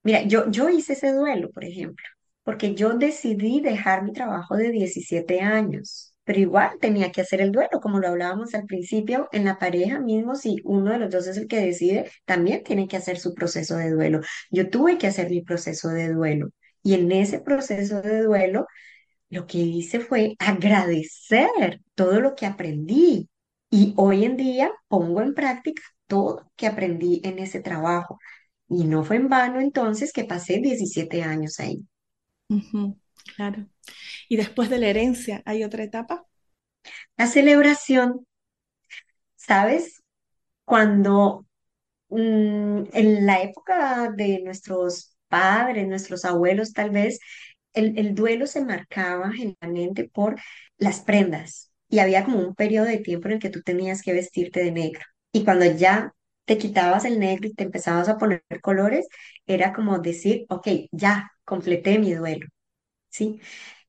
Mira, 0.03 0.23
yo, 0.23 0.49
yo 0.51 0.69
hice 0.69 0.93
ese 0.93 1.13
duelo, 1.13 1.51
por 1.51 1.65
ejemplo, 1.65 2.05
porque 2.43 2.75
yo 2.75 2.93
decidí 2.95 3.61
dejar 3.61 4.03
mi 4.03 4.13
trabajo 4.13 4.55
de 4.57 4.71
17 4.71 5.41
años, 5.41 6.15
pero 6.25 6.39
igual 6.39 6.77
tenía 6.81 7.11
que 7.11 7.21
hacer 7.21 7.41
el 7.41 7.51
duelo, 7.51 7.79
como 7.81 7.99
lo 7.99 8.09
hablábamos 8.09 8.53
al 8.55 8.65
principio, 8.65 9.29
en 9.31 9.45
la 9.45 9.59
pareja 9.59 9.99
mismo, 9.99 10.35
si 10.35 10.57
uno 10.65 10.91
de 10.91 10.99
los 10.99 11.11
dos 11.11 11.27
es 11.27 11.37
el 11.37 11.47
que 11.47 11.61
decide, 11.61 12.11
también 12.25 12.63
tiene 12.63 12.87
que 12.87 12.97
hacer 12.97 13.19
su 13.19 13.33
proceso 13.33 13.77
de 13.77 13.91
duelo. 13.91 14.21
Yo 14.51 14.69
tuve 14.69 14.97
que 14.97 15.07
hacer 15.07 15.29
mi 15.29 15.41
proceso 15.41 15.89
de 15.89 16.09
duelo 16.13 16.49
y 16.83 16.93
en 16.95 17.11
ese 17.11 17.39
proceso 17.39 18.01
de 18.01 18.21
duelo 18.21 18.67
lo 19.29 19.47
que 19.47 19.57
hice 19.57 19.99
fue 19.99 20.35
agradecer 20.39 21.81
todo 21.95 22.21
lo 22.21 22.35
que 22.35 22.45
aprendí 22.45 23.29
y 23.71 23.93
hoy 23.97 24.25
en 24.25 24.37
día 24.37 24.71
pongo 24.87 25.21
en 25.21 25.33
práctica 25.33 25.81
todo 26.05 26.41
lo 26.41 26.51
que 26.55 26.67
aprendí 26.67 27.21
en 27.23 27.39
ese 27.39 27.59
trabajo. 27.59 28.19
Y 28.69 28.83
no 28.83 29.03
fue 29.03 29.15
en 29.15 29.29
vano 29.29 29.59
entonces 29.59 30.13
que 30.13 30.25
pasé 30.25 30.59
17 30.59 31.23
años 31.23 31.59
ahí. 31.59 31.83
Claro. 33.35 33.67
Y 34.29 34.35
después 34.35 34.69
de 34.69 34.77
la 34.77 34.87
herencia, 34.89 35.41
¿hay 35.45 35.63
otra 35.63 35.83
etapa? 35.83 36.23
La 37.17 37.25
celebración, 37.25 38.27
¿sabes? 39.35 40.03
Cuando 40.65 41.47
mm, 42.09 42.83
en 42.93 43.25
la 43.25 43.41
época 43.41 44.11
de 44.11 44.41
nuestros 44.43 45.12
padres, 45.33 45.87
nuestros 45.87 46.25
abuelos 46.25 46.73
tal 46.73 46.91
vez, 46.91 47.19
el, 47.73 47.97
el 47.97 48.15
duelo 48.15 48.47
se 48.47 48.63
marcaba 48.65 49.31
generalmente 49.31 50.09
por 50.09 50.39
las 50.77 51.01
prendas 51.01 51.71
y 51.89 51.99
había 51.99 52.23
como 52.25 52.39
un 52.39 52.55
periodo 52.55 52.85
de 52.87 52.97
tiempo 52.99 53.27
en 53.27 53.35
el 53.35 53.39
que 53.39 53.49
tú 53.49 53.61
tenías 53.61 54.01
que 54.01 54.13
vestirte 54.13 54.63
de 54.63 54.71
negro. 54.71 55.01
Y 55.31 55.43
cuando 55.43 55.65
ya 55.65 56.13
te 56.45 56.57
quitabas 56.57 57.05
el 57.05 57.19
negro 57.19 57.47
y 57.47 57.53
te 57.53 57.63
empezabas 57.63 58.09
a 58.09 58.17
poner 58.17 58.43
colores, 58.61 59.07
era 59.47 59.73
como 59.73 59.99
decir, 59.99 60.45
ok, 60.49 60.67
ya 60.91 61.31
completé 61.45 61.99
mi 61.99 62.13
duelo, 62.13 62.47
¿sí? 63.09 63.39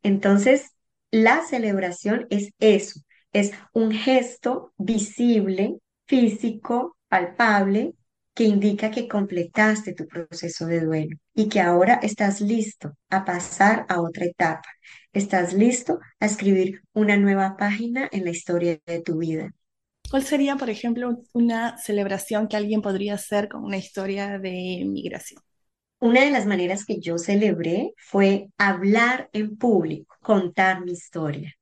Entonces, 0.03 0.73
la 1.11 1.43
celebración 1.43 2.27
es 2.31 2.51
eso, 2.61 3.01
es 3.33 3.53
un 3.73 3.93
gesto 3.93 4.73
visible, 4.79 5.77
físico, 6.07 6.97
palpable, 7.09 7.95
que 8.35 8.45
indica 8.45 8.91
que 8.91 9.07
completaste 9.09 9.95
tu 9.95 10.07
proceso 10.07 10.67
de 10.67 10.81
duelo 10.81 11.17
y 11.35 11.49
que 11.49 11.61
ahora 11.61 12.01
estás 12.03 12.41
listo 12.41 12.93
a 13.09 13.25
pasar 13.25 13.87
a 13.89 14.01
otra 14.01 14.27
etapa. 14.27 14.69
Estás 15.13 15.55
listo 15.55 16.01
a 16.19 16.27
escribir 16.27 16.83
una 16.93 17.17
nueva 17.17 17.57
página 17.57 18.09
en 18.11 18.25
la 18.25 18.31
historia 18.31 18.81
de 18.87 19.03
tu 19.03 19.19
vida. 19.19 19.55
¿Cuál 20.11 20.25
sería, 20.25 20.57
por 20.57 20.69
ejemplo, 20.69 21.23
una 21.33 21.79
celebración 21.79 22.49
que 22.49 22.57
alguien 22.57 22.83
podría 22.83 23.15
hacer 23.15 23.49
con 23.49 23.65
una 23.65 23.77
historia 23.77 24.39
de 24.39 24.85
migración? 24.87 25.41
Una 26.01 26.25
de 26.25 26.31
las 26.31 26.45
maneras 26.45 26.85
que 26.85 27.01
yo 27.01 27.19
celebré 27.19 27.95
fue 27.97 28.49
hablar 28.59 29.31
en 29.33 29.57
público, 29.57 30.17
contar 30.21 30.85
mi 30.85 30.93
historia. 30.93 31.55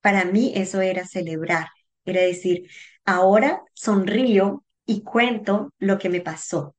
Para 0.00 0.24
mí 0.24 0.52
eso 0.54 0.80
era 0.80 1.06
celebrar, 1.06 1.68
era 2.04 2.20
decir, 2.22 2.68
ahora 3.04 3.62
sonrío 3.74 4.64
y 4.88 5.02
cuento 5.02 5.74
lo 5.78 5.98
que 5.98 6.08
me 6.08 6.22
pasó. 6.22 6.74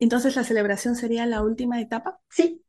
Entonces, 0.00 0.34
la 0.34 0.42
celebración 0.42 0.96
sería 0.96 1.24
la 1.26 1.42
última 1.42 1.80
etapa. 1.80 2.18
Sí, 2.28 2.60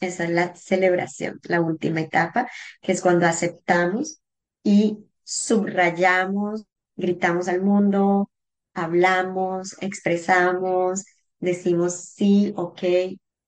esa 0.00 0.24
es 0.24 0.30
la 0.30 0.54
celebración, 0.54 1.40
la 1.44 1.62
última 1.62 2.02
etapa, 2.02 2.48
que 2.82 2.92
es 2.92 3.00
cuando 3.00 3.26
aceptamos 3.26 4.20
y 4.62 4.98
subrayamos, 5.22 6.64
gritamos 6.94 7.48
al 7.48 7.62
mundo, 7.62 8.30
hablamos, 8.74 9.76
expresamos, 9.80 11.06
decimos 11.38 11.94
sí, 11.94 12.52
ok, 12.54 12.82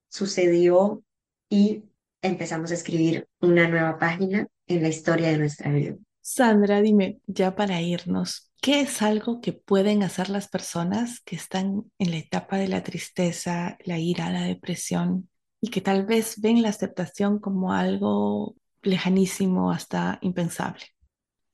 sucedió 0.08 1.04
y 1.50 1.84
empezamos 2.22 2.70
a 2.70 2.74
escribir 2.74 3.28
una 3.40 3.68
nueva 3.68 3.98
página 3.98 4.48
en 4.66 4.82
la 4.82 4.88
historia 4.88 5.28
de 5.28 5.36
nuestra 5.38 5.70
vida. 5.72 5.94
Sandra, 6.22 6.80
dime, 6.80 7.20
ya 7.26 7.54
para 7.54 7.82
irnos, 7.82 8.45
¿qué 8.60 8.80
es 8.80 9.02
algo 9.02 9.40
que 9.40 9.52
pueden 9.52 10.02
hacer 10.02 10.28
las 10.28 10.48
personas 10.48 11.20
que 11.20 11.36
están 11.36 11.90
en 11.98 12.10
la 12.10 12.18
etapa 12.18 12.56
de 12.58 12.68
la 12.68 12.82
tristeza, 12.82 13.78
la 13.84 13.98
ira, 13.98 14.30
la 14.30 14.42
depresión 14.42 15.28
y 15.60 15.68
que 15.70 15.80
tal 15.80 16.04
vez 16.06 16.40
ven 16.40 16.62
la 16.62 16.70
aceptación 16.70 17.38
como 17.38 17.72
algo 17.72 18.56
lejanísimo 18.82 19.70
hasta 19.72 20.18
impensable? 20.22 20.84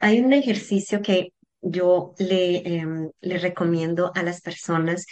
Hay 0.01 0.21
un 0.21 0.33
ejercicio 0.33 1.01
que 1.03 1.33
yo 1.61 2.15
le, 2.19 2.59
em, 2.79 3.11
le 3.21 3.39
recomiendo 3.39 4.13
a 4.15 4.23
las 4.23 4.41
personas 4.41 5.07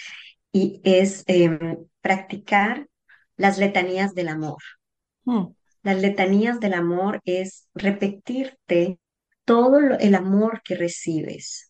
y 0.53 0.81
es 0.85 1.25
em, 1.27 1.87
practicar 2.01 2.89
las 3.37 3.59
letanías 3.59 4.15
del 4.15 4.29
amor. 4.29 4.59
Hmm, 5.25 5.53
Las 5.83 6.01
letanías 6.01 6.59
del 6.61 6.73
amor 6.75 7.21
es 7.27 7.69
repetirte 7.75 8.99
todo 9.45 9.79
el 9.99 10.15
amor 10.15 10.63
que 10.65 10.75
recibes 10.77 11.70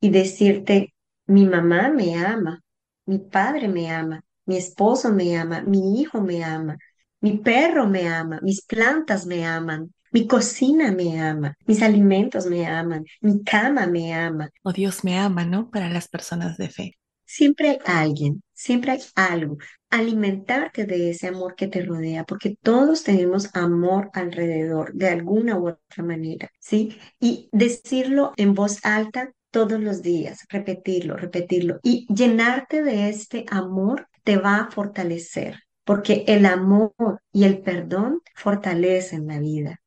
y 0.00 0.10
decirte, 0.10 0.94
mi 1.26 1.46
mamá 1.46 1.90
me 1.90 2.14
ama, 2.16 2.62
mi 3.06 3.18
padre 3.18 3.68
me 3.68 3.90
ama, 3.90 4.22
mi 4.46 4.56
esposo 4.56 5.12
me 5.12 5.36
ama, 5.36 5.62
mi 5.62 6.00
hijo 6.00 6.20
me 6.20 6.42
ama, 6.44 6.76
mi 7.20 7.38
perro 7.38 7.86
me 7.86 8.08
ama, 8.08 8.40
mis 8.42 8.62
plantas 8.64 9.26
me 9.26 9.44
aman, 9.44 9.92
mi 10.12 10.26
cocina 10.26 10.92
me 10.92 11.20
ama, 11.20 11.54
mis 11.66 11.82
alimentos 11.82 12.46
me 12.46 12.66
aman, 12.66 13.04
mi 13.20 13.42
cama 13.42 13.86
me 13.86 14.14
ama. 14.14 14.48
O 14.62 14.72
Dios 14.72 15.04
me 15.04 15.18
ama, 15.18 15.44
¿no? 15.44 15.70
Para 15.70 15.90
las 15.90 16.08
personas 16.08 16.56
de 16.56 16.68
fe. 16.68 16.92
Siempre 17.24 17.68
hay 17.68 17.78
alguien, 17.84 18.42
siempre 18.54 18.92
hay 18.92 19.00
algo. 19.14 19.58
Alimentarte 19.90 20.86
de 20.86 21.10
ese 21.10 21.28
amor 21.28 21.56
que 21.56 21.66
te 21.66 21.82
rodea, 21.82 22.24
porque 22.24 22.56
todos 22.62 23.02
tenemos 23.02 23.54
amor 23.54 24.10
alrededor 24.14 24.94
de 24.94 25.08
alguna 25.08 25.58
u 25.58 25.68
otra 25.68 26.04
manera, 26.04 26.50
¿sí? 26.58 26.96
Y 27.20 27.50
decirlo 27.52 28.32
en 28.36 28.54
voz 28.54 28.82
alta 28.82 29.30
todos 29.50 29.80
los 29.80 30.02
días, 30.02 30.44
repetirlo, 30.48 31.16
repetirlo 31.16 31.80
y 31.82 32.06
llenarte 32.12 32.82
de 32.82 33.08
este 33.08 33.44
amor 33.48 34.08
te 34.24 34.36
va 34.36 34.56
a 34.56 34.70
fortalecer, 34.70 35.60
porque 35.84 36.24
el 36.26 36.46
amor 36.46 36.92
y 37.32 37.44
el 37.44 37.60
perdón 37.60 38.20
fortalecen 38.34 39.26
la 39.26 39.38
vida. 39.38 39.80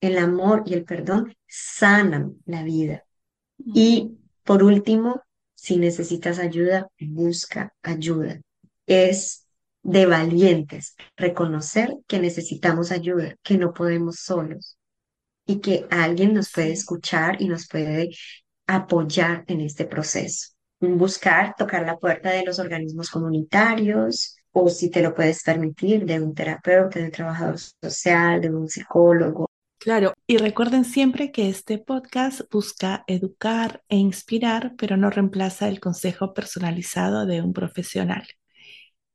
El 0.00 0.18
amor 0.18 0.62
y 0.66 0.74
el 0.74 0.84
perdón 0.84 1.34
sanan 1.46 2.36
la 2.44 2.62
vida. 2.62 3.04
Y 3.58 4.18
por 4.44 4.62
último, 4.62 5.22
si 5.54 5.76
necesitas 5.76 6.38
ayuda, 6.38 6.88
busca 7.00 7.74
ayuda. 7.82 8.40
Es 8.86 9.46
de 9.82 10.06
valientes 10.06 10.94
reconocer 11.16 11.96
que 12.06 12.20
necesitamos 12.20 12.92
ayuda, 12.92 13.34
que 13.42 13.58
no 13.58 13.72
podemos 13.72 14.20
solos 14.20 14.78
y 15.46 15.60
que 15.60 15.86
alguien 15.90 16.34
nos 16.34 16.52
puede 16.52 16.72
escuchar 16.72 17.42
y 17.42 17.48
nos 17.48 17.66
puede 17.66 18.10
apoyar 18.68 19.42
en 19.48 19.62
este 19.62 19.84
proceso. 19.84 20.54
Buscar, 20.78 21.56
tocar 21.58 21.84
la 21.84 21.98
puerta 21.98 22.30
de 22.30 22.44
los 22.44 22.60
organismos 22.60 23.10
comunitarios 23.10 24.36
o 24.52 24.68
si 24.68 24.90
te 24.90 25.02
lo 25.02 25.12
puedes 25.12 25.42
permitir, 25.42 26.06
de 26.06 26.20
un 26.20 26.34
terapeuta, 26.34 27.00
de 27.00 27.06
un 27.06 27.10
trabajador 27.10 27.56
social, 27.58 28.40
de 28.40 28.50
un 28.50 28.68
psicólogo 28.68 29.48
Claro, 29.78 30.12
y 30.26 30.38
recuerden 30.38 30.84
siempre 30.84 31.30
que 31.30 31.48
este 31.48 31.78
podcast 31.78 32.40
busca 32.50 33.04
educar 33.06 33.84
e 33.88 33.96
inspirar, 33.96 34.74
pero 34.76 34.96
no 34.96 35.08
reemplaza 35.08 35.68
el 35.68 35.78
consejo 35.78 36.34
personalizado 36.34 37.26
de 37.26 37.42
un 37.42 37.52
profesional. 37.52 38.26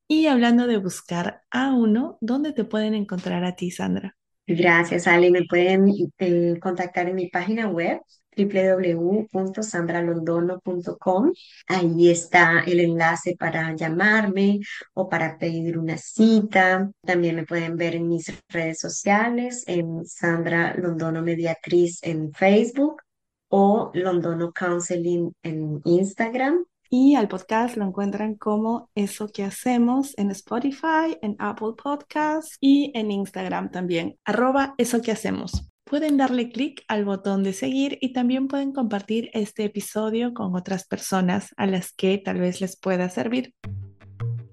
Y 0.08 0.28
hablando 0.28 0.66
de 0.66 0.78
buscar 0.78 1.42
a 1.52 1.74
uno, 1.74 2.18
¿dónde 2.22 2.54
te 2.54 2.64
pueden 2.64 2.94
encontrar 2.94 3.44
a 3.44 3.58
ti, 3.58 3.72
Sandra? 3.72 4.16
Gracias, 4.48 5.06
Ale. 5.06 5.32
Me 5.32 5.44
pueden 5.44 5.92
eh, 6.18 6.58
contactar 6.62 7.10
en 7.10 7.16
mi 7.16 7.28
página 7.28 7.68
web 7.68 8.00
www.sandralondono.com. 8.36 11.32
Ahí 11.68 12.10
está 12.10 12.64
el 12.66 12.80
enlace 12.80 13.36
para 13.38 13.76
llamarme 13.76 14.60
o 14.94 15.10
para 15.10 15.38
pedir 15.38 15.78
una 15.78 15.98
cita. 15.98 16.90
También 17.06 17.36
me 17.36 17.46
pueden 17.46 17.78
ver 17.78 17.96
en 17.96 18.08
mis 18.08 18.34
redes 18.50 18.80
sociales, 18.80 19.64
en 19.68 20.06
Sandra 20.06 20.76
Londono 20.76 21.22
Mediatriz 21.22 22.00
en 22.02 22.34
Facebook 22.34 23.02
o 23.50 23.92
Londono 23.94 24.52
Counseling 24.52 25.32
en 25.44 25.82
Instagram. 25.86 26.66
Y 26.90 27.16
al 27.16 27.28
podcast 27.28 27.76
lo 27.76 27.86
encuentran 27.86 28.36
como 28.36 28.90
Eso 28.94 29.28
que 29.28 29.44
hacemos 29.44 30.14
en 30.18 30.30
Spotify, 30.32 31.18
en 31.22 31.36
Apple 31.40 31.74
Podcasts 31.82 32.58
y 32.60 32.92
en 32.94 33.10
Instagram 33.10 33.72
también, 33.72 34.18
arroba 34.26 34.76
Eso 34.78 35.02
que 35.02 35.12
hacemos. 35.12 35.73
Pueden 35.94 36.18
darle 36.18 36.50
clic 36.50 36.84
al 36.88 37.06
botón 37.06 37.44
de 37.44 37.54
seguir 37.54 38.00
y 38.02 38.14
también 38.14 38.48
pueden 38.48 38.72
compartir 38.72 39.30
este 39.34 39.66
episodio 39.66 40.34
con 40.34 40.56
otras 40.56 40.88
personas 40.88 41.54
a 41.56 41.68
las 41.68 41.94
que 41.94 42.18
tal 42.18 42.40
vez 42.40 42.62
les 42.62 42.76
pueda 42.76 43.10
servir. 43.10 43.54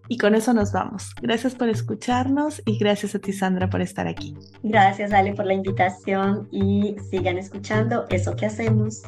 Y 0.06 0.18
con 0.18 0.34
eso 0.34 0.52
nos 0.52 0.70
vamos. 0.70 1.14
Gracias 1.22 1.54
por 1.54 1.70
escucharnos 1.70 2.60
y 2.66 2.76
gracias 2.76 3.14
a 3.14 3.20
ti, 3.20 3.32
Sandra, 3.32 3.70
por 3.70 3.80
estar 3.80 4.06
aquí. 4.06 4.36
Gracias, 4.62 5.14
Ale, 5.14 5.32
por 5.32 5.46
la 5.46 5.54
invitación 5.54 6.46
y 6.52 6.96
sigan 7.10 7.38
escuchando 7.38 8.04
eso 8.10 8.36
que 8.36 8.44
hacemos. 8.44 9.00